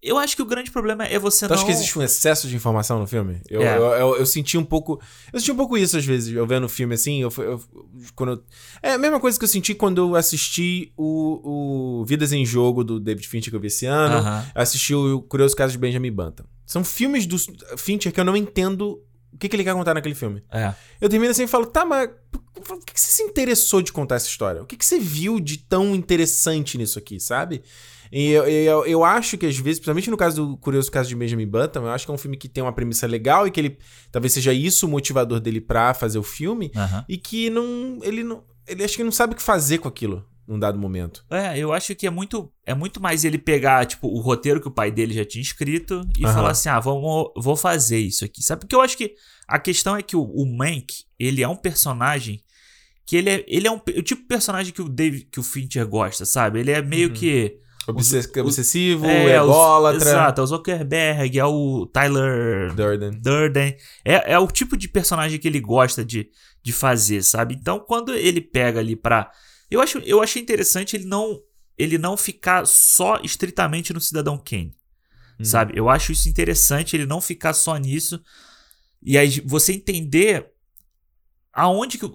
[0.00, 2.46] Eu acho que o grande problema é você Tu não acha que existe um excesso
[2.46, 3.40] de informação no filme?
[3.48, 3.76] Eu, É.
[3.76, 5.00] eu, eu, eu senti um pouco.
[5.32, 7.20] Eu senti um pouco isso às vezes, eu vendo o filme assim.
[7.20, 7.60] Eu, eu-
[8.14, 8.42] quando eu-
[8.80, 12.84] é a mesma coisa que eu senti quando eu assisti o, o Vidas em Jogo
[12.84, 14.18] do David Fincher que eu vi esse ano.
[14.18, 14.46] Aham.
[14.54, 16.44] Eu assisti o Curioso Caso de Benjamin Button.
[16.64, 17.36] São filmes do
[17.76, 20.42] Fincher que eu não entendo o que, que ele quer contar naquele filme.
[20.50, 20.74] É.
[21.00, 22.08] Eu termino assim e falo, tá, mas
[22.64, 24.62] por que, que você se interessou de contar essa história?
[24.62, 27.62] O que, que você viu de tão interessante nisso aqui, sabe?
[28.12, 31.16] E eu, eu, eu acho que às vezes, principalmente no caso do Curioso Caso de
[31.16, 33.60] Benjamin Button, eu acho que é um filme que tem uma premissa legal e que
[33.60, 33.78] ele
[34.10, 37.04] talvez seja isso o motivador dele pra fazer o filme aham.
[37.08, 40.24] e que não ele não ele acho que não sabe o que fazer com aquilo
[40.46, 41.26] num dado momento.
[41.30, 44.68] É, eu acho que é muito, é muito mais ele pegar, tipo, o roteiro que
[44.68, 46.32] o pai dele já tinha escrito e Aham.
[46.34, 48.42] falar assim, ah, vamos, vou fazer isso aqui.
[48.42, 48.60] Sabe?
[48.62, 49.14] Porque eu acho que
[49.46, 50.86] a questão é que o, o Mank,
[51.18, 52.42] ele é um personagem
[53.04, 55.42] que ele é, ele é um, o tipo de personagem que o David, que o
[55.42, 56.60] Fincher gosta, sabe?
[56.60, 57.14] Ele é meio Uhum.
[57.14, 57.58] que...
[57.88, 60.08] Obsess- o- obsessivo, é, os- ególatra.
[60.10, 63.10] Exato, é o Zuckerberg, é o Tyler Durden.
[63.20, 63.76] Durden.
[64.04, 66.28] É, é o tipo de personagem que ele gosta de,
[66.62, 67.54] de fazer, sabe?
[67.54, 69.30] Então, quando ele pega ali pra.
[69.70, 71.38] Eu, acho, eu achei interessante ele não,
[71.76, 74.74] ele não ficar só estritamente no Cidadão Kane,
[75.38, 75.44] Uhum.
[75.44, 75.72] sabe?
[75.76, 78.20] Eu acho isso interessante, ele não ficar só nisso.
[79.02, 80.46] E aí você entender
[81.58, 82.06] aonde que,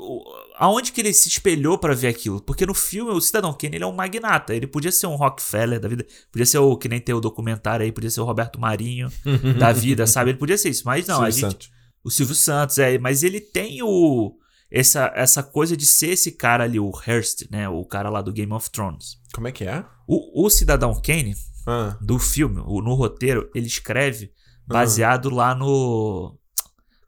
[0.58, 2.42] aonde que ele se espelhou pra ver aquilo.
[2.42, 4.54] Porque no filme, o Cidadão Kane ele é um magnata.
[4.56, 6.06] Ele podia ser um Rockefeller da vida.
[6.32, 9.12] Podia ser o que nem tem o documentário aí, podia ser o Roberto Marinho
[9.60, 10.32] da vida, sabe?
[10.32, 10.84] Ele podia ser isso.
[10.86, 11.72] Mas não, a Silvio gente, Santos.
[12.04, 14.36] o Silvio Santos, é, mas ele tem o
[14.72, 17.70] essa, essa coisa de ser esse cara ali, o Hearst, né?
[17.70, 19.18] O cara lá do Game of Thrones.
[19.34, 19.84] Como é que é?
[20.08, 21.36] O, o Cidadão Kane,
[21.68, 24.32] Ah, do filme, o- no roteiro, ele escreve
[24.66, 26.38] baseado lá no.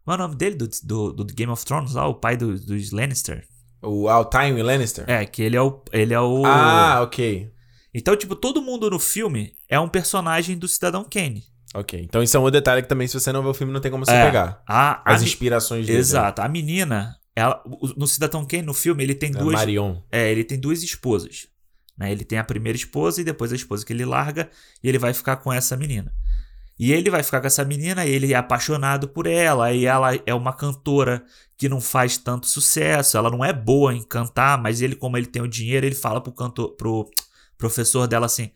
[0.05, 0.55] Qual é o nome dele?
[0.55, 3.43] Do, do, do Game of Thrones lá, o pai do- dos Lannister.
[3.81, 5.03] O Al Tywin Lannister?
[5.07, 5.83] É, que ele é o.
[5.91, 6.45] Ele é o.
[6.45, 7.51] Ah, ok.
[7.93, 11.43] Então, tipo, todo mundo no filme é um personagem do Cidadão Kane.
[11.73, 11.99] Ok.
[12.03, 13.91] Então isso é um detalhe que também, se você não ver o filme, não tem
[13.91, 14.25] como você É.
[14.25, 14.63] pegar.
[14.67, 15.99] A, a As mi- inspirações dele.
[15.99, 16.41] Exato.
[16.41, 17.61] A menina, ela,
[17.97, 19.39] no Cidadão Kane, no filme, ele tem né?
[19.39, 19.55] duas.
[19.55, 19.97] Marion.
[20.11, 21.47] É, ele tem duas esposas.
[21.97, 22.11] Né?
[22.11, 24.49] Ele tem a primeira esposa e depois a esposa que ele larga
[24.83, 26.13] e ele vai ficar com essa menina.
[26.77, 30.33] E ele vai ficar com essa menina, ele é apaixonado por ela, e ela é
[30.33, 31.23] uma cantora
[31.57, 35.25] que não faz tanto sucesso, ela não é boa em cantar, mas ele, como ele
[35.25, 37.09] tem o dinheiro, ele fala pro, cantor, pro
[37.57, 38.51] professor dela assim.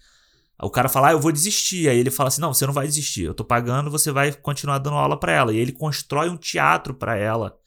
[0.61, 1.87] O cara fala, ah, eu vou desistir.
[1.87, 4.77] Aí ele fala assim: não, você não vai desistir, eu tô pagando, você vai continuar
[4.79, 5.53] dando aula pra ela.
[5.53, 7.57] E ele constrói um teatro pra ela.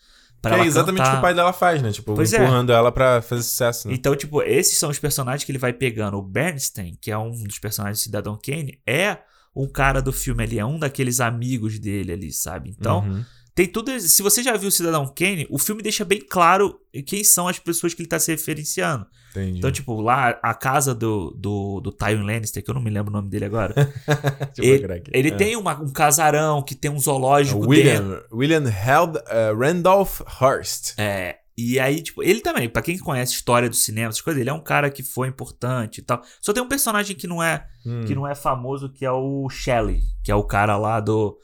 [0.42, 1.92] Que é exatamente o que o pai dela faz, né?
[1.92, 2.42] Tipo, Pois é.
[2.42, 3.94] empurrando ela pra fazer sucesso, né?
[3.94, 6.18] Então, tipo, esses são os personagens que ele vai pegando.
[6.18, 9.18] O Bernstein, que é um dos personagens do Cidadão Kane, é
[9.54, 12.70] um cara do filme ali, é um daqueles amigos dele ali, sabe?
[12.70, 13.24] Então, Uhum.
[13.54, 13.98] tem tudo.
[14.00, 17.58] Se você já viu o Cidadão Kane, o filme deixa bem claro quem são as
[17.58, 19.06] pessoas que ele tá se referenciando.
[19.32, 19.58] Entendi.
[19.58, 23.10] Então, tipo, lá a casa do, do, do Tywin Lannister, que eu não me lembro
[23.10, 23.74] o nome dele agora.
[24.58, 25.34] Ele ele É.
[25.36, 27.70] tem uma- um casarão que tem um zoológico dentro.
[27.70, 28.22] William,
[28.62, 30.92] William Held, uh, Randolph Hearst.
[30.98, 34.50] É, e aí, tipo, ele também, pra quem conhece história do cinema, essas coisas, ele
[34.50, 36.22] é um cara que foi importante e tal.
[36.40, 38.04] Só tem um personagem que não é, Hum.
[38.06, 41.38] que não é famoso, que é o Shelley, que é o cara lá do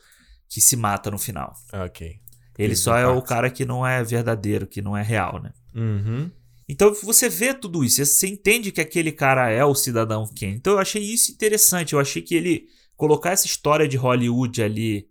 [0.49, 1.53] que se mata no final.
[1.73, 2.17] Ok.
[2.59, 5.53] Ele só é o cara que não é verdadeiro, que não é real, né?
[5.75, 6.31] Uhum.
[6.69, 10.55] Então você vê tudo isso, você entende que aquele cara é o cidadão Kane.
[10.57, 15.08] Então eu achei isso interessante, eu achei que ele colocar essa história de Hollywood ali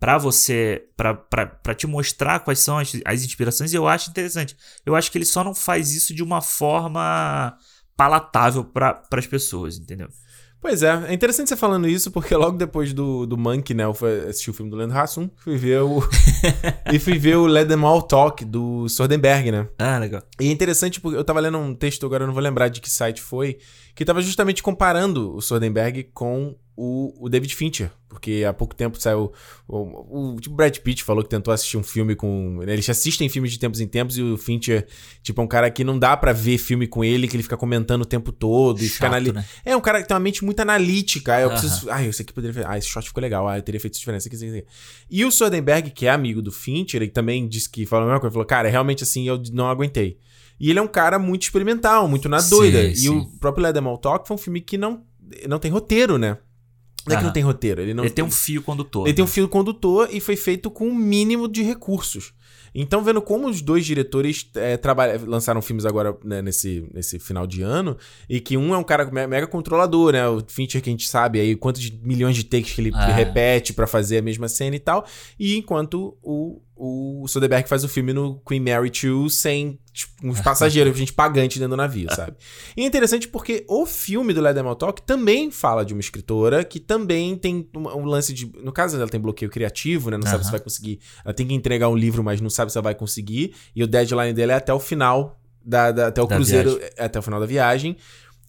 [0.00, 4.56] pra você, pra te mostrar quais são as, as inspirações, eu acho interessante.
[4.84, 7.54] Eu acho que ele só não faz isso de uma forma
[7.94, 10.08] palatável para as pessoas, entendeu?
[10.58, 13.94] Pois é, é interessante você falando isso, porque logo depois do, do Monkey, né, eu
[13.94, 16.02] fui assistir o filme do Leandro Hassum, fui ver o...
[16.92, 19.68] e fui ver o Let Them All Talk, do Sordenberg, né?
[19.78, 20.22] Ah, legal.
[20.38, 22.80] E é interessante porque eu tava lendo um texto, agora eu não vou lembrar de
[22.80, 23.58] que site foi,
[23.94, 27.90] que tava justamente comparando o Soderbergh com o, o David Fincher.
[28.08, 29.32] Porque há pouco tempo saiu.
[29.68, 32.56] O, o tipo Brad Pitt falou que tentou assistir um filme com.
[32.66, 34.84] né, Eles assistem filmes de tempos em tempos e o Fincher,
[35.22, 37.56] tipo, é um cara que não dá pra ver filme com ele, que ele fica
[37.56, 39.44] comentando o tempo todo e fica Chato, anali- né?
[39.64, 41.36] É um cara que tem uma mente muito analítica.
[41.36, 41.60] Ah, eu Aham.
[41.60, 41.88] preciso.
[41.90, 42.68] Ah, isso aqui poderia.
[42.68, 43.46] Ah, esse shot ficou legal.
[43.46, 44.26] Ah, eu teria feito diferença.
[44.26, 44.66] Isso aqui, isso aqui.
[45.08, 48.20] E o Soderbergh, que é amigo do Fincher, ele também disse que falou a mesma
[48.20, 48.32] coisa.
[48.32, 50.18] Falou, cara, realmente assim, eu não aguentei.
[50.60, 52.82] E ele é um cara muito experimental, muito na Sim, doida.
[52.82, 53.08] E sim.
[53.08, 55.02] o próprio All Talk foi um filme que não,
[55.48, 56.36] não tem roteiro, né?
[57.06, 57.80] Não é que não tem roteiro.
[57.80, 59.06] Ele, não ele tem um fio condutor.
[59.06, 59.32] ele tem um né?
[59.32, 62.34] fio condutor e foi feito com o mínimo de recursos.
[62.74, 64.78] Então, vendo como os dois diretores é,
[65.26, 67.96] lançaram filmes agora né, nesse, nesse final de ano,
[68.28, 70.28] e que um é um cara me- mega controlador, né?
[70.28, 73.12] O Fincher que a gente sabe aí quantos milhões de takes que ele É.
[73.12, 75.04] repete pra fazer a mesma cena e tal.
[75.38, 80.40] E enquanto o, o Soderbergh faz o filme no Queen Mary 2 sem tipo, uns
[80.40, 82.36] passageiros, gente pagante dentro do navio, sabe?
[82.74, 86.80] E é interessante porque o filme do All Talk também fala de uma escritora que
[86.80, 88.50] também tem um, um lance de.
[88.62, 90.16] No caso, ela tem bloqueio criativo, né?
[90.16, 90.44] Não sabe Aham.
[90.44, 91.00] se vai conseguir.
[91.22, 93.54] Ela tem que entregar um livro, mas não sabe se ela vai conseguir.
[93.76, 95.36] E o deadline dela é até o final.
[95.62, 96.90] Da, da- até o Da cruzeiro, viagem.
[96.96, 97.94] é até o final da viagem.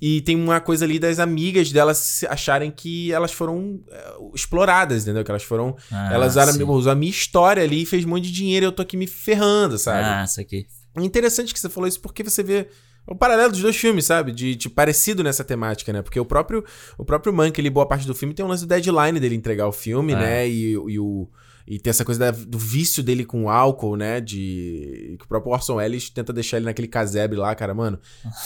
[0.02, 5.24] E tem uma coisa ali das amigas delas acharem que elas foram é, exploradas, entendeu?
[5.24, 5.78] Que elas foram.
[5.92, 6.64] Ah, elas usaram, sim.
[6.64, 8.98] usou a minha história ali e fez um monte de dinheiro e eu tô aqui
[8.98, 10.04] me ferrando, sabe?
[10.04, 10.66] Ah, isso aqui.
[10.98, 12.68] É interessante que você falou isso porque você vê
[13.08, 14.32] o paralelo dos dois filmes, sabe?
[14.32, 16.02] De, de parecido nessa temática, né?
[16.02, 16.66] Porque o próprio
[16.98, 19.68] o próprio Mank, ele, boa parte do filme, tem um lance do deadline dele entregar
[19.68, 20.16] o filme, É.
[20.16, 20.50] né?
[20.50, 21.30] E, e o.
[21.74, 24.20] E tem essa coisa da- do vício dele com o álcool, né?
[24.20, 25.16] De.
[25.18, 27.98] Que o próprio Orson Welles tenta deixar ele naquele casebre lá, cara, mano.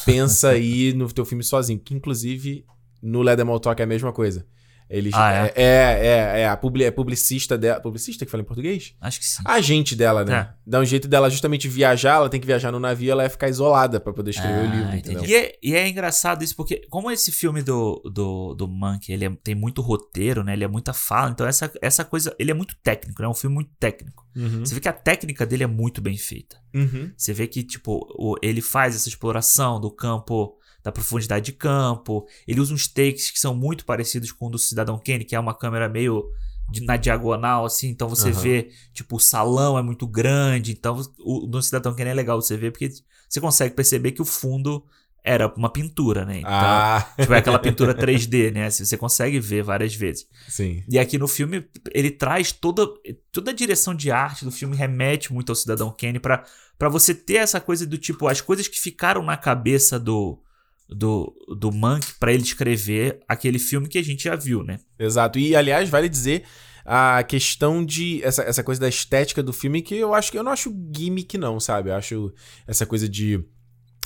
[0.06, 1.80] Pensa aí no teu filme sozinho.
[1.80, 2.64] Que inclusive
[3.02, 3.22] no
[3.52, 4.46] All Talk é a mesma coisa.
[4.90, 5.54] Ele Ah, é?
[5.56, 7.80] É, é, é, a publi, é publicista dela.
[7.82, 8.94] Publicista que fala em português?
[9.02, 9.42] Acho que sim.
[9.44, 10.36] A agente dela, né?
[10.36, 10.54] É.
[10.68, 13.50] Dá um jeito dela justamente viajar, ela tem que viajar no navio, ela vai ficar
[13.50, 15.16] isolada pra poder escrever o Ah, livro, entendi.
[15.18, 15.26] entendeu?
[15.30, 19.26] E é, e é engraçado isso, porque como esse filme do, do, do Monk, ele
[19.26, 20.54] é- tem muito roteiro, né?
[20.54, 23.28] Ele é muita fala, então essa, essa coisa, ele é muito técnico, né?
[23.28, 24.24] É um filme muito técnico.
[24.36, 24.60] Uhum.
[24.66, 26.58] Você vê que a técnica dele é muito bem feita.
[26.76, 27.12] Uhum.
[27.18, 32.28] Você vê que, tipo, o- ele faz essa exploração do campo, da profundidade de campo.
[32.48, 35.40] Ele usa uns takes que são muito parecidos com o do Cidadão Kane, que é
[35.40, 36.24] uma câmera meio
[36.70, 37.90] de- na diagonal, assim.
[37.90, 38.40] Então você Aham.
[38.40, 40.72] vê, tipo, o salão é muito grande.
[40.72, 42.92] Então o no Cidadão Kane é legal você ver, porque
[43.28, 44.86] você consegue perceber que o fundo
[45.24, 46.38] era uma pintura, né?
[46.38, 48.68] Então, Ah, tipo, é aquela pintura 3D, né?
[48.68, 50.28] Assim, Você consegue ver várias vezes.
[50.48, 50.84] sim.
[50.88, 52.86] E aqui no filme, ele traz toda,
[53.32, 56.46] toda a direção de arte do filme, remete muito ao Cidadão Kane pra
[56.92, 60.40] você ter essa coisa do tipo, as coisas que ficaram na cabeça do,
[60.88, 64.80] do, do Monk pra ele escrever aquele filme que a gente já viu, né?
[65.00, 65.40] Exato.
[65.40, 66.44] E, aliás, vale dizer,
[66.86, 68.22] a questão de.
[68.24, 71.38] Essa, essa coisa da estética do filme, que eu acho que eu não acho gimmick,
[71.38, 71.90] não, sabe?
[71.90, 72.34] Eu acho
[72.68, 73.44] essa coisa de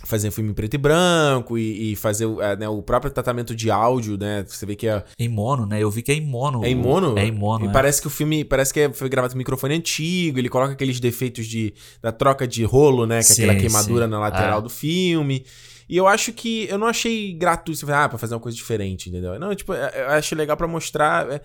[0.06, 3.54] fazer um filme em preto e branco e, e fazer é, né, o próprio tratamento
[3.54, 4.46] de áudio, né?
[4.48, 5.04] Você vê que é.
[5.18, 5.84] Em mono, né?
[5.84, 6.64] Eu vi que é em mono.
[6.64, 7.18] É em mono?
[7.18, 7.66] É em mono.
[7.66, 7.72] E é.
[7.72, 8.46] parece que o filme.
[8.46, 12.48] Parece que é, foi gravado com microfone antigo, ele coloca aqueles defeitos de, da troca
[12.48, 13.18] de rolo, né?
[13.18, 14.12] Que é Sim, aquela queimadura sim.
[14.12, 14.62] na lateral É.
[14.62, 15.46] do filme.
[15.90, 16.68] E eu acho que.
[16.70, 17.92] Eu não achei gratuito.
[17.92, 19.40] Ah, pra fazer uma coisa diferente, entendeu?
[19.40, 21.42] Não, tipo, é- eu acho legal pra mostrar.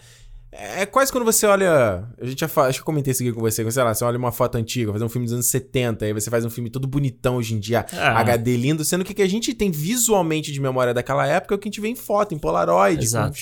[0.53, 2.05] É, é quase quando você olha.
[2.21, 3.69] A gente já fala, acho que eu comentei isso aqui com você.
[3.71, 6.31] Sei lá, você olha uma foto antiga, fazer um filme dos anos 70, aí você
[6.31, 8.21] faz um filme todo bonitão hoje em dia, Ah.
[8.21, 11.57] HD lindo, sendo que o que a gente tem visualmente de memória daquela época é
[11.57, 13.37] o que a gente vê em foto, em Polaroid, com Exato.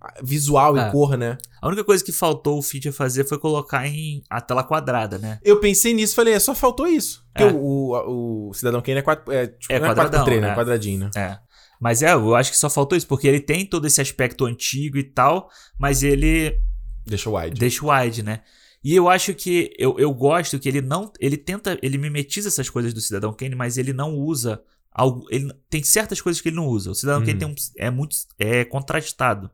[0.00, 0.90] ah, visual e É.
[0.90, 1.36] cor, né?
[1.60, 5.38] A única coisa que faltou o Fincher fazer foi colocar em a tela quadrada, né?
[5.42, 7.24] Eu pensei nisso, falei, é, só faltou isso.
[7.32, 7.52] Porque É.
[7.52, 10.48] o, o, o Cidadão Kane é, quatro, é, tipo, É não é quadradão, 4x3, né?
[10.50, 11.10] É quadradinho, né?
[11.16, 11.38] É.
[11.80, 14.98] Mas é, eu acho que só faltou isso, porque ele tem todo esse aspecto antigo
[14.98, 16.60] e tal, mas ele
[17.06, 17.58] Deixa wide.
[17.58, 18.40] deixa o wide, né?
[18.84, 21.10] E eu acho que eu, eu gosto que ele não.
[21.18, 21.76] Ele tenta.
[21.82, 24.60] Ele mimetiza essas coisas do Cidadão Kane, mas ele não usa.
[24.92, 26.90] Algo, ele, tem certas coisas que ele não usa.
[26.90, 27.26] O Cidadão Uhum.
[27.26, 28.16] Kane tem um, é muito.
[28.38, 29.50] É contrastado.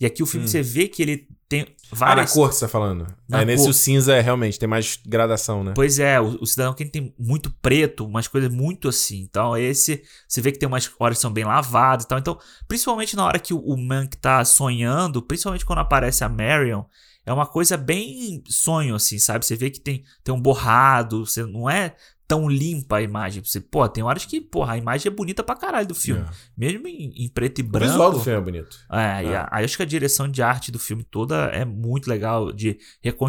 [0.00, 0.48] E aqui o filme Hum.
[0.48, 2.32] você vê que ele tem Ah, na várias.
[2.32, 3.06] cor você tá falando.
[3.28, 3.70] Na é, nesse cor.
[3.70, 5.72] o cinza é realmente, tem mais gradação, né?
[5.74, 9.20] Pois é, o, o Cidadão Kane tem muito preto, umas coisas muito assim.
[9.20, 12.18] Então, esse, você vê que tem umas horas que são bem lavadas e tal.
[12.18, 12.38] Então,
[12.68, 16.84] principalmente na hora que o, o Mank tá sonhando, principalmente quando aparece a Marion,
[17.26, 19.44] é uma coisa bem sonho, assim, sabe?
[19.44, 21.94] Você vê que tem, tem um borrado, você não é
[22.30, 23.42] tão limpa a imagem.
[23.44, 26.22] Você, pô, tem horas que, porra, a imagem é bonita pra caralho do filme.
[26.22, 26.30] É.
[26.56, 27.88] Mesmo em, em preto e O branco.
[27.90, 28.76] visual do filme é bonito.
[28.92, 29.36] É, É.
[29.36, 32.78] a- aí acho que a direção de arte do filme toda é muito legal, de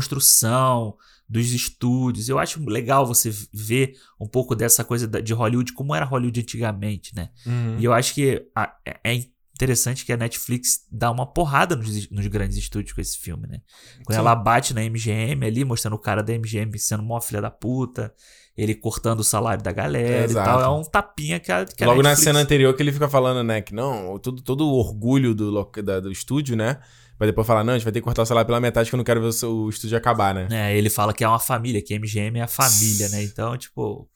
[0.05, 0.95] reconstrução
[1.27, 2.29] dos estúdios.
[2.29, 7.15] Eu acho legal você ver um pouco dessa coisa de Hollywood, como era Hollywood antigamente,
[7.15, 7.29] né?
[7.45, 7.77] Uhum.
[7.79, 9.25] E eu acho que a- é- é
[9.55, 13.61] interessante que a Netflix dá uma porrada nos, nos grandes estúdios com esse filme, né?
[14.05, 14.19] Quando Sim.
[14.19, 18.13] ela bate na MGM ali, mostrando o cara da MGM sendo mó filha da puta,
[18.57, 20.49] ele cortando o salário da galera Exato.
[20.49, 20.61] e tal.
[20.61, 23.07] É um tapinha que a, que a Logo na Netflix- cena anterior que ele fica
[23.09, 26.77] falando, né, que não, todo, todo o orgulho do, da- do estúdio, né?
[27.17, 28.95] Vai depois falar, não, a gente vai ter que cortar o salário pela metade que
[28.95, 30.47] eu não quero ver o, seu- o estúdio acabar, né?
[30.51, 33.23] É, ele fala que é uma família, que MGM é a família, né?
[33.23, 34.09] Então, tipo,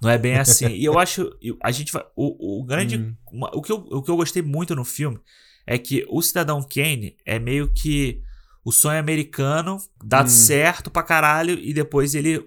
[0.00, 0.66] não é bem assim.
[0.68, 1.30] E eu acho,
[1.62, 3.14] a gente vai, o, o grande, Hum.
[3.52, 5.18] o, que eu, o que eu gostei muito no filme
[5.66, 8.22] é que o Cidadão Kane é meio que
[8.64, 10.26] o sonho americano dá Hum.
[10.26, 12.42] certo pra caralho e depois ele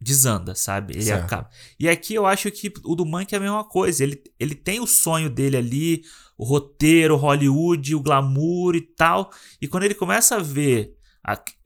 [0.00, 0.94] desanda, sabe?
[0.94, 1.24] Ele Certo.
[1.24, 1.50] acaba.
[1.78, 4.02] E aqui eu acho que o do Mank é a mesma coisa.
[4.02, 6.02] Ele, ele tem o sonho dele ali,
[6.38, 9.30] o roteiro, Hollywood, o glamour e tal.
[9.60, 10.94] E quando ele começa a ver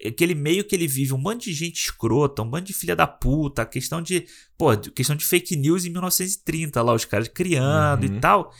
[0.05, 3.07] aquele meio que ele vive, um monte de gente escrota, um monte de filha da
[3.07, 4.27] puta, a questão de,
[4.59, 8.17] pô, questão de fake news em 1930, lá os caras criando Uhum.
[8.17, 8.53] e tal.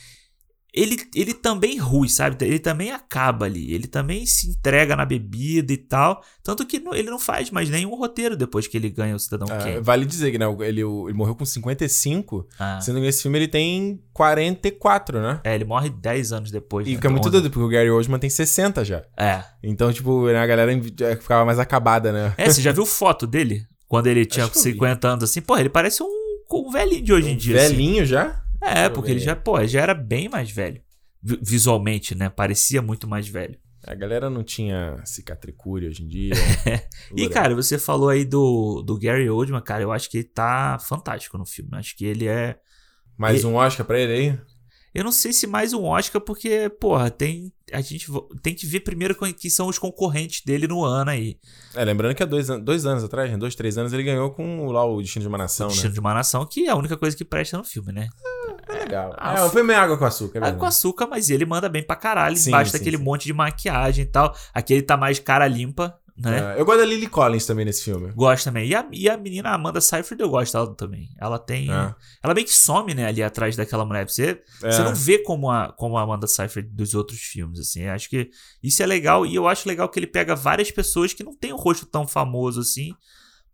[0.77, 2.35] Ele, ele também rui, sabe?
[2.45, 3.73] Ele também acaba ali.
[3.73, 6.21] Ele também se entrega na bebida e tal.
[6.43, 9.57] Tanto que ele não faz mais nenhum roteiro depois que ele ganha o Cidadão É,
[9.57, 9.79] Kane.
[9.79, 12.81] vale dizer que né, ele, ele morreu com 55, Ah.
[12.81, 15.39] sendo que nesse filme ele tem 44, né?
[15.43, 16.87] É, ele morre 10 anos depois.
[16.87, 16.99] E né?
[16.99, 17.31] que é muito Onze.
[17.31, 19.01] doido, porque o Gary Oldman tem 60 já.
[19.17, 19.43] É.
[19.63, 22.33] Então, tipo, né, a galera já ficava mais acabada, né?
[22.37, 23.65] É, você já viu foto dele?
[23.87, 24.71] Quando ele tinha Acho que eu vi.
[24.73, 25.41] 50 anos assim?
[25.41, 26.07] Pô, ele parece um,
[26.51, 27.55] um velhinho de hoje em dia.
[27.57, 27.69] assim.
[27.69, 28.41] Velhinho já?
[28.65, 30.81] É, eu porque ele já, pô, já era bem mais velho.
[31.21, 32.29] Vi- Visualmente, né?
[32.29, 33.57] Parecia muito mais velho.
[33.87, 36.33] A galera não tinha cicatricúria hoje em dia.
[37.15, 40.77] E, cara, você falou aí do, do Gary Oldman, cara, eu acho que ele tá
[40.79, 41.69] fantástico no filme.
[41.73, 42.57] Acho que ele é.
[43.17, 44.39] Mais e- um Oscar pra ele aí?
[44.93, 47.51] Eu não sei se mais um Oscar, porque, porra, tem.
[47.73, 48.07] A gente
[48.41, 51.37] tem que ver primeiro quem são os concorrentes dele no ano aí.
[51.75, 54.31] É, lembrando que há dois, an- dois anos atrás, né, dois, três anos, ele ganhou
[54.31, 55.93] com lá o Destino de uma Nação, Destino né?
[55.93, 58.07] de uma Nação, que é a única coisa que presta no filme, né?
[58.85, 59.15] É legal.
[59.17, 60.59] Ah, é, o foi meio água com açúcar, é verdade.
[60.59, 63.03] com açúcar, mas ele manda bem pra caralho, Sim, embaixo sim, daquele sim.
[63.03, 64.35] monte de maquiagem e tal.
[64.53, 66.55] Aqui ele tá mais cara limpa, né?
[66.55, 68.09] É, eu gosto da Lily Collins também nesse filme.
[68.13, 68.65] Gosto também.
[68.69, 71.09] E a, e a menina Amanda Seyfried, eu gosto dela também.
[71.19, 71.69] Ela tem.
[71.69, 71.93] É.
[72.23, 74.07] Ela meio que some, né, ali atrás daquela mulher.
[74.09, 74.71] Você, É.
[74.71, 77.81] você não vê como a, como a Amanda Seyfried dos outros filmes, assim.
[77.81, 78.29] Eu acho que
[78.63, 79.25] isso é legal.
[79.25, 82.07] E eu acho legal que ele pega várias pessoas que não têm um rosto tão
[82.07, 82.93] famoso assim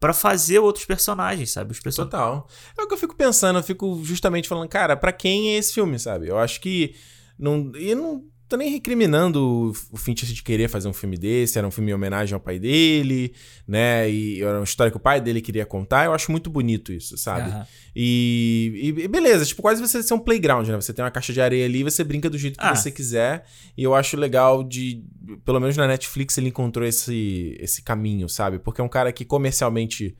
[0.02, 1.72] pra fazer outros personagens, sabe?
[1.72, 2.12] Os personagens.
[2.12, 2.48] Total.
[2.76, 5.74] É o que eu fico pensando, eu fico justamente falando, cara, pra quem é esse
[5.74, 6.28] filme, sabe?
[6.28, 6.96] Eu acho que.
[7.38, 11.66] Não, e não tô nem recriminando o Fincher de querer fazer um filme desse, era
[11.66, 13.34] um filme em homenagem ao pai dele,
[13.66, 14.12] né?
[14.12, 16.04] E era uma história que o pai dele queria contar.
[16.06, 17.50] Eu acho muito bonito isso, sabe?
[17.50, 17.66] Aham.
[17.96, 20.76] E, e beleza, tipo, quase você ser um playground, né?
[20.76, 22.76] Você tem uma caixa de areia ali você brinca do jeito que Ah.
[22.76, 23.46] você quiser.
[23.78, 25.02] E eu acho legal de.
[25.46, 28.60] Pelo menos na Netflix ele encontrou esse, esse caminho, sabe?
[28.60, 30.14] Porque é um cara que comercialmente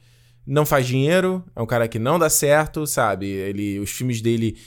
[0.48, 3.28] não faz dinheiro, é um cara que não dá certo, sabe?
[3.28, 4.58] Ele, os filmes dele,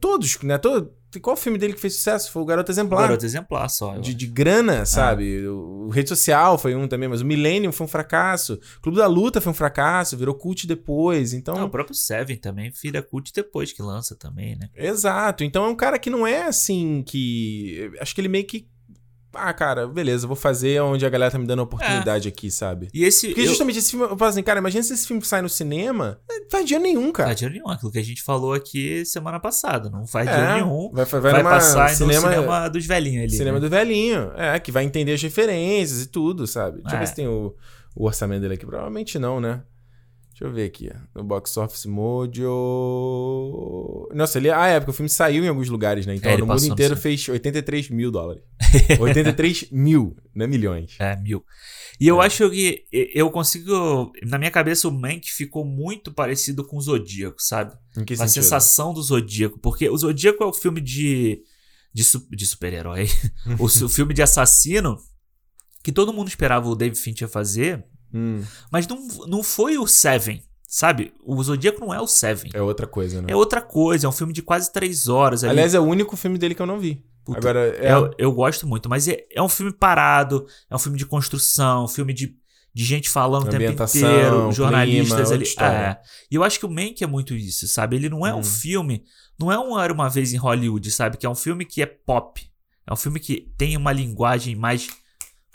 [0.00, 0.56] todos, né?
[0.56, 0.90] Todo,
[1.22, 2.30] qual filme dele que fez sucesso?
[2.30, 3.00] Foi o Garoto Exemplar.
[3.00, 3.96] Garoto Exemplar só.
[3.96, 5.46] De, de grana, sabe?
[5.46, 8.60] O, o Rede Social foi um também, mas o Millennium foi um fracasso.
[8.76, 11.32] O Clube da Luta foi um fracasso, virou cult depois.
[11.32, 11.54] Então.
[11.54, 14.68] Não, o próprio Seven também vira cult depois que lança também, né?
[14.74, 15.44] Exato.
[15.44, 17.90] Então é um cara que não é assim que.
[18.00, 18.68] Acho que ele meio que
[19.38, 22.30] ah, cara, beleza, vou fazer onde a galera tá me dando a oportunidade é.
[22.30, 22.88] aqui, sabe?
[22.92, 23.28] E esse.
[23.28, 23.80] Porque justamente eu...
[23.80, 26.66] esse filme, eu falo assim, cara, imagina se esse filme sai no cinema, não faz
[26.66, 27.28] dinheiro nenhum, cara.
[27.28, 30.32] Não faz dinheiro nenhum, aquilo que a gente falou aqui semana passada, não faz é,
[30.32, 30.90] dinheiro nenhum.
[30.92, 33.32] Vai, vai, vai passar cinema, no cinema dos velhinhos ali.
[33.32, 33.60] Cinema né?
[33.60, 36.82] do velhinho, é, que vai entender as referências e tudo, sabe?
[36.82, 37.06] Deixa eu ver é.
[37.06, 37.54] se tem o,
[37.94, 38.66] o orçamento dele aqui.
[38.66, 39.62] Provavelmente não, né?
[40.38, 42.48] Deixa eu ver aqui, no Box Office Mojo.
[44.14, 46.14] Nossa, ele, ah, é, porque o filme saiu em alguns lugares, né?
[46.14, 48.44] Então, é, no mundo inteiro no fez 83 mil dólares.
[49.00, 50.94] 83 mil, não é milhões.
[51.00, 51.44] É, mil.
[51.98, 52.26] E eu é.
[52.26, 54.12] acho que eu consigo.
[54.28, 57.76] Na minha cabeça, o Mank ficou muito parecido com o Zodíaco, sabe?
[57.96, 58.34] Em que A sentido?
[58.34, 59.58] sensação do Zodíaco.
[59.58, 61.42] Porque o Zodíaco é o filme de.
[61.92, 63.08] de, de super-herói.
[63.58, 64.98] o, o filme de assassino
[65.82, 67.84] que todo mundo esperava o David Fincher fazer.
[68.12, 68.42] Hum.
[68.70, 71.12] Mas não, não foi o Seven, sabe?
[71.24, 72.50] O Zodíaco não é o Seven.
[72.54, 73.32] É outra coisa, né?
[73.32, 75.44] É outra coisa, é um filme de quase três horas.
[75.44, 75.52] Ali.
[75.52, 77.04] Aliás, é o único filme dele que eu não vi.
[77.24, 77.92] Puta, Agora, é...
[77.92, 81.84] eu, eu gosto muito, mas é, é um filme parado, é um filme de construção,
[81.84, 82.34] um filme de,
[82.72, 85.84] de gente falando o tempo inteiro, jornalistas clima, ali.
[85.84, 85.98] É.
[86.30, 87.96] E eu acho que o Mank é muito isso, sabe?
[87.96, 88.38] Ele não é hum.
[88.38, 89.04] um filme,
[89.38, 91.18] não é um Era Uma Vez em Hollywood, sabe?
[91.18, 92.40] Que é um filme que é pop.
[92.86, 94.88] É um filme que tem uma linguagem mais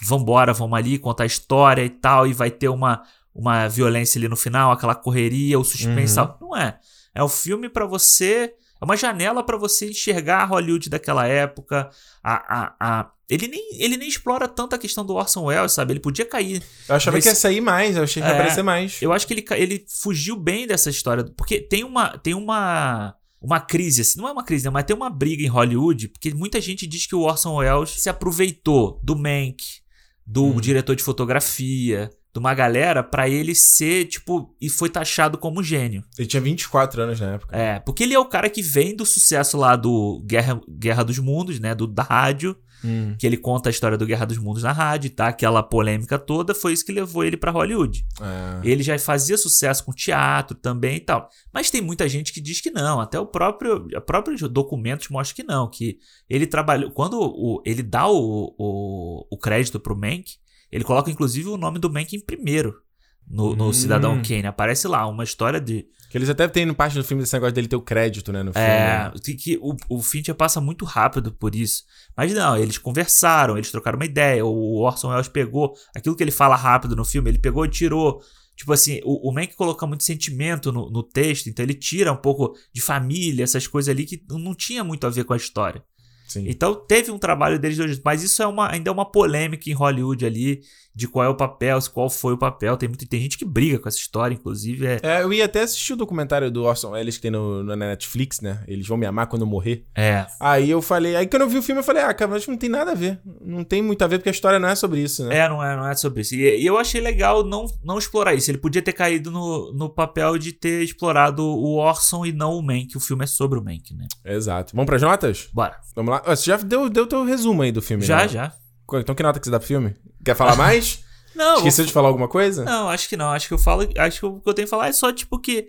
[0.01, 3.03] vambora, vamos ali contar a história e tal, e vai ter uma,
[3.33, 6.33] uma violência ali no final, aquela correria, o suspense uhum.
[6.41, 6.79] Não é.
[7.15, 8.53] É um filme para você.
[8.81, 11.89] É uma janela para você enxergar a Hollywood daquela época.
[12.23, 15.93] A, a, a, ele, nem, ele nem explora tanto a questão do Orson Welles, sabe?
[15.93, 16.61] Ele podia cair.
[16.89, 17.29] Eu achava nesse...
[17.29, 19.01] que ia sair mais, eu achei que ia é, aparecer mais.
[19.01, 21.23] Eu acho que ele, ele fugiu bem dessa história.
[21.37, 22.17] Porque tem uma.
[22.17, 25.49] Tem uma uma crise, assim, não é uma crise, né, mas tem uma briga em
[25.49, 29.82] Hollywood, porque muita gente diz que o Orson Welles se aproveitou do Mank,
[30.25, 30.61] do hum.
[30.61, 36.03] diretor de fotografia, de uma galera para ele ser, tipo, e foi taxado como gênio.
[36.17, 37.55] Ele tinha 24 anos na época.
[37.55, 41.19] É, porque ele é o cara que vem do sucesso lá do Guerra, Guerra dos
[41.19, 43.15] Mundos, né, do, da rádio, hum.
[43.17, 45.27] que ele conta a história do Guerra dos Mundos na rádio, tá?
[45.27, 48.05] Aquela polêmica toda, foi isso que levou ele para Hollywood.
[48.21, 48.67] É.
[48.67, 51.29] Ele já fazia sucesso com teatro também e tal.
[51.53, 55.35] Mas tem muita gente que diz que não, até o próprio, o próprio documentos mostra
[55.35, 55.97] que não, que
[56.29, 60.35] ele trabalhou, quando o, ele dá o, o, o crédito pro Mank,
[60.71, 62.83] ele coloca inclusive o nome do Mank em primeiro
[63.27, 63.73] no, no hum.
[63.73, 64.47] Cidadão Kane.
[64.47, 65.85] Aparece lá uma história de.
[66.09, 68.43] Que eles até têm no parte do filme desse negócio dele ter o crédito, né?
[68.43, 68.67] No filme.
[68.67, 71.83] É, que, que o, o Fincher passa muito rápido por isso.
[72.15, 74.45] Mas não, eles conversaram, eles trocaram uma ideia.
[74.45, 78.21] O Orson Welles pegou aquilo que ele fala rápido no filme, ele pegou e tirou.
[78.55, 82.17] Tipo assim, o, o Mank coloca muito sentimento no, no texto, então ele tira um
[82.17, 85.83] pouco de família, essas coisas ali que não tinha muito a ver com a história.
[86.27, 86.45] Sim.
[86.47, 89.73] Então teve um trabalho deles dois, mas isso é uma, ainda é uma polêmica em
[89.73, 90.61] Hollywood ali
[90.95, 92.77] de qual é o papel, qual foi o papel.
[92.77, 94.85] Tem, muito, tem gente que briga com essa história, inclusive.
[94.85, 94.99] É...
[95.01, 98.41] é eu ia até assistir o documentário do Orson Welles que tem no, na Netflix,
[98.41, 98.63] né?
[98.67, 99.85] Eles vão me amar quando eu morrer.
[99.95, 100.25] É.
[100.39, 102.57] Aí eu falei, aí quando eu vi o filme, eu falei, ah, cara, mas não
[102.57, 103.19] tem nada a ver.
[103.41, 105.39] Não tem muito a ver, porque a história não é sobre isso, né?
[105.39, 106.35] É, não é, não é sobre isso.
[106.35, 108.51] E, e eu achei legal não, não explorar isso.
[108.51, 112.61] Ele podia ter caído no, no papel de ter explorado o Orson e não o
[112.61, 112.95] Mank.
[112.95, 114.07] O filme é sobre o Mank, né?
[114.25, 114.75] Exato.
[114.75, 115.49] Vamos pras notas?
[115.51, 115.77] Bora.
[115.95, 116.23] Vamos lá.
[116.27, 118.27] Você já deu, deu teu resumo aí do filme, já, né?
[118.27, 118.53] Já, já.
[118.99, 119.95] Então que nota que você dá pro filme?
[120.23, 121.03] Quer falar mais?
[121.35, 121.57] Não.
[121.57, 122.63] Esqueceu de falar alguma coisa?
[122.63, 123.31] Não, acho que não.
[123.31, 123.89] Acho que eu falo.
[123.97, 125.67] Acho que o que eu tenho que falar é só, tipo, que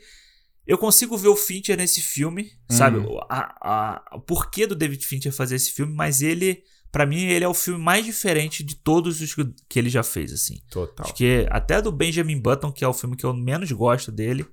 [0.66, 2.76] eu consigo ver o Fincher nesse filme, Uhum.
[2.76, 2.98] sabe?
[3.30, 3.54] A,
[4.12, 6.62] a, o porquê do David Fincher fazer esse filme, mas ele,
[6.92, 10.32] Pra mim, ele é o filme mais diferente de todos os que- ele já fez,
[10.32, 10.60] assim.
[10.70, 11.04] Total.
[11.06, 14.46] Acho que até do Benjamin Button, que é o filme que eu menos gosto dele.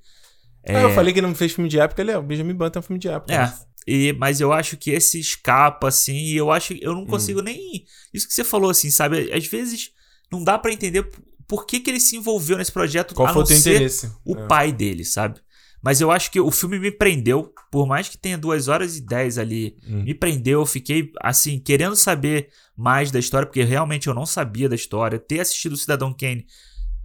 [0.63, 2.17] É, Ah, eu falei que ele não fez filme de época, ele é.
[2.17, 3.31] O Benjamin Button é um filme de época.
[3.31, 3.53] É.
[3.87, 7.83] E, mas eu acho que esse escapa, assim, e eu acho eu não consigo nem.
[8.13, 9.31] Isso que você falou, assim, sabe?
[9.33, 9.91] Às vezes
[10.31, 11.09] não dá pra entender
[11.47, 13.75] por que, que ele se envolveu nesse projeto Qual a foi não o teu ser
[13.75, 14.11] interesse?
[14.23, 14.47] o É.
[14.47, 15.39] pai dele, sabe?
[15.83, 19.01] Mas eu acho que o filme me prendeu, por mais que tenha duas horas e
[19.01, 20.03] dez ali, Hum.
[20.03, 24.69] me prendeu, eu fiquei, assim, querendo saber mais da história, porque realmente eu não sabia
[24.69, 25.17] da história.
[25.17, 26.45] Ter assistido o Cidadão Kane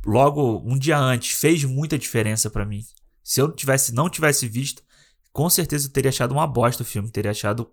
[0.05, 2.82] logo um dia antes fez muita diferença pra mim.
[3.24, 4.82] Se eu tivesse, não tivesse visto,
[5.36, 7.70] com certeza eu teria achado uma bosta o filme, teria achado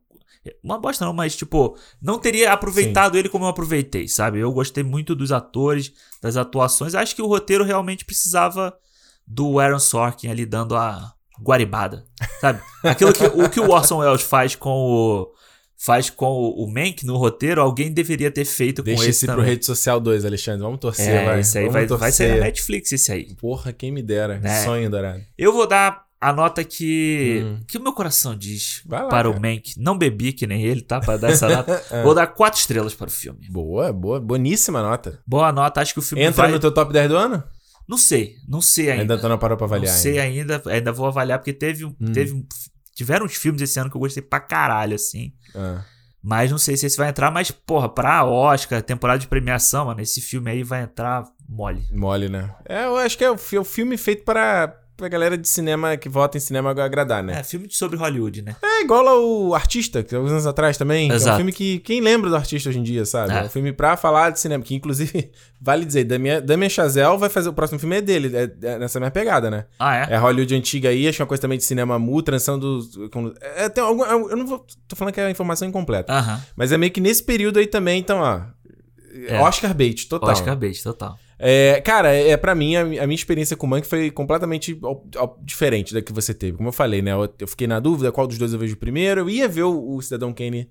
[0.61, 4.37] uma bosta não, mas tipo, não teria aproveitado ele como eu aproveitei, sabe?
[4.39, 6.93] Eu gostei muito dos atores, das atuações.
[6.93, 8.77] Acho que o roteiro realmente precisava
[9.25, 12.03] do Aaron Sorkin ali dando a guaribada,
[12.41, 12.59] sabe?
[12.83, 15.31] Aquilo que o que o Orson Welles faz com o
[15.77, 19.25] faz com o, o Mank no roteiro, alguém deveria ter feito com Deixa esse esse
[19.25, 19.41] pro.
[19.41, 20.61] Rede Social 2, Alexandre.
[20.63, 21.39] Vamos torcer, É, vai.
[21.39, 21.99] esse aí Vamos vai, torcer.
[22.01, 23.33] vai sair na Netflix, esse aí.
[23.35, 24.41] Porra, quem me dera.
[24.43, 24.63] É.
[24.65, 25.21] Sonho dourado.
[25.37, 27.59] Eu vou dar a nota que, Hum.
[27.67, 29.33] que o meu coração diz lá, para o.
[29.39, 29.73] Mank.
[29.77, 30.99] Não bebi que nem ele, tá?
[30.99, 31.83] Para dar essa nota.
[32.03, 33.47] Vou dar quatro estrelas para o filme.
[33.49, 34.19] Boa, boa.
[34.19, 35.19] Boníssima nota.
[35.25, 36.51] Boa nota, acho que o filme Entra vai...
[36.51, 37.43] no teu top 10 do ano?
[37.87, 39.01] Não sei, não sei ainda.
[39.15, 40.55] Ainda tu não parou pra avaliar não sei ainda.
[40.57, 42.11] ainda, ainda vou avaliar, porque teve, um- Hum.
[42.13, 42.45] teve
[42.95, 45.33] tiveram uns filmes esse ano que eu gostei pra caralho, assim.
[45.55, 45.83] Ah.
[46.21, 49.99] Mas não sei se esse vai entrar, mas, porra, pra Oscar, temporada de premiação, mano,
[49.99, 51.83] esse filme aí vai entrar mole.
[51.91, 52.55] Mole, né?
[52.65, 56.37] É, eu acho que é o filme feito para pra galera de cinema que vota
[56.37, 57.39] em cinema agradar, né?
[57.39, 58.55] É, filme sobre Hollywood, né?
[58.63, 61.07] É igual ao Artista, que alguns anos atrás também.
[61.07, 61.35] que é um Exato.
[61.37, 63.33] filme que quem lembra do Artista hoje em dia, sabe?
[63.33, 63.43] É, É.
[63.43, 67.49] um filme pra falar de cinema, que inclusive, vale dizer, Damien, Damien Chazelle vai fazer,
[67.49, 69.65] o próximo filme é dele, é, é nessa minha pegada, né?
[69.79, 70.13] Ah, é?
[70.13, 73.09] É Hollywood antiga aí, acho que é uma coisa também de cinema mu, transição do...
[73.11, 76.41] com- é, tem algum, eu não vou, tô falando que é informação incompleta, Aham.
[76.55, 78.41] mas é meio que nesse período aí também, então, ó...
[79.27, 79.39] É.
[79.41, 80.29] Oscar bait, total.
[80.31, 81.15] Oscar bait, total.
[81.45, 84.79] É, cara, é para mim a, a minha experiência com o Monk foi completamente
[85.41, 86.55] diferente da que você teve.
[86.55, 87.11] Como eu falei, né?
[87.11, 89.19] Eu, eu fiquei na dúvida qual dos dois eu vejo primeiro.
[89.21, 90.69] Eu ia ver o, o Cidadão Kane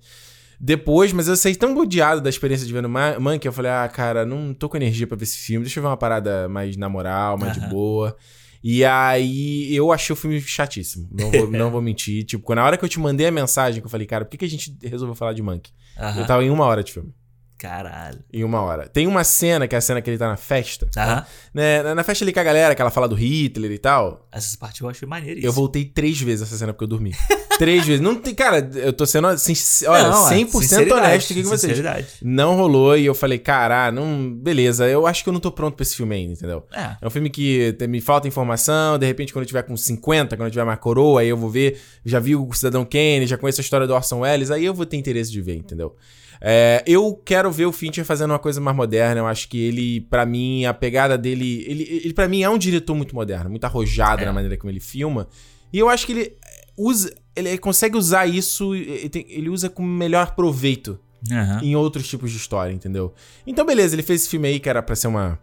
[0.59, 3.53] depois, mas eu saí tão odiado da experiência de ver no Ma- Monk que eu
[3.53, 5.63] falei, ah, cara, não tô com energia pra ver esse filme.
[5.63, 7.69] Deixa eu ver uma parada mais na moral, mais de Aham.
[7.69, 8.15] boa.
[8.63, 11.07] E aí eu achei o filme chatíssimo.
[11.11, 12.23] Não vou, não vou mentir.
[12.23, 14.37] Tipo, na hora que eu te mandei a mensagem, que eu falei, cara, por que,
[14.37, 15.69] que a gente resolveu falar de Monk?
[15.99, 16.25] Eu Aham.
[16.25, 17.13] tava em uma hora de filme.
[17.57, 18.19] Caralho.
[18.31, 18.89] Em uma hora.
[18.89, 20.87] Tem uma cena, que é a cena que ele tá na festa.
[20.97, 21.25] Aham.
[21.53, 24.27] né, na- na festa ali com a galera, que ela fala do Hitler e tal.
[24.31, 25.47] Essa parte eu achei maneiríssima.
[25.47, 27.11] Eu voltei três vezes essa cena porque eu dormi.
[27.57, 28.01] três vezes.
[28.01, 29.53] Não tem, cara, eu tô sendo assim,
[29.87, 31.61] olha, Não, é, 100% sinceridade, honesto aqui com vocês.
[31.77, 32.07] Sinceridade.
[32.21, 35.75] Não rolou e eu falei, cara, não, beleza, eu acho que eu não tô pronto
[35.75, 36.65] pra esse filme ainda, entendeu?
[36.73, 36.97] É.
[37.01, 40.47] É um filme que me falta informação, de repente quando eu tiver com 50, quando
[40.47, 43.61] eu tiver mais coroa, aí eu vou ver, já vi o Cidadão Kane, já conheço
[43.61, 45.95] a história do Orson Welles, aí eu vou ter interesse de ver, entendeu?
[46.41, 50.01] É, eu quero ver o Fincher fazendo uma coisa mais moderna, eu acho que ele,
[50.01, 53.63] pra mim, a pegada dele, ele, ele para mim é um diretor muito moderno, muito
[53.63, 54.25] arrojado É.
[54.25, 55.27] na maneira como ele filma,
[55.71, 56.33] e eu acho que ele
[56.77, 60.99] usa, ele consegue usar isso, ele usa com melhor proveito
[61.31, 61.59] Aham.
[61.63, 63.13] em outros tipos de história, entendeu?
[63.47, 65.39] Então, beleza, ele fez esse filme aí que era pra ser uma.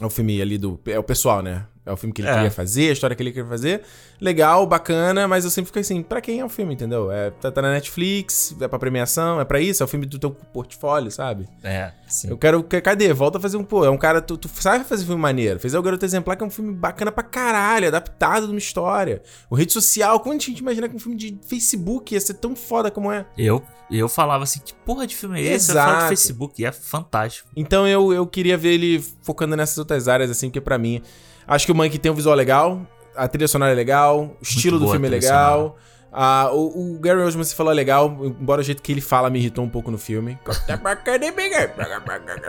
[0.00, 0.78] É o filme ali do.
[0.86, 1.64] É o pessoal, né?
[1.86, 2.34] É o filme que ele É.
[2.34, 3.80] queria fazer, a história que ele queria fazer.
[4.20, 7.12] Legal, bacana, mas eu sempre fico assim, pra quem é o filme, entendeu?
[7.12, 10.18] É, tá, tá na Netflix, é pra premiação, é pra isso, é o filme do
[10.18, 11.46] teu portfólio, sabe?
[11.62, 12.28] É, sim.
[12.28, 12.62] Eu quero.
[12.64, 13.12] que- Cadê?
[13.12, 13.62] Volta a fazer um.
[13.62, 14.20] Pô, é um cara.
[14.20, 15.60] Tu, tu sabe fazer filme maneiro.
[15.60, 19.22] Fez o Garoto Exemplar, que é um filme bacana pra caralho, adaptado de uma história.
[19.48, 22.56] O rede social, como a gente imagina que um filme de Facebook ia ser tão
[22.56, 23.24] foda como é?
[23.38, 25.70] Eu, eu falava assim, que porra de filme é esse?
[25.70, 25.90] Eu Exato.
[25.90, 27.48] falo de Facebook, e é fantástico.
[27.54, 31.00] Então eu, eu queria ver ele focando nessas outras áreas, assim, porque pra mim.
[31.46, 32.80] Acho que o Monkey tem um visual legal,
[33.14, 35.76] a trilha sonora é legal, o estilo do filme é legal.
[36.18, 39.28] Ah, o, o Gary Oldman, você falou, é legal, embora o jeito que ele fala
[39.28, 40.38] me irritou um pouco no filme.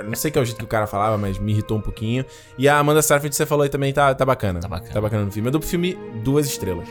[0.07, 2.23] Não sei que é o jeito que o cara falava, mas me irritou um pouquinho.
[2.57, 4.61] E a Amanda Seyfried, você falou aí também, tá, tá bacana.
[4.61, 4.93] Tá bacana.
[4.93, 5.49] Tá bacana no filme.
[5.49, 6.87] Eu dou pro filme duas estrelas.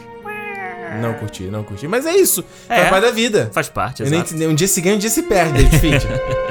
[1.00, 1.88] Não curti, não curti.
[1.88, 2.44] Mas é isso.
[2.68, 2.76] É.
[2.76, 3.50] Faz parte da vida.
[3.52, 4.34] Faz parte, exato.
[4.34, 6.45] um dia se ganha, um dia se perde, David Fincher.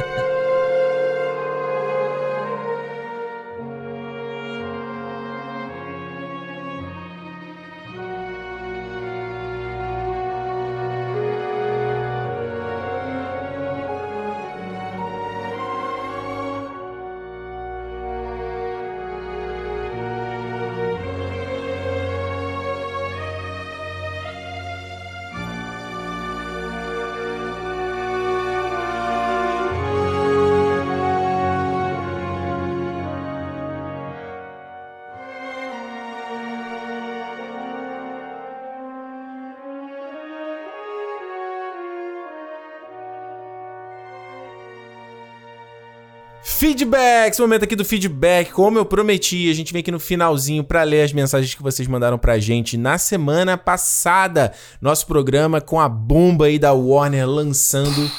[46.75, 50.61] Feedback, esse momento aqui do feedback, como eu prometi, a gente vem aqui no finalzinho
[50.61, 54.51] pra ler as mensagens que vocês mandaram pra gente na semana passada.
[54.81, 58.11] Nosso programa com a bomba aí da Warner lançando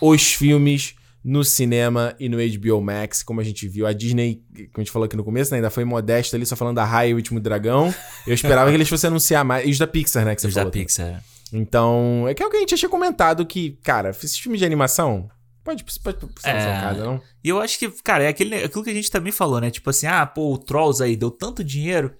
[0.00, 3.84] os filmes no cinema e no HBO Max, como a gente viu.
[3.84, 6.54] A Disney, como a gente falou aqui no começo, né, ainda foi modesta ali, só
[6.54, 7.92] falando da Raia e o Último Dragão.
[8.24, 9.66] Eu esperava que eles fossem anunciar mais.
[9.66, 10.70] E os da Pixar, né, que você Os da falou.
[10.70, 10.86] também.
[10.86, 11.20] Pixar.
[11.52, 14.64] Então, é que é o que a gente tinha comentado que, cara, esses filmes de
[14.64, 15.28] animação,
[15.64, 16.80] pode, pode na sua É.
[16.80, 17.20] casa, não?
[17.42, 19.70] E eu acho que, cara, é aquele, aquilo que a gente também falou, né?
[19.70, 22.14] Tipo assim, ah, pô, o Trolls aí deu tanto dinheiro.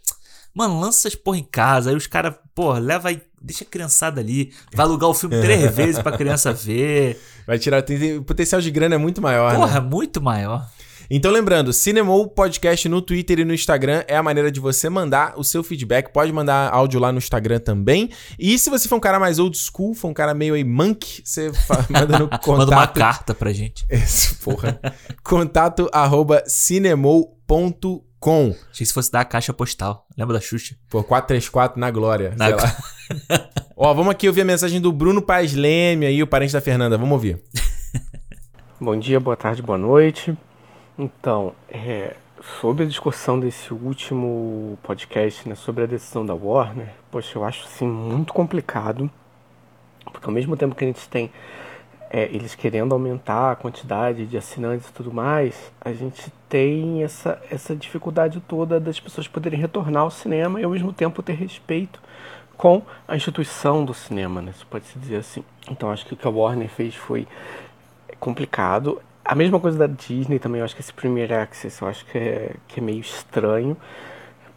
[0.54, 1.90] Mano, lança essas porra em casa.
[1.90, 4.52] Aí os caras, pô, leva aí, deixa a criançada ali.
[4.72, 7.20] Vai alugar o filme três vezes pra criança ver.
[7.46, 7.82] Vai tirar.
[7.82, 9.86] Tem- o potencial de grana é muito maior, Porra, né?
[9.88, 10.64] muito maior.
[11.10, 15.34] Então, lembrando, Cinemou Podcast no Twitter e no Instagram é a maneira de você mandar
[15.36, 16.12] o seu feedback.
[16.12, 18.10] Pode mandar áudio lá no Instagram também.
[18.38, 21.22] E se você for um cara mais old school, for um cara meio aí monk,
[21.24, 21.50] você
[21.90, 22.58] manda no contato.
[22.58, 23.84] Manda uma carta pra gente.
[23.90, 24.80] Esse, porra.
[25.22, 27.34] contato arroba cinemou.com
[28.24, 28.56] com.
[28.70, 30.06] Achei que se fosse dar a caixa postal.
[30.16, 30.74] Lembra da Xuxa?
[30.88, 32.32] Por 434 na glória.
[32.38, 33.50] Na sei lá.
[33.76, 36.96] Ó, vamos aqui ouvir a mensagem do Bruno Paz Leme aí, o parente da Fernanda.
[36.96, 37.42] Vamos ouvir.
[38.80, 40.34] Bom dia, boa tarde, boa noite.
[40.98, 42.14] Então, é,
[42.60, 47.64] sobre a discussão desse último podcast, né, sobre a decisão da Warner, poxa, eu acho
[47.66, 49.10] assim muito complicado,
[50.12, 51.32] porque ao mesmo tempo que a gente tem
[52.10, 57.42] é, eles querendo aumentar a quantidade de assinantes e tudo mais, a gente tem essa,
[57.50, 62.00] essa dificuldade toda das pessoas poderem retornar ao cinema e ao mesmo tempo ter respeito
[62.56, 64.52] com a instituição do cinema, né?
[64.56, 65.42] Se pode se dizer assim.
[65.68, 67.26] Então acho que o que a Warner fez foi
[68.20, 69.02] complicado.
[69.24, 72.18] A mesma coisa da Disney também, eu acho que esse Premier Access eu acho que
[72.18, 73.76] é, que é meio estranho.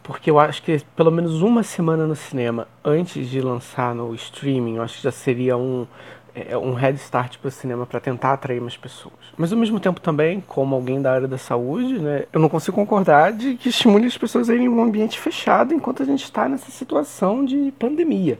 [0.02, 4.76] Porque eu acho que pelo menos uma semana no cinema antes de lançar no streaming,
[4.76, 5.86] eu acho que já seria um,
[6.34, 9.14] é, um head start para o cinema para tentar atrair mais pessoas.
[9.36, 12.74] Mas ao mesmo tempo também, como alguém da área da saúde, né, eu não consigo
[12.74, 16.24] concordar de que estimule as pessoas a irem em um ambiente fechado enquanto a gente
[16.24, 18.38] está nessa situação de pandemia.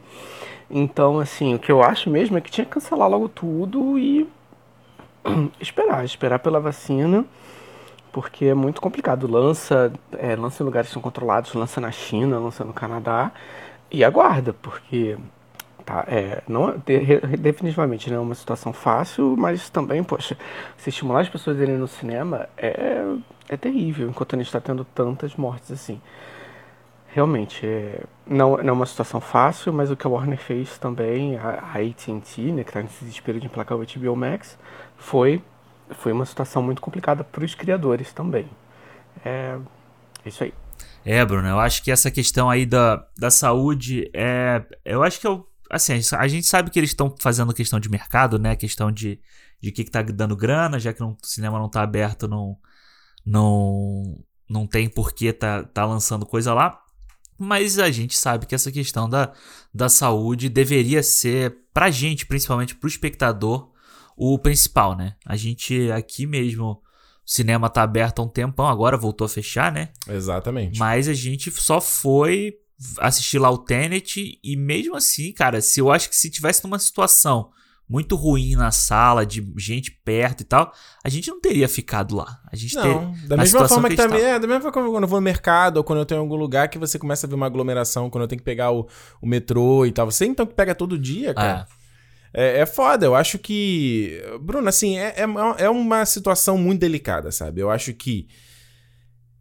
[0.70, 4.28] Então, assim, o que eu acho mesmo é que tinha que cancelar logo tudo e
[5.60, 7.24] esperar, esperar pela vacina,
[8.12, 9.30] porque é muito complicado.
[9.30, 13.32] Lança, é, lança em lugares que são controlados, lança na China, lança no Canadá
[13.90, 15.16] e aguarda, porque
[15.88, 16.04] tá?
[16.06, 20.36] É, não, de, definitivamente não é uma situação fácil, mas também, poxa,
[20.76, 23.02] se estimular as pessoas a irem no cinema é,
[23.48, 25.98] é terrível, enquanto a gente está tendo tantas mortes assim.
[27.18, 31.36] Realmente, é, não, não é uma situação fácil, mas o que a Warner fez também,
[31.36, 34.56] a, a AT&T, né, que está nesse desespero de emplacar o HBO Max,
[34.96, 35.42] foi,
[35.90, 38.48] foi uma situação muito complicada para os criadores também.
[39.24, 39.58] É,
[40.24, 40.54] é isso aí.
[41.04, 44.64] É, Bruno, eu acho que essa questão aí da, da saúde é.
[44.84, 47.90] Eu acho que é o assim, a gente sabe que eles estão fazendo questão de
[47.90, 48.54] mercado, né?
[48.54, 49.20] Questão de,
[49.60, 52.56] de que, que tá dando grana, já que não, o cinema não tá aberto, não,
[53.26, 56.80] não, não tem por que tá, tá lançando coisa lá.
[57.38, 59.32] Mas a gente sabe que essa questão da,
[59.72, 63.70] da saúde deveria ser, pra gente, principalmente pro espectador,
[64.16, 65.14] o principal, né?
[65.24, 66.82] A gente aqui mesmo, o
[67.24, 69.90] cinema tá aberto há um tempão, agora voltou a fechar, né?
[70.08, 70.78] Exatamente.
[70.78, 72.54] Mas a gente só foi
[72.98, 76.78] assistir lá o Tenet e mesmo assim, cara, se eu acho que se tivesse numa
[76.78, 77.50] situação
[77.88, 82.40] muito ruim na sala, de gente perto e tal, a gente não teria ficado lá.
[82.52, 85.04] A gente não, ter, da mesma forma que, que também, é, da mesma forma quando
[85.04, 87.34] eu vou no mercado ou quando eu tenho algum lugar que você começa a ver
[87.34, 88.86] uma aglomeração, quando eu tenho que pegar o,
[89.22, 90.10] o metrô e tal.
[90.10, 91.66] Você então que pega todo dia, cara.
[92.34, 92.58] É.
[92.58, 92.60] é.
[92.60, 94.22] É, foda, eu acho que.
[94.42, 97.62] Bruno, assim, é, é, é uma situação muito delicada, sabe?
[97.62, 98.28] Eu acho que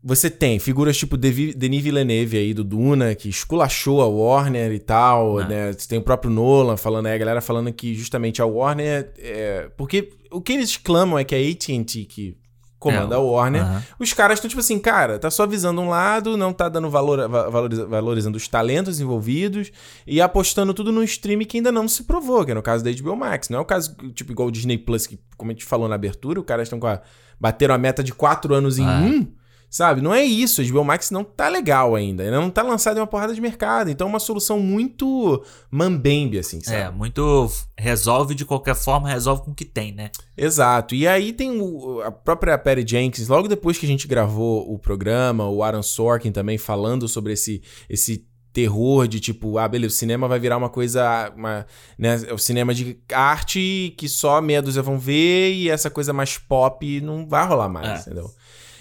[0.03, 5.39] você tem figuras tipo Denis Villeneuve aí do Duna, que esculachou a Warner e tal,
[5.39, 5.47] ah.
[5.47, 5.73] né?
[5.73, 9.11] Você tem o próprio Nolan falando aí, a galera falando que justamente a Warner.
[9.17, 9.69] É...
[9.75, 12.37] Porque o que eles clamam é que a AT&T que
[12.79, 13.83] comanda é, a Warner, uh -huh.
[13.99, 17.27] os caras estão tipo assim, cara, tá só visando um lado, não tá dando valor,
[17.27, 19.71] valoriza, valorizando os talentos envolvidos
[20.05, 22.91] e apostando tudo no stream que ainda não se provou, que é no caso da
[22.91, 23.49] HBO Max.
[23.49, 25.95] Não é o caso, tipo, igual o Disney Plus, que, como a gente falou na
[25.95, 27.01] abertura, os caras estão com a.
[27.39, 29.03] bateram a meta de quatro anos em -huh.
[29.03, 29.36] um.
[29.69, 30.01] Sabe?
[30.01, 30.61] Não é isso.
[30.61, 32.23] A HBO Max não tá legal ainda.
[32.23, 33.89] Ainda não tá lançado em uma porrada de mercado.
[33.89, 36.77] Então é uma solução muito mambembe, assim, sabe?
[36.77, 37.51] É, muito.
[37.77, 40.09] Resolve de qualquer forma, resolve com o que tem, né?
[40.37, 40.95] Exato.
[40.95, 44.79] E aí tem o, a própria Perry Jenkins, logo depois que a gente gravou o
[44.79, 48.25] programa, o Aaron Sorkin também falando sobre esse, esse
[48.57, 51.63] terror de tipo, ah, beleza, o cinema vai virar uma coisa, uma,
[51.95, 56.39] né, o cinema de arte que só meia dúzia vão ver e essa coisa mais
[56.39, 58.01] pop não vai rolar mais, é.
[58.01, 58.31] entendeu?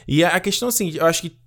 [0.07, 1.39] E a questão, assim, eu acho que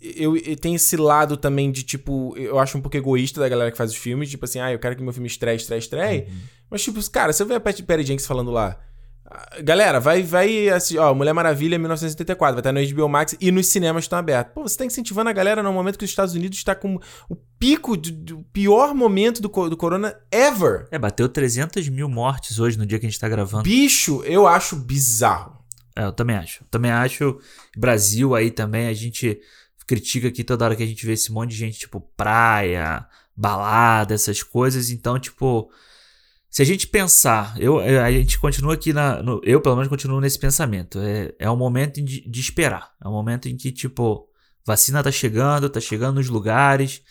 [0.00, 3.70] eu, eu tenho esse lado também de, tipo, eu acho um pouco egoísta da galera
[3.70, 6.20] que faz os filmes, tipo assim, ah, eu quero que meu filme estreie, estreie, estreie.
[6.20, 6.38] Uhum.
[6.70, 8.78] Mas, tipo, cara, se eu ver a Patty Perry Jenkins falando lá,
[9.62, 13.66] Galera, vai, vai assistir, ó, Mulher Maravilha 1984, vai estar no HBO Max e nos
[13.66, 14.54] cinemas estão abertos.
[14.54, 16.98] Pô, você tá incentivando a galera no momento que os Estados Unidos está com
[17.28, 20.86] o pico do, do, pior momento do, do corona ever.
[20.90, 23.64] É, bateu 300 mil mortes hoje no dia que a gente tá gravando.
[23.64, 25.56] Bicho, eu acho bizarro.
[25.96, 26.64] É, eu também acho.
[26.70, 27.40] Também acho.
[27.76, 29.40] Brasil aí também, a gente
[29.86, 34.14] critica aqui toda hora que a gente vê esse monte de gente, tipo, praia, balada,
[34.14, 34.90] essas coisas.
[34.90, 35.70] Então, tipo,
[36.50, 39.22] se a gente pensar, eu, a gente continua aqui na.
[39.22, 40.98] No, eu, pelo menos, continuo nesse pensamento.
[41.00, 42.92] É, é um momento de, de esperar.
[43.02, 44.28] É um momento em que, tipo,
[44.64, 47.02] vacina tá chegando, tá chegando nos lugares.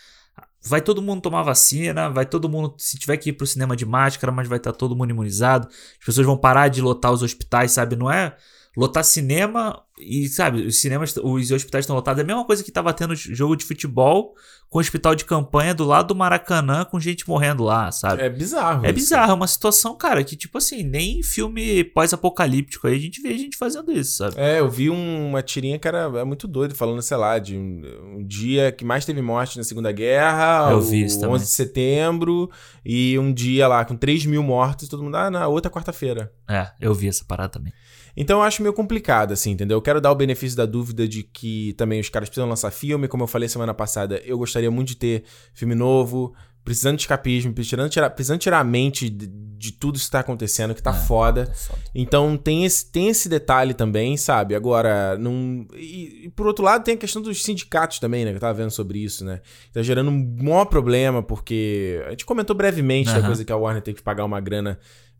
[0.62, 3.86] Vai todo mundo tomar vacina, vai todo mundo, se tiver que ir pro cinema de
[3.86, 5.68] máscara, mas vai estar tá todo mundo imunizado.
[5.68, 7.94] As pessoas vão parar de lotar os hospitais, sabe?
[7.94, 8.36] Não é
[8.76, 12.20] Lotar cinema E, sabe, os cinemas, os hospitais estão lotados.
[12.20, 14.34] É a mesma coisa que tava tendo jogo de futebol
[14.68, 18.20] com hospital de campanha do lado do Maracanã com gente morrendo lá, sabe?
[18.20, 18.84] É bizarro.
[18.84, 18.94] É isso.
[18.96, 23.22] bizarro, é uma situação, cara, que, tipo assim, nem em filme pós-apocalíptico aí a gente
[23.22, 24.34] vê gente fazendo isso, sabe?
[24.38, 27.56] É, eu vi um- uma tirinha que era é muito doido, falando, sei lá, de
[27.56, 27.82] um,
[28.18, 31.36] um dia que mais teve morte na Segunda Guerra, Eu o vi isso também.
[31.36, 32.50] 11 de setembro,
[32.84, 36.32] e um dia lá com 3 mil mortos, todo mundo, ah, na outra quarta-feira.
[36.48, 37.72] É, eu vi essa parada também.
[38.16, 39.76] Então eu acho meio complicado, assim, entendeu?
[39.76, 43.08] Eu quero dar o benefício da dúvida de que também os caras precisam lançar filme,
[43.08, 46.34] como eu falei semana passada, eu gostaria muito de ter filme novo,
[46.64, 50.18] precisando de escapismo, precisando tirar, precisando tirar a mente de, de tudo isso que tá
[50.20, 50.94] acontecendo, que tá É.
[50.94, 51.52] foda.
[51.94, 54.54] Então tem esse, tem esse detalhe também, sabe?
[54.54, 55.64] Agora, não.
[55.76, 58.32] E, e por outro lado, tem a questão dos sindicatos também, né?
[58.32, 59.40] Que eu tava vendo sobre isso, né?
[59.72, 62.02] Tá gerando um maior problema, porque.
[62.06, 63.26] A gente comentou brevemente da Aham.
[63.26, 64.76] coisa que a Warner tem que pagar uma grana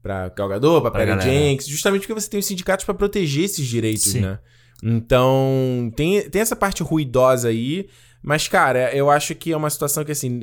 [0.06, 1.20] pra Galgador, pra Pra Perry.
[1.20, 4.20] Jenks, justamente porque você tem os sindicatos pra proteger esses direitos, Sim.
[4.20, 4.38] né?
[4.82, 7.88] Então, tem, tem essa parte ruidosa aí,
[8.22, 10.40] mas, cara, eu acho que é uma situação que, assim.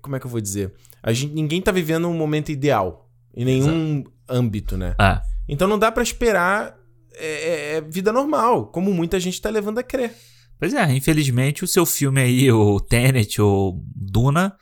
[0.00, 0.72] Como é que eu vou dizer?
[1.02, 3.10] A gente, ninguém tá vivendo um momento ideal.
[3.34, 4.94] Em nenhum âmbito, né?
[4.98, 5.20] É.
[5.48, 6.74] Então não dá pra esperar
[7.14, 10.14] é, é, é vida normal, como muita gente tá levando a crer.
[10.58, 14.56] Pois é, infelizmente o seu filme aí, o Tenet ou Duna,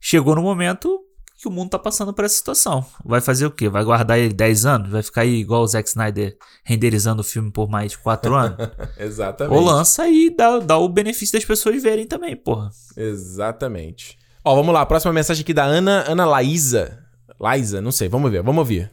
[0.00, 0.98] chegou no momento
[1.38, 2.84] que o mundo tá passando por essa situação.
[3.04, 3.68] Vai fazer o quê?
[3.68, 4.90] Vai guardar ele 10 anos?
[4.90, 8.56] Vai ficar aí igual o Zack Snyder renderizando o filme por mais 4 anos?
[8.98, 9.56] Exatamente.
[9.56, 12.70] Ou lança e dá, dá o benefício das pessoas verem também, porra.
[12.96, 14.18] Exatamente.
[14.44, 17.04] Ó, vamos lá, próxima mensagem aqui da Ana, Ana Laísa.
[17.38, 18.90] Laísa, não sei, vamos ver, vamos ouvir.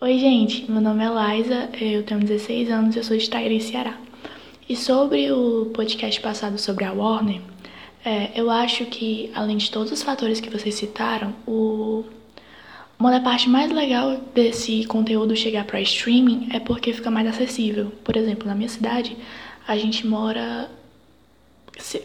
[0.00, 0.70] Oi, gente.
[0.70, 3.98] Meu nome é Laisa, eu tenho 16 anos eu sou de Trairi, Ceará.
[4.66, 7.42] E sobre o podcast passado sobre a Warner,
[8.04, 12.04] é, eu acho que, além de todos os fatores que vocês citaram, o...
[12.98, 17.92] uma da parte mais legal desse conteúdo chegar para streaming é porque fica mais acessível.
[18.04, 19.16] Por exemplo, na minha cidade,
[19.66, 20.70] a gente mora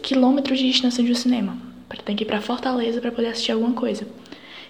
[0.02, 1.56] quilômetros de distância de um cinema.
[2.04, 4.06] Tem que ir para Fortaleza para poder assistir alguma coisa.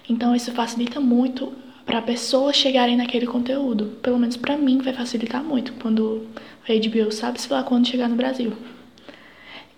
[0.09, 1.53] Então isso facilita muito
[1.85, 3.97] para pessoas chegarem naquele conteúdo.
[4.01, 6.27] Pelo menos para mim vai facilitar muito quando
[6.67, 8.53] a HBO sabe se lá quando chegar no Brasil.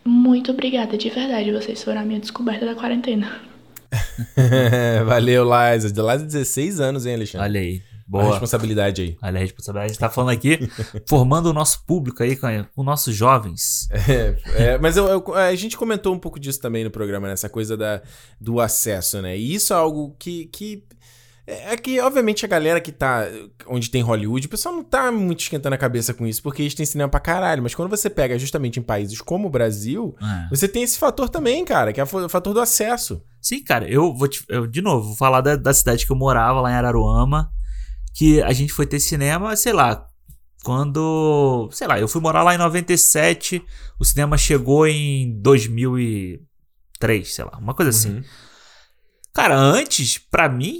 [0.05, 3.41] Muito obrigada, de verdade, vocês foram a minha descoberta da quarentena.
[5.05, 5.43] Valeu.
[5.43, 5.89] De Laísa,
[6.25, 7.47] 16 anos, hein, Alexandre?
[7.47, 7.81] Olha aí.
[8.05, 8.33] Boa Boa.
[8.33, 9.17] responsabilidade aí.
[9.21, 9.85] Olha a responsabilidade.
[9.85, 10.59] A gente tá falando aqui,
[11.07, 13.87] formando o nosso público aí com, com nossos jovens.
[13.91, 14.35] É,
[14.73, 17.33] é, mas eu- eu- a gente comentou um pouco disso também no programa, né?
[17.33, 18.01] Essa coisa da,
[18.39, 19.37] do acesso, né?
[19.37, 20.45] E isso é algo que.
[20.47, 20.83] que
[21.45, 23.27] é que, obviamente, a galera que tá
[23.67, 26.73] onde tem Hollywood, o pessoal não tá muito esquentando a cabeça com isso, porque eles
[26.73, 27.61] têm cinema pra caralho.
[27.61, 30.47] Mas quando você pega justamente em países como o Brasil, É.
[30.49, 33.21] você tem esse fator também, cara, que é o fator do acesso.
[33.41, 36.15] Sim, cara, eu vou te, eu, de novo, vou falar da, da cidade que eu
[36.15, 37.51] morava, lá em Araruama,
[38.15, 40.07] que a gente foi ter cinema, sei lá,
[40.63, 43.61] quando, sei lá, eu fui morar lá em 97,
[43.99, 48.15] o cinema chegou em 2003, sei lá, uma coisa assim.
[48.15, 48.23] Uhum.
[49.33, 50.79] Cara, antes, pra mim,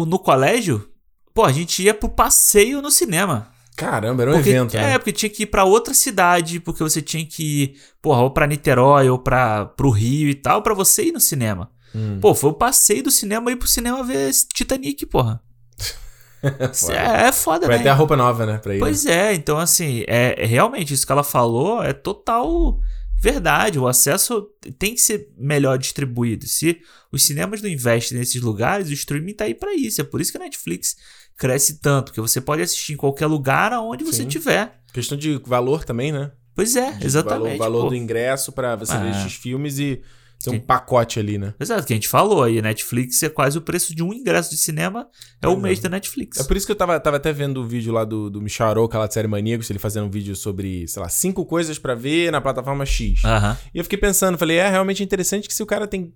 [0.00, 0.88] o, no colégio,
[1.34, 3.48] pô, a gente ia pro passeio no cinema.
[3.76, 4.98] Caramba, era um Porque- evento, é, né?
[4.98, 8.46] porque tinha que ir pra outra cidade, porque você tinha que ir, porra, ou pra
[8.46, 11.70] Niterói, ou pra, pro Rio e tal, pra você ir no cinema.
[11.94, 12.18] Hum.
[12.20, 15.40] Pô, foi o passeio do cinema ir pro cinema ver Titanic, porra.
[16.74, 16.94] Foda.
[16.98, 17.82] é, é foda, Vai né?
[17.82, 18.58] até a roupa nova, né?
[18.58, 18.78] Pra ir.
[18.78, 18.80] né?
[18.80, 22.80] Pois é, então assim, é, é realmente isso que ela falou é total
[23.22, 23.78] verdade.
[23.78, 26.46] O acesso tem que ser melhor distribuído.
[26.48, 26.80] Se
[27.12, 30.00] os cinemas não investem nesses lugares, o streaming tá aí pra isso.
[30.00, 30.96] É por isso que a Netflix
[31.38, 34.28] cresce tanto, porque você pode assistir em qualquer lugar aonde você Sim.
[34.28, 34.80] tiver.
[34.92, 36.32] Questão de valor também, né?
[36.54, 37.56] Pois é, exatamente.
[37.56, 37.88] Valor, valor pô.
[37.90, 39.10] do ingresso pra você ver É.
[39.12, 40.02] esses filmes e
[40.42, 41.54] ter um pacote ali, né?
[41.58, 44.56] Exato, que a gente falou aí, Netflix é quase o preço de um ingresso de
[44.56, 45.08] cinema,
[45.40, 45.62] é o Pois é.
[45.62, 46.38] mês da Netflix.
[46.40, 48.66] É por isso que eu tava, tava até vendo o vídeo lá do, do Michel
[48.68, 51.94] Aroca, lá de série Maníacos, ele fazendo um vídeo sobre, sei lá, cinco coisas pra
[51.94, 53.24] ver na plataforma X.
[53.24, 53.56] Aham.
[53.74, 56.12] E eu fiquei pensando, falei, é realmente interessante que se o cara tem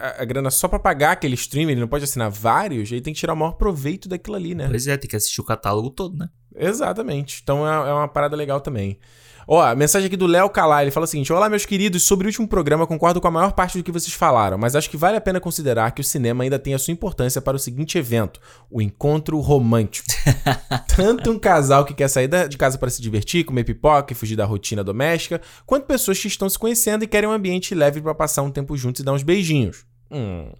[0.00, 3.12] a, a grana só pra pagar aquele stream, ele não pode assinar vários, ele tem
[3.12, 4.66] que tirar o maior proveito daquilo ali, né?
[4.68, 6.28] Pois é, tem que assistir o catálogo todo, né?
[6.56, 7.40] Exatamente.
[7.42, 8.98] Então é, é uma parada legal também.
[9.46, 12.26] Ó, a mensagem aqui do Léo Calai, ele fala o seguinte: Olá, meus queridos, sobre
[12.26, 14.96] o último programa, concordo com a maior parte do que vocês falaram, mas acho que
[14.96, 17.98] vale a pena considerar que o cinema ainda tem a sua importância para o seguinte
[17.98, 18.40] evento:
[18.70, 20.08] o encontro romântico.
[20.94, 24.36] Tanto um casal que quer sair de casa para se divertir, comer pipoca e fugir
[24.36, 28.14] da rotina doméstica, quanto pessoas que estão se conhecendo e querem um ambiente leve para
[28.14, 29.84] passar um tempo juntos e dar uns beijinhos.
[30.10, 30.52] Hum.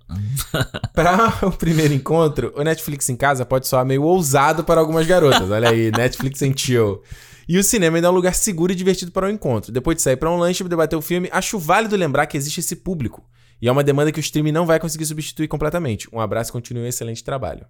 [0.94, 5.51] Para o primeiro encontro, o Netflix em casa pode soar meio ousado para algumas garotas.
[5.51, 7.02] Olha aí, Netflix and chill.
[7.53, 9.73] E o cinema ainda é um lugar seguro e divertido para o encontro.
[9.73, 12.61] Depois de sair para um lanche e debater o filme, acho válido lembrar que existe
[12.61, 13.25] esse público.
[13.61, 16.09] E é uma demanda que o streaming não vai conseguir substituir completamente.
[16.13, 17.67] Um abraço e continue um excelente trabalho.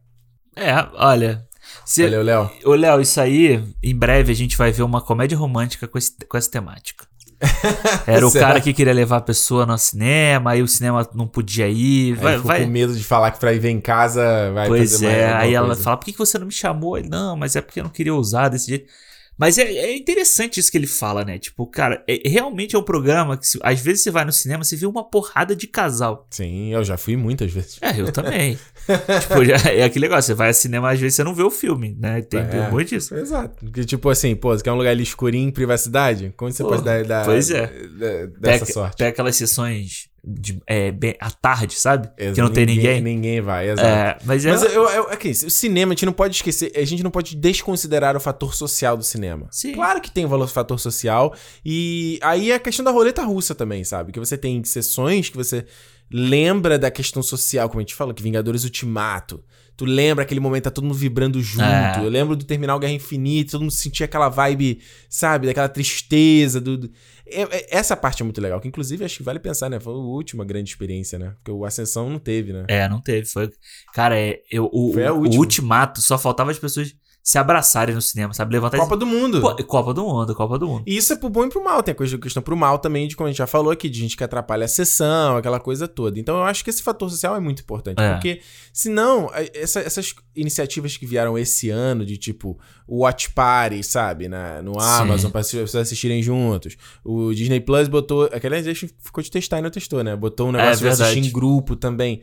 [0.55, 1.47] É, olha.
[1.87, 2.51] Cê- Valeu, Léo.
[2.67, 6.15] Ô, Léo, isso aí, em breve a gente vai ver uma comédia romântica com, esse-
[6.29, 7.07] com essa temática.
[8.07, 11.67] Era o cara que queria levar a pessoa no cinema, aí o cinema não podia
[11.69, 12.17] ir.
[12.17, 12.65] Vai, ficou vai.
[12.65, 15.69] com medo de falar que pra ir ver em casa vai Pois é, aí ela
[15.69, 15.83] coisa.
[15.83, 16.99] fala, por que que você não me chamou?
[16.99, 18.93] Ele, não, mas é porque eu não queria usar desse jeito.
[19.41, 21.39] Mas é, é interessante isso que ele fala, né?
[21.39, 24.63] Tipo, cara, é- realmente é um programa que se- às vezes você vai no cinema,
[24.63, 26.27] você vê uma porrada de casal.
[26.29, 27.79] Sim, eu já fui muitas vezes.
[27.81, 28.59] É, eu também.
[29.21, 31.51] tipo, já, é aquele negócio, você vai ao cinema, às vezes você não vê o
[31.51, 32.23] filme, né?
[32.23, 32.71] Tem, É.
[32.71, 33.15] muito disso.
[33.15, 33.65] Exato.
[33.65, 36.33] Porque, tipo assim, pô, você quer um lugar ali escurinho, privacidade?
[36.37, 37.67] Como você Pô, pode dar, dar- pois é.
[37.67, 38.97] da- dessa Pega, sorte?
[38.97, 42.11] pega aquelas sessões de, é, bem, à tarde, sabe?
[42.19, 43.01] Ex- que não tem ninguém.
[43.01, 43.89] Ninguém vai, exato.
[43.89, 44.51] É, mas é.
[44.51, 47.35] Mas eu, eu, aqui, o cinema, a gente não pode esquecer, a gente não pode
[47.37, 49.47] desconsiderar o fator social do cinema.
[49.51, 49.73] Sim.
[49.73, 51.35] Claro que tem o valor fator social.
[51.65, 54.13] E aí é a questão da roleta russa também, sabe?
[54.13, 55.65] Que você tem sessões que você
[56.11, 59.43] lembra da questão social, como a gente fala, que Vingadores Ultimato.
[59.77, 61.65] Tu lembra aquele momento, tá todo mundo vibrando junto.
[61.65, 62.05] É.
[62.05, 65.47] Eu lembro do Terminal Guerra Infinita, todo mundo sentia aquela vibe, sabe?
[65.47, 66.61] Daquela tristeza.
[66.61, 66.91] Do, do-
[67.25, 69.81] É- é- Essa parte é muito legal, que inclusive acho que vale pensar, né?
[69.81, 71.33] Foi a última grande experiência, né?
[71.37, 72.65] Porque o Ascensão não teve, né?
[72.69, 73.27] É, não teve.
[73.27, 73.49] Foi.
[73.95, 76.93] Cara, é, eu, o, Foi o- ultimato só faltava as pessoas
[77.23, 78.55] se abraçarem no cinema, sabe?
[78.55, 79.41] Levantar Copa do Mundo.
[79.43, 80.85] Pô, Copa do Mundo, Copa do Mundo.
[80.87, 81.83] E isso é pro bom e pro mal.
[81.83, 84.01] Tem a coisa- questão pro mal também, de como a gente já falou aqui, de
[84.01, 86.19] gente que atrapalha a sessão, aquela coisa toda.
[86.19, 88.01] Então eu acho que esse fator social é muito importante.
[88.01, 88.13] É.
[88.15, 88.41] Porque,
[88.73, 94.27] senão, a- essa- essas iniciativas que vieram esse ano, de tipo, o Watch Party, sabe?
[94.27, 96.77] Na, no Amazon, pra as pessoas assistirem juntos.
[97.05, 98.25] O Disney Plus botou.
[98.33, 100.17] Aquela gente ficou de testar e não testou, né?
[100.17, 101.11] Botou um negócio de É verdade.
[101.13, 102.23] assistir em grupo também.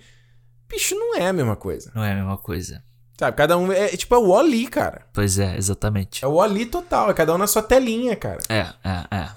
[0.67, 1.91] Bicho, não é a mesma coisa.
[1.95, 2.83] Não é a mesma coisa.
[3.19, 3.35] Sabe?
[3.35, 3.71] Cada um.
[3.71, 5.05] É, é tipo, é o Wall-E, cara.
[5.13, 6.23] Pois é, exatamente.
[6.23, 7.09] É o Wall-E total.
[7.09, 8.39] É cada um na sua telinha, cara.
[8.49, 9.29] É, é, é.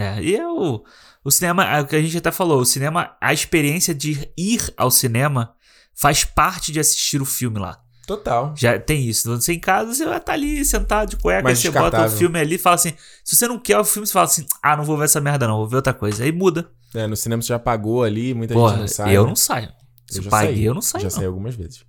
[0.00, 0.84] É, e é o,
[1.24, 4.72] o cinema, é o que a gente até falou, o cinema, a experiência de ir
[4.76, 5.54] ao cinema
[5.92, 7.80] faz parte de assistir o filme lá.
[8.06, 8.54] Total.
[8.56, 9.28] Já tem isso.
[9.36, 12.38] Você em casa, você vai estar ali sentado de cueca, Mais você bota o filme
[12.38, 14.84] ali e fala assim: se você não quer o filme, você fala assim: ah, não
[14.84, 16.24] vou ver essa merda, não, vou ver outra coisa.
[16.24, 16.70] Aí muda.
[16.94, 19.14] É, no cinema você já pagou ali, muita gente Porra, não sai.
[19.14, 19.28] eu né?
[19.28, 19.68] não saio.
[20.06, 20.64] Se Eu já paguei, saí.
[20.64, 21.02] eu não saio.
[21.02, 21.16] Já não.
[21.16, 21.84] saí algumas vezes.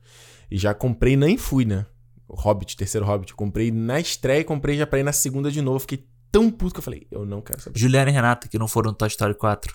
[0.51, 1.85] E já comprei, nem fui, né?
[2.27, 3.31] O Hobbit, terceiro Hobbit.
[3.31, 5.79] Eu comprei na estreia e comprei já pra ir na segunda de novo.
[5.79, 7.77] Fiquei tão puto que eu falei, eu não quero saber.
[7.79, 9.73] Juliana e Renata, que não foram no Toy Story 4.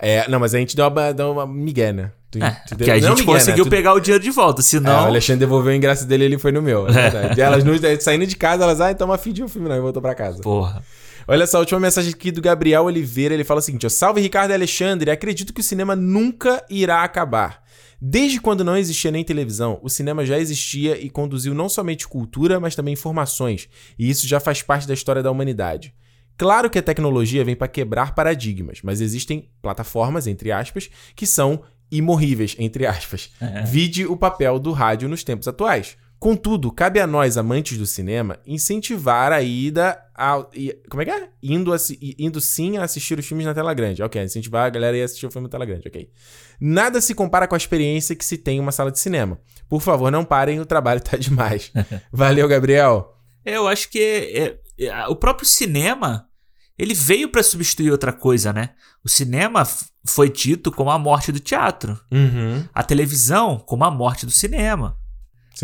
[0.00, 2.12] É, não, mas a gente deu uma, deu uma migué, né?
[2.30, 3.38] Tu, É, tu deu- a não gente migué, né?
[3.38, 5.04] conseguiu Tu- pegar o dinheiro de volta, É, senão.
[5.04, 6.86] o Alexandre devolveu o ingresso dele ele foi no meu.
[6.86, 7.40] É verdade.
[7.40, 10.00] elas no, saindo de casa, elas, ah, então afim de um filme não, e voltou
[10.00, 10.40] pra casa.
[10.40, 10.84] Porra.
[11.26, 13.34] Olha só, a última mensagem aqui do Gabriel Oliveira.
[13.34, 15.10] Ele fala o seguinte: ó, Salve Ricardo e Alexandre.
[15.10, 17.62] Acredito que o cinema nunca irá acabar.
[18.00, 22.60] Desde quando não existia nem televisão, o cinema já existia e conduziu não somente cultura,
[22.60, 23.68] mas também informações.
[23.98, 25.92] E isso já faz parte da história da humanidade.
[26.36, 31.64] Claro que a tecnologia vem para quebrar paradigmas, mas existem plataformas, entre aspas, que são
[31.90, 33.32] imorríveis, entre aspas.
[33.66, 35.96] Vide o papel do rádio nos tempos atuais.
[36.18, 40.44] Contudo, cabe a nós, amantes do cinema, incentivar a ida a.
[40.52, 41.28] e- Como é que é?
[41.40, 41.70] Indo,
[42.18, 44.02] indo sim a assistir os filmes na tela grande.
[44.02, 46.10] Ok, incentivar a galera a ir assistir o filme na tela grande, ok.
[46.60, 49.38] Nada se compara com a experiência que se tem em uma sala de cinema.
[49.68, 51.70] Por favor, não parem, o trabalho tá demais.
[52.12, 53.14] Valeu, Gabriel.
[53.44, 56.26] Eu acho que é- é- o próprio cinema
[56.76, 58.70] ele veio pra substituir outra coisa, né?
[59.04, 59.66] O cinema
[60.04, 62.64] foi dito como a morte do teatro, Uhum.
[62.74, 64.96] a televisão como a morte do cinema.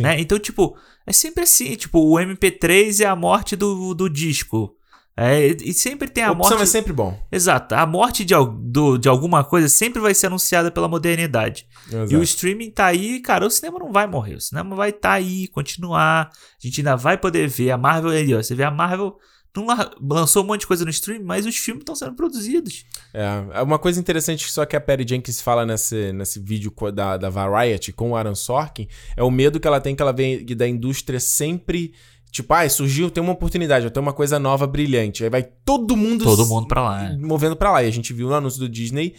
[0.03, 0.21] Né?
[0.21, 0.77] Então, tipo,
[1.07, 4.75] é sempre assim, tipo, o MP3 é a morte do, do disco.
[5.16, 6.61] É, e sempre tem a A morte.
[6.61, 7.16] é sempre bom.
[7.31, 11.69] Exato, a morte de, do- de alguma coisa sempre vai ser anunciada pela modernidade.
[11.89, 12.23] E o Exato.
[12.25, 14.35] streaming tá aí, cara, o cinema não vai morrer.
[14.35, 16.31] O cinema vai estar aí, continuar.
[16.33, 17.71] A gente ainda vai poder ver.
[17.71, 18.43] A Marvel aí, ó.
[18.43, 19.15] Você vê a Marvel
[19.56, 22.85] não la- lançou um monte de coisa no streaming, mas os filmes estão sendo produzidos.
[23.12, 27.31] É, uma coisa interessante só que a Perry Jenkins fala nesse, nesse vídeo da, da
[27.31, 30.66] Variety com o Aaron Sorkin é o medo que ela tem que ela vem da
[30.68, 31.93] indústria sempre.
[32.32, 35.22] Tipo, ah, surgiu, tem uma oportunidade, tem uma coisa nova, brilhante.
[35.22, 36.24] Aí vai todo mundo.
[36.24, 37.02] Todo mundo pra lá.
[37.10, 37.16] né?
[37.20, 37.85] Movendo pra lá.
[37.85, 39.14] E a gente viu no anúncio do Disney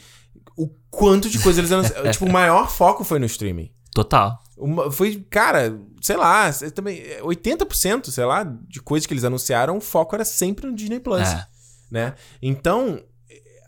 [0.58, 2.12] o quanto de coisa eles anunciaram.
[2.12, 3.72] tipo, o maior foco foi no streaming.
[3.94, 4.44] Total.
[4.58, 9.24] Uma- foi, cara, sei lá, é também é, 80%, sei lá, de coisas que eles
[9.26, 11.46] anunciaram, o foco era sempre no Disney Plus É.
[11.92, 12.14] né?
[12.42, 13.02] Então,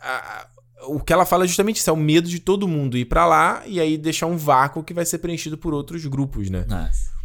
[0.00, 0.46] a-
[0.86, 3.26] o que ela fala é justamente isso, é o medo de todo mundo ir pra
[3.26, 6.64] lá e aí deixar um vácuo que vai ser preenchido por outros grupos, né?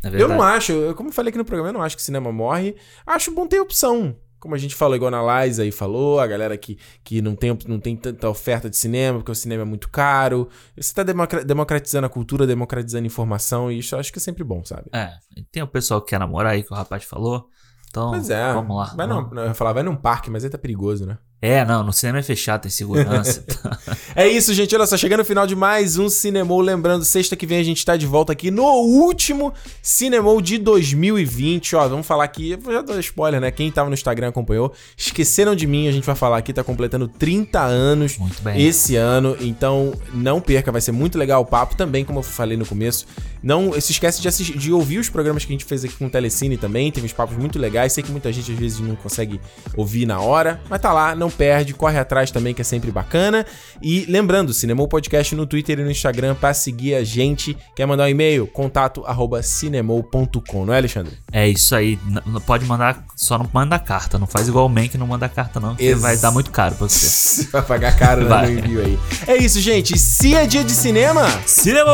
[0.03, 1.95] É, é Eu não acho, eu, como eu falei aqui no programa, eu não acho
[1.95, 2.76] que o cinema morre.
[3.06, 4.15] Acho bom ter opção.
[4.44, 7.57] Como a gente falou, igual na Liza aí falou, a galera que, que não, tem,
[7.65, 10.49] não tem tanta oferta de cinema, porque o cinema é muito caro.
[10.76, 14.22] Você tá democra- democratizando a cultura, democratizando a informação, e isso eu acho que é
[14.22, 14.90] sempre bom, sabe?
[14.91, 15.11] É,
[15.49, 17.48] tem o pessoal que quer namorar aí, que o rapaz falou.
[17.90, 18.52] Então, Pois é.
[18.53, 18.94] vamos lá.
[18.95, 19.32] Vai vamos.
[19.32, 21.18] num, eu ia falar, vai num parque, mas aí tá perigoso, né?
[21.41, 23.45] É, não, no cinema é fechado, tem segurança.
[24.15, 24.76] É isso, gente.
[24.76, 26.61] Olha só, chegando no final de mais um Cinemou.
[26.61, 31.76] Lembrando, sexta que vem a gente tá de volta aqui no último Cinemou de 2020.
[31.76, 33.49] Ó, vamos falar aqui, já dou spoiler, né?
[33.49, 34.72] Quem tava no Instagram acompanhou.
[34.95, 38.19] Esqueceram de mim, a gente vai falar aqui, tá completando 30 anos
[38.56, 39.35] esse ano.
[39.41, 43.07] Então, não perca, vai ser muito legal o papo também, como eu falei no começo.
[43.41, 46.06] Não se esquece de, assistir, de ouvir os programas que a gente fez aqui com
[46.06, 46.91] o Telecine também.
[46.91, 47.91] Teve uns papos muito legais.
[47.91, 49.41] Sei que muita gente às vezes não consegue
[49.76, 53.45] ouvir na hora, mas tá lá, não perde, corre atrás também, que é sempre bacana.
[53.81, 57.58] E lembrando, Cinemou Podcast no Twitter e no Instagram pra seguir a gente.
[57.76, 58.48] Quer mandar um e-mail?
[58.48, 61.18] Contato arroba cinemou.com, não é, Alexandre?
[61.32, 61.98] É isso aí.
[62.08, 64.18] N- não pode mandar, só não manda carta.
[64.20, 65.70] Não faz igual o Man que não manda carta, não.
[65.70, 67.48] Porque Ex- vai dar muito caro pra você.
[67.52, 69.00] Vai pagar caro né, no envio aí.
[69.28, 69.98] É isso, gente.
[69.98, 71.92] Se é dia de cinema, Cinema!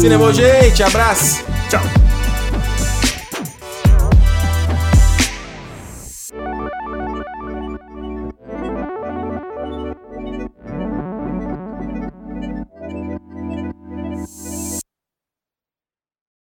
[0.00, 0.82] Cinemou, gente.
[0.82, 1.44] Abraço.
[1.68, 2.45] Tchau!